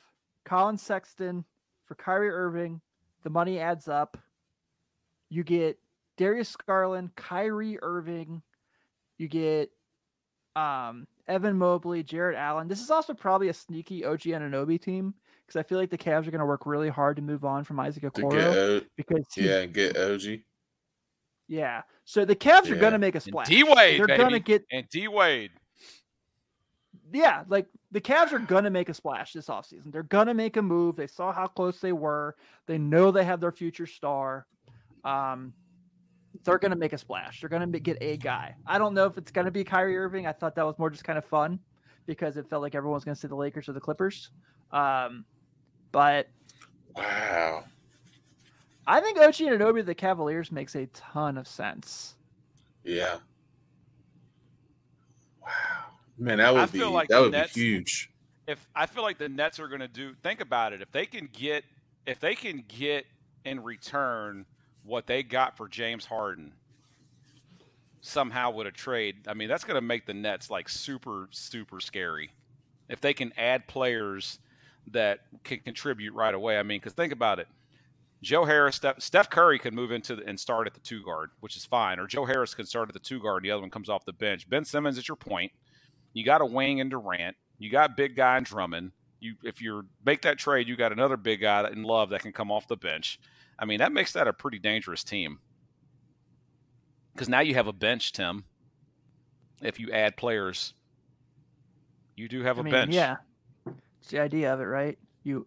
Collin 0.44 0.78
Sexton 0.78 1.44
for 1.84 1.94
Kyrie 1.94 2.30
Irving. 2.30 2.80
The 3.22 3.30
money 3.30 3.58
adds 3.58 3.88
up. 3.88 4.16
You 5.28 5.42
get 5.42 5.78
Darius 6.16 6.54
Garland, 6.56 7.14
Kyrie 7.16 7.78
Irving. 7.82 8.42
You 9.18 9.28
get 9.28 9.70
um, 10.54 11.06
Evan 11.26 11.58
Mobley, 11.58 12.02
Jarrett 12.02 12.38
Allen. 12.38 12.68
This 12.68 12.80
is 12.80 12.90
also 12.90 13.12
probably 13.12 13.48
a 13.48 13.54
sneaky 13.54 14.04
OG 14.04 14.20
Anunoby 14.20 14.80
team 14.80 15.14
because 15.46 15.58
I 15.58 15.62
feel 15.62 15.78
like 15.78 15.90
the 15.90 15.98
Cavs 15.98 16.26
are 16.26 16.30
going 16.32 16.40
to 16.40 16.46
work 16.46 16.66
really 16.66 16.88
hard 16.88 17.16
to 17.16 17.22
move 17.22 17.44
on 17.44 17.64
from 17.64 17.78
Isaac 17.80 18.02
to 18.02 18.10
Okoro 18.10 18.32
get 18.32 18.46
o- 18.56 18.80
because 18.96 19.24
he 19.34 19.48
yeah, 19.48 19.58
and 19.58 19.72
get 19.72 19.96
OG. 19.96 20.40
yeah. 21.48 21.82
So 22.04 22.24
the 22.24 22.36
Cavs 22.36 22.70
are 22.70 22.76
going 22.76 22.92
to 22.92 22.98
make 22.98 23.14
a 23.14 23.20
splash. 23.20 23.48
D 23.48 23.62
Wade, 23.64 24.00
They're 24.00 24.16
going 24.16 24.32
to 24.32 24.40
get 24.40 24.64
and 24.70 24.88
D 24.88 25.08
Wade. 25.08 25.50
yeah, 27.12 27.44
like 27.48 27.66
the 27.92 28.00
Cavs 28.00 28.32
are 28.32 28.38
going 28.38 28.64
to 28.64 28.70
make 28.70 28.88
a 28.88 28.94
splash 28.94 29.32
this 29.32 29.46
offseason. 29.46 29.92
They're 29.92 30.02
going 30.02 30.26
to 30.26 30.34
make 30.34 30.56
a 30.56 30.62
move. 30.62 30.96
They 30.96 31.06
saw 31.06 31.32
how 31.32 31.46
close 31.46 31.80
they 31.80 31.92
were. 31.92 32.34
They 32.66 32.78
know 32.78 33.10
they 33.10 33.24
have 33.24 33.40
their 33.40 33.52
future 33.52 33.86
star. 33.86 34.46
Um 35.04 35.52
they're 36.44 36.58
going 36.58 36.70
to 36.72 36.76
make 36.76 36.92
a 36.92 36.98
splash. 36.98 37.40
They're 37.40 37.48
going 37.48 37.72
to 37.72 37.80
get 37.80 37.96
a 38.02 38.18
guy. 38.18 38.54
I 38.66 38.76
don't 38.76 38.92
know 38.92 39.06
if 39.06 39.16
it's 39.16 39.30
going 39.30 39.46
to 39.46 39.50
be 39.50 39.64
Kyrie 39.64 39.96
Irving. 39.96 40.26
I 40.26 40.32
thought 40.32 40.54
that 40.56 40.66
was 40.66 40.78
more 40.78 40.90
just 40.90 41.02
kind 41.02 41.16
of 41.16 41.24
fun 41.24 41.58
because 42.04 42.36
it 42.36 42.46
felt 42.50 42.60
like 42.60 42.74
everyone 42.74 42.94
was 42.96 43.04
going 43.04 43.14
to 43.14 43.20
say 43.20 43.26
the 43.26 43.34
Lakers 43.34 43.70
or 43.70 43.72
the 43.72 43.80
Clippers. 43.80 44.30
Um 44.70 45.24
but 45.92 46.28
Wow. 46.94 47.64
I 48.86 49.00
think 49.00 49.18
OG 49.18 49.34
Anunoby 49.34 49.78
to 49.78 49.82
the 49.82 49.94
Cavaliers 49.94 50.50
makes 50.52 50.74
a 50.74 50.86
ton 50.86 51.36
of 51.36 51.46
sense. 51.48 52.14
Yeah. 52.84 53.16
Wow. 55.42 55.48
Man, 56.18 56.38
that 56.38 56.52
would 56.54 56.62
I 56.62 56.66
be 56.66 56.84
like 56.84 57.08
that 57.08 57.20
would 57.20 57.32
Nets- 57.32 57.52
be 57.54 57.60
huge. 57.60 58.10
If 58.46 58.66
I 58.74 58.86
feel 58.86 59.02
like 59.02 59.18
the 59.18 59.28
Nets 59.28 59.58
are 59.58 59.68
going 59.68 59.80
to 59.80 59.88
do, 59.88 60.14
think 60.22 60.40
about 60.40 60.72
it. 60.72 60.80
If 60.80 60.90
they 60.92 61.04
can 61.04 61.28
get, 61.32 61.64
if 62.06 62.20
they 62.20 62.34
can 62.34 62.64
get 62.68 63.06
in 63.44 63.62
return 63.62 64.46
what 64.84 65.06
they 65.06 65.22
got 65.24 65.56
for 65.56 65.68
James 65.68 66.06
Harden, 66.06 66.52
somehow 68.00 68.50
with 68.52 68.68
a 68.68 68.70
trade, 68.70 69.16
I 69.26 69.34
mean 69.34 69.48
that's 69.48 69.64
going 69.64 69.74
to 69.74 69.80
make 69.80 70.06
the 70.06 70.14
Nets 70.14 70.48
like 70.48 70.68
super 70.68 71.28
super 71.32 71.80
scary. 71.80 72.30
If 72.88 73.00
they 73.00 73.12
can 73.12 73.32
add 73.36 73.66
players 73.66 74.38
that 74.92 75.20
can 75.44 75.60
contribute 75.60 76.14
right 76.14 76.34
away, 76.34 76.58
I 76.58 76.62
mean, 76.62 76.78
because 76.78 76.92
think 76.92 77.12
about 77.12 77.38
it. 77.38 77.48
Joe 78.22 78.44
Harris, 78.44 78.76
Steph, 78.76 79.00
Steph 79.00 79.30
Curry 79.30 79.58
could 79.58 79.74
move 79.74 79.92
into 79.92 80.16
the, 80.16 80.24
and 80.26 80.38
start 80.38 80.66
at 80.66 80.74
the 80.74 80.80
two 80.80 81.02
guard, 81.02 81.30
which 81.40 81.56
is 81.56 81.64
fine. 81.64 81.98
Or 81.98 82.06
Joe 82.06 82.24
Harris 82.24 82.54
can 82.54 82.66
start 82.66 82.88
at 82.88 82.94
the 82.94 83.00
two 83.00 83.20
guard, 83.20 83.42
and 83.42 83.44
the 83.44 83.50
other 83.52 83.60
one 83.60 83.70
comes 83.70 83.88
off 83.88 84.04
the 84.04 84.12
bench. 84.12 84.48
Ben 84.48 84.64
Simmons 84.64 84.98
is 84.98 85.06
your 85.06 85.16
point. 85.16 85.52
You 86.12 86.24
got 86.24 86.40
a 86.40 86.46
wing 86.46 86.78
in 86.78 86.88
Durant. 86.88 87.36
You 87.58 87.70
got 87.70 87.96
big 87.96 88.16
guy 88.16 88.38
in 88.38 88.44
Drummond. 88.44 88.92
You, 89.20 89.34
if 89.42 89.60
you 89.60 89.84
make 90.04 90.22
that 90.22 90.38
trade, 90.38 90.66
you 90.66 90.76
got 90.76 90.92
another 90.92 91.16
big 91.16 91.40
guy 91.40 91.68
in 91.70 91.82
Love 91.82 92.10
that 92.10 92.22
can 92.22 92.32
come 92.32 92.50
off 92.50 92.68
the 92.68 92.76
bench. 92.76 93.20
I 93.58 93.64
mean, 93.64 93.78
that 93.78 93.92
makes 93.92 94.12
that 94.12 94.28
a 94.28 94.32
pretty 94.32 94.58
dangerous 94.58 95.04
team. 95.04 95.38
Because 97.12 97.28
now 97.28 97.40
you 97.40 97.54
have 97.54 97.66
a 97.66 97.72
bench, 97.72 98.12
Tim. 98.12 98.44
If 99.62 99.80
you 99.80 99.90
add 99.90 100.16
players, 100.16 100.74
you 102.14 102.28
do 102.28 102.42
have 102.42 102.58
I 102.58 102.60
a 102.60 102.64
mean, 102.64 102.72
bench. 102.72 102.94
yeah. 102.94 103.16
It's 104.06 104.12
the 104.12 104.20
idea 104.20 104.54
of 104.54 104.60
it, 104.60 104.66
right? 104.66 104.96
You 105.24 105.44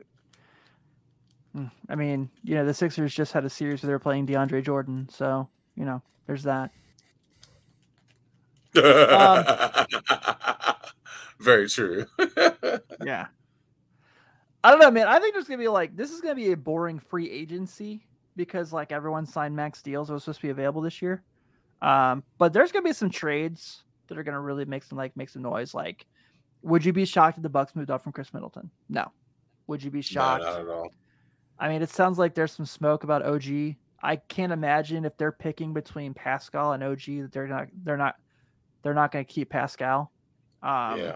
Mm, 1.55 1.72
I 1.88 1.95
mean, 1.95 2.30
you 2.43 2.55
know, 2.55 2.66
the 2.66 2.74
Sixers 2.74 3.16
just 3.16 3.32
had 3.32 3.45
a 3.45 3.49
series 3.49 3.82
where 3.82 3.88
they 3.88 3.93
were 3.93 3.99
playing 3.99 4.28
DeAndre 4.28 4.62
Jordan, 4.62 5.07
so, 5.10 5.47
you 5.76 5.86
know, 5.86 6.01
there's 6.28 6.43
that. 6.43 6.72
Very 11.39 11.70
true. 11.70 12.05
Yeah. 13.05 13.28
I 14.62 14.72
don't 14.72 14.82
know, 14.82 14.91
man. 14.91 15.07
I 15.07 15.20
think 15.20 15.34
there's 15.34 15.47
gonna 15.47 15.57
be 15.57 15.70
like 15.70 15.95
this 15.95 16.12
is 16.12 16.20
gonna 16.20 16.36
be 16.36 16.51
a 16.51 16.57
boring 16.57 16.99
free 16.99 17.32
agency 17.32 18.05
because 18.36 18.74
like 18.74 18.91
everyone 18.91 19.26
signed 19.26 19.55
max 19.55 19.82
deals 19.82 20.10
that 20.10 20.16
was 20.16 20.26
supposed 20.26 20.41
to 20.41 20.47
be 20.47 20.51
available 20.51 20.82
this 20.82 21.01
year. 21.01 21.24
Um, 21.82 22.24
but 22.38 22.51
there's 22.51 22.74
gonna 22.74 22.84
be 22.84 22.91
some 22.91 23.10
trades 23.10 23.86
that 24.07 24.18
are 24.18 24.24
gonna 24.24 24.41
really 24.41 24.66
make 24.66 24.84
some 24.84 24.97
like 24.97 25.16
make 25.16 25.30
some 25.30 25.43
noise. 25.43 25.74
Like, 25.74 26.05
would 26.62 26.84
you 26.86 26.93
be 26.93 27.05
shocked 27.05 27.38
if 27.38 27.43
the 27.43 27.49
Bucks 27.49 27.76
moved 27.76 27.91
up 27.91 28.03
from 28.03 28.12
Khris 28.12 28.34
Middleton? 28.34 28.70
No. 28.89 29.12
Would 29.68 29.84
you 29.84 29.91
be 29.91 29.99
no, 29.99 30.03
shocked? 30.03 30.43
not 30.43 30.62
at 30.62 30.68
all. 30.68 30.91
I 31.57 31.70
mean, 31.70 31.82
it 31.82 31.89
sounds 31.89 32.18
like 32.18 32.36
there's 32.36 32.51
some 32.51 32.66
smoke 32.66 33.03
about 33.03 33.24
OG. 33.26 33.76
I 34.01 34.16
can't 34.16 34.51
imagine 34.53 35.03
if 35.05 35.18
they're 35.18 35.32
picking 35.32 35.74
between 35.74 36.14
Pascal 36.14 36.72
and 36.72 36.84
OG 36.84 37.01
that 37.05 37.30
they're 37.32 37.47
not 37.47 37.68
they're 37.84 37.97
not 37.97 38.16
they're 38.82 38.93
not 38.93 39.12
going 39.12 39.26
to 39.26 39.32
keep 39.32 39.49
Pascal. 39.49 40.12
Um, 40.64 40.99
yeah. 40.99 41.16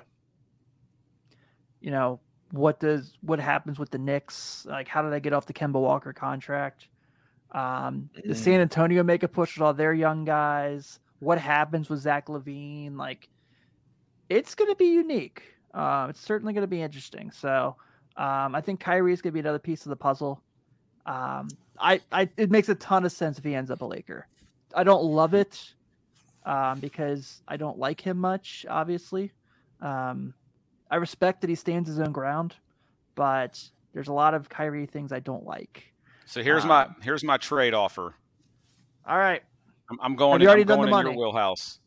You 1.80 1.92
know 1.92 2.20
what 2.52 2.80
does 2.80 3.14
what 3.22 3.40
happens 3.40 3.80
with 3.80 3.90
the 3.90 3.98
Knicks? 3.98 4.66
Like, 4.70 4.88
how 4.88 5.02
do 5.02 5.10
they 5.10 5.20
get 5.20 5.34
off 5.34 5.46
the 5.46 5.54
Kemba 5.54 5.80
Walker 5.82 6.14
contract? 6.14 6.88
Um, 7.52 8.10
the 8.16 8.34
Mm. 8.34 8.36
San 8.36 8.60
Antonio 8.62 9.04
make 9.04 9.24
a 9.24 9.28
push 9.28 9.58
with 9.58 9.64
all 9.64 9.74
their 9.74 9.94
young 9.94 10.26
guys. 10.26 11.00
What 11.20 11.40
happens 11.40 11.90
with 11.90 12.00
Zach 12.00 12.28
LaVine? 12.28 12.98
Like, 12.98 13.30
it's 14.30 14.56
going 14.56 14.70
to 14.70 14.76
be 14.76 14.86
unique. 14.86 15.44
Uh, 15.74 16.08
it's 16.10 16.22
certainly 16.22 16.54
going 16.54 16.64
to 16.64 16.68
be 16.68 16.82
interesting. 16.82 17.32
So, 17.32 17.76
um, 18.16 18.56
I 18.56 18.62
think 18.62 18.80
Kyrie 18.80 19.14
is 19.14 19.22
going 19.22 19.32
to 19.32 19.34
be 19.34 19.40
another 19.40 19.60
piece 19.60 19.86
of 19.86 19.90
the 19.90 19.96
puzzle. 19.96 20.42
Um, 21.06 21.50
I, 21.80 22.02
I, 22.12 22.30
it 22.38 22.52
makes 22.52 22.70
a 22.70 22.76
ton 22.76 23.06
of 23.06 23.12
sense 23.12 23.38
if 23.38 23.44
he 23.44 23.56
ends 23.56 23.72
up 23.72 23.82
a 23.82 23.86
Laker. 23.86 24.28
I 24.76 24.84
don't 24.84 25.04
love 25.04 25.34
it 25.34 25.74
um, 26.46 26.80
because 26.80 27.42
I 27.48 27.58
don't 27.58 27.78
like 27.78 28.02
him 28.02 28.18
much. 28.18 28.66
Obviously, 28.70 29.32
um, 29.82 30.34
I 30.90 30.98
respect 30.98 31.42
that 31.42 31.50
he 31.50 31.56
stands 31.56 31.90
his 31.90 32.00
own 32.00 32.12
ground, 32.12 32.56
but 33.16 33.62
there's 33.94 34.08
a 34.08 34.14
lot 34.14 34.34
of 34.34 34.50
Kyrie 34.50 34.86
things 34.86 35.12
I 35.12 35.20
don't 35.20 35.46
like. 35.46 35.92
So 36.26 36.42
here's 36.42 36.66
my 36.66 36.86
Um, 36.86 36.96
here's 37.02 37.24
my 37.24 37.38
trade 37.38 37.74
offer. 37.74 38.16
All 39.06 39.18
right, 39.18 39.44
I'm, 39.90 40.00
I'm 40.02 40.16
going. 40.16 40.42
you 40.42 40.48
already 40.48 40.64
done 40.64 40.82
the 40.82 40.88
money? 40.88 41.10
your 41.10 41.20
wheelhouse. 41.20 41.80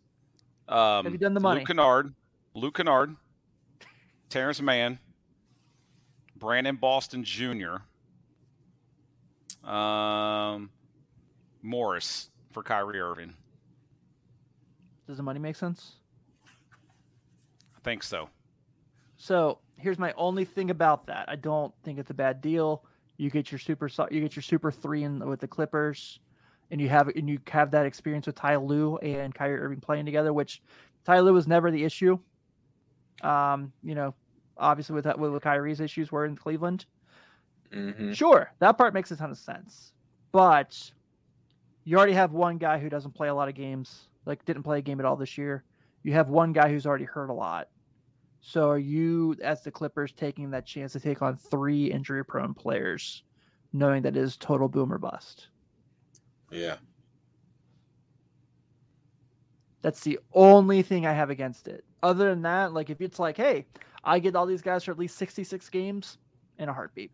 Um, 0.69 1.05
Have 1.05 1.13
you 1.13 1.19
done 1.19 1.35
the 1.35 1.41
money? 1.41 1.61
Luke 1.61 1.69
Kennard, 1.69 2.15
Luke 2.57 2.79
Kennard, 2.79 3.15
Terance 4.31 4.63
Mann, 4.63 4.99
Brandon 6.35 6.77
Boston 6.77 7.23
Jr., 7.23 7.77
um, 9.69 10.71
Morris 11.61 12.31
for 12.53 12.63
Kyrie 12.63 12.99
Irving. 12.99 13.35
Does 15.07 15.19
the 15.19 15.23
money 15.23 15.39
make 15.39 15.55
sense? 15.55 15.97
I 17.77 17.81
think 17.85 18.03
so. 18.03 18.31
So 19.19 19.59
here's 19.77 19.99
my 19.99 20.15
only 20.17 20.47
thing 20.47 20.71
about 20.71 21.09
that. 21.09 21.29
I 21.29 21.37
don't 21.37 21.75
think 21.85 21.99
it's 21.99 22.11
a 22.11 22.15
bad 22.15 22.41
deal. 22.41 22.87
You 23.19 23.29
get 23.29 23.53
your 23.53 23.59
super, 23.59 23.91
you 24.11 24.23
get 24.23 24.35
your 24.35 24.43
super 24.43 24.73
three 24.73 25.03
in 25.03 25.19
with 25.29 25.41
the 25.41 25.49
Clippers, 25.49 26.21
and 26.71 26.81
you 26.81 26.89
have 26.89 27.09
and 27.09 27.29
you 27.29 27.39
have 27.49 27.73
that 27.73 27.85
experience 27.85 28.27
with 28.27 28.37
Ty 28.37 28.57
Lue 28.57 28.97
and 28.97 29.35
Kyrie 29.35 29.61
Irving 29.61 29.83
playing 29.83 30.07
together, 30.07 30.33
which 30.33 30.63
Ty 31.05 31.21
Lue 31.21 31.35
was 31.35 31.47
never 31.47 31.71
the 31.71 31.85
issue. 31.85 32.19
Um, 33.23 33.73
you 33.83 33.95
know, 33.95 34.15
obviously 34.59 34.95
with 34.95 35.05
that 35.05 35.19
with 35.19 35.43
Kyrie's 35.43 35.81
issues 35.81 36.13
were 36.13 36.27
in 36.27 36.37
Cleveland. 36.37 36.87
hmm 37.73 38.13
Sure, 38.13 38.53
that 38.59 38.79
part 38.79 38.95
makes 38.95 39.11
a 39.11 39.17
ton 39.17 39.31
of 39.31 39.39
sense. 39.39 39.93
But 40.33 40.93
you 41.85 41.97
already 41.97 42.13
have 42.15 42.33
one 42.33 42.59
guy 42.59 42.79
who 42.79 42.91
doesn't 42.91 43.15
play 43.15 43.29
a 43.29 43.35
lot 43.35 43.49
of 43.49 43.55
games, 43.55 44.09
like 44.27 44.45
didn't 44.45 44.65
play 44.65 44.79
a 44.79 44.83
game 44.83 45.01
at 45.01 45.07
all 45.07 45.17
this 45.17 45.39
year. 45.39 45.65
You 46.03 46.13
have 46.13 46.29
one 46.29 46.53
guy 46.53 46.69
who's 46.69 46.87
already 46.87 47.05
hurt 47.05 47.31
a 47.31 47.35
lot. 47.35 47.69
So 48.41 48.69
are 48.71 48.79
you, 48.79 49.37
as 49.43 49.63
the 49.63 49.73
Clippers, 49.73 50.13
taking 50.13 50.51
that 50.51 50.67
chance 50.67 50.93
to 50.93 51.01
take 51.01 51.23
on 51.23 51.37
three 51.37 51.91
injury 51.91 52.25
prone 52.25 52.55
players, 52.55 53.25
knowing 53.73 54.03
that 54.03 54.17
it 54.17 54.21
is 54.21 54.37
total 54.37 54.69
boom 54.69 54.93
or 54.93 54.99
bust? 54.99 55.49
Yeah. 56.51 56.79
That's 59.83 60.01
the 60.03 60.21
only 60.35 60.83
thing 60.83 61.07
I 61.07 61.13
have 61.15 61.31
against 61.31 61.67
it. 61.67 61.86
Other 62.03 62.29
than 62.31 62.43
that, 62.43 62.73
like 62.73 62.91
if 62.91 63.01
it's 63.01 63.19
like, 63.19 63.37
hey, 63.37 63.67
I 64.05 64.19
get 64.19 64.37
all 64.37 64.47
these 64.47 64.63
guys 64.63 64.85
for 64.85 64.93
at 64.93 64.99
least 64.99 65.17
66 65.17 65.69
games 65.71 66.19
in 66.59 66.69
a 66.69 66.73
heartbeat. 66.73 67.11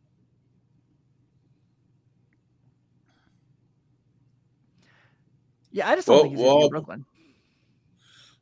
Yeah, 5.71 5.89
I 5.89 5.95
just 5.97 6.07
don't 6.07 6.15
Well- 6.17 6.23
think 6.25 6.37
he's 6.37 6.41
gonna 6.43 6.51
be 6.51 6.57
well- 6.57 6.65
in 6.67 6.71
Brooklyn. 6.71 7.05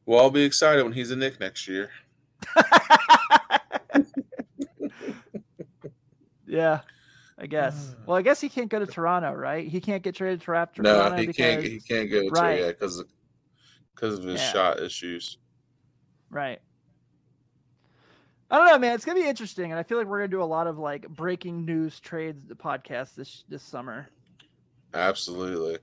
Well, 0.06 0.20
I'll 0.20 0.30
be 0.30 0.42
excited 0.42 0.82
when 0.82 0.92
he's 0.94 1.10
a 1.12 1.16
Knick 1.16 1.38
next 1.38 1.68
year. 1.68 1.90
yeah, 6.46 6.80
I 7.38 7.46
guess. 7.46 7.92
Hmm. 7.94 8.04
Well, 8.06 8.16
I 8.16 8.22
guess 8.22 8.40
he 8.40 8.48
can't 8.48 8.68
go 8.68 8.80
to 8.80 8.86
Toronto, 8.86 9.32
right? 9.32 9.68
He 9.68 9.80
can't 9.80 10.02
get 10.02 10.16
traded 10.16 10.40
to 10.42 10.50
Raptor. 10.50 10.82
No, 10.82 10.96
Toronto 10.96 11.16
he 11.18 11.26
because, 11.26 11.36
can't. 11.36 11.62
He 11.62 11.80
can't 11.80 12.10
go 12.10 12.22
to 12.22 12.30
Right. 12.30 12.60
yeah 12.60 12.68
because 12.68 13.04
because 13.94 14.18
of 14.18 14.24
his 14.24 14.40
Yeah. 14.40 14.52
shot 14.52 14.80
issues. 14.80 15.38
Right. 16.30 16.60
I 18.50 18.56
don't 18.58 18.66
know, 18.66 18.78
man. 18.78 18.94
It's 18.94 19.04
gonna 19.04 19.20
be 19.20 19.28
interesting, 19.28 19.70
and 19.70 19.78
I 19.78 19.82
feel 19.84 19.96
like 19.98 20.06
we're 20.06 20.18
gonna 20.18 20.28
do 20.28 20.42
a 20.42 20.44
lot 20.44 20.66
of 20.66 20.78
like 20.78 21.08
breaking 21.08 21.64
news 21.64 22.00
trades 22.00 22.44
the 22.46 22.54
podcast 22.56 23.14
this 23.14 23.44
this 23.48 23.62
summer. 23.62 24.08
Absolutely. 24.92 25.78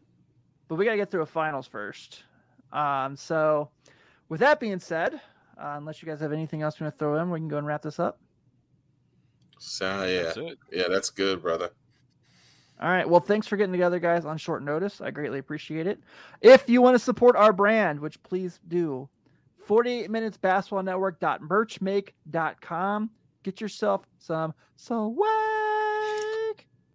But 0.68 0.76
we 0.76 0.84
gotta 0.86 0.98
get 0.98 1.10
through 1.10 1.22
a 1.22 1.26
finals 1.26 1.66
first. 1.68 2.24
Um, 2.74 3.16
so 3.16 3.70
with 4.28 4.42
that 4.42 4.60
being 4.60 4.80
said, 4.80 5.14
uh, 5.58 5.76
unless 5.78 6.02
you 6.02 6.08
guys 6.10 6.20
have 6.20 6.34
anything 6.34 6.62
else 6.62 6.78
you 6.80 6.84
want 6.84 6.96
to 6.96 7.00
throw 7.00 7.18
in, 7.22 7.30
we 7.30 7.40
can 7.40 7.48
go 7.48 7.58
and 7.58 7.66
wrap 7.66 7.82
this 7.82 8.00
up. 8.00 8.20
So 9.60 10.04
yeah, 10.04 10.24
That's 10.24 10.38
it. 10.38 10.58
yeah, 10.72 10.84
that's 10.90 11.10
good, 11.10 11.42
brother. 11.42 11.70
All 12.80 12.90
right. 12.90 13.10
Well, 13.10 13.22
thanks 13.22 13.48
for 13.48 13.58
getting 13.58 13.72
together, 13.72 13.98
guys, 13.98 14.26
on 14.26 14.38
short 14.38 14.62
notice. 14.62 15.02
I 15.02 15.10
greatly 15.10 15.40
appreciate 15.40 15.88
it. 15.88 16.00
If 16.42 16.70
you 16.70 16.82
want 16.82 16.94
to 16.96 17.00
support 17.00 17.36
our 17.36 17.52
brand, 17.52 18.00
which 18.00 18.22
please 18.22 18.60
do, 18.68 19.10
48 19.68 20.10
minutes 20.10 20.38
basketball 20.38 20.82
network.merchmake.com. 20.82 23.10
Get 23.44 23.60
yourself 23.60 24.08
some 24.18 24.54
swag. 24.78 25.18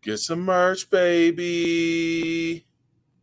Get 0.03 0.19
some 0.19 0.41
merch, 0.41 0.89
baby. 0.89 2.65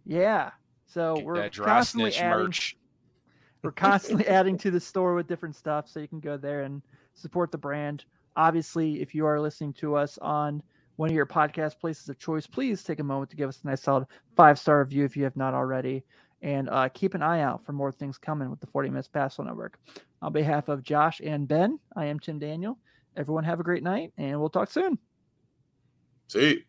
Yeah. 0.05 0.51
So 0.85 1.15
Get 1.15 1.25
we're 1.25 1.49
constantly 1.49 2.15
adding, 2.15 2.45
merch. 2.45 2.77
we're 3.63 3.71
constantly 3.71 4.27
adding 4.27 4.55
to 4.59 4.69
the 4.71 4.79
store 4.79 5.15
with 5.15 5.27
different 5.27 5.55
stuff, 5.55 5.89
so 5.89 5.99
you 5.99 6.07
can 6.07 6.19
go 6.19 6.37
there 6.37 6.61
and 6.61 6.83
support 7.15 7.51
the 7.51 7.57
brand. 7.57 8.05
Obviously, 8.35 9.01
if 9.01 9.15
you 9.15 9.25
are 9.25 9.41
listening 9.41 9.73
to 9.73 9.95
us 9.95 10.19
on 10.19 10.61
one 10.95 11.09
of 11.09 11.15
your 11.15 11.25
podcast 11.25 11.79
places 11.79 12.07
of 12.09 12.19
choice, 12.19 12.45
please 12.45 12.83
take 12.83 12.99
a 12.99 13.03
moment 13.03 13.31
to 13.31 13.35
give 13.35 13.49
us 13.49 13.61
a 13.63 13.67
nice 13.67 13.81
solid 13.81 14.05
five 14.35 14.59
star 14.59 14.77
review 14.79 15.05
if 15.05 15.17
you 15.17 15.23
have 15.23 15.35
not 15.35 15.55
already, 15.55 16.03
and 16.41 16.69
uh, 16.69 16.89
keep 16.89 17.13
an 17.13 17.21
eye 17.21 17.41
out 17.41 17.65
for 17.65 17.73
more 17.73 17.91
things 17.91 18.17
coming 18.17 18.49
with 18.49 18.59
the 18.59 18.67
40 18.67 18.89
Minutes 18.89 19.07
Basketball 19.07 19.45
Network. 19.45 19.79
On 20.21 20.31
behalf 20.31 20.69
of 20.69 20.83
Josh 20.83 21.21
and 21.23 21.47
Ben, 21.47 21.79
I 21.95 22.05
am 22.05 22.19
Tim 22.19 22.39
Daniel. 22.39 22.77
Everyone 23.17 23.43
have 23.43 23.59
a 23.59 23.63
great 23.63 23.83
night, 23.83 24.13
and 24.17 24.39
we'll 24.39 24.49
talk 24.49 24.71
soon. 24.71 24.97
See. 26.27 26.65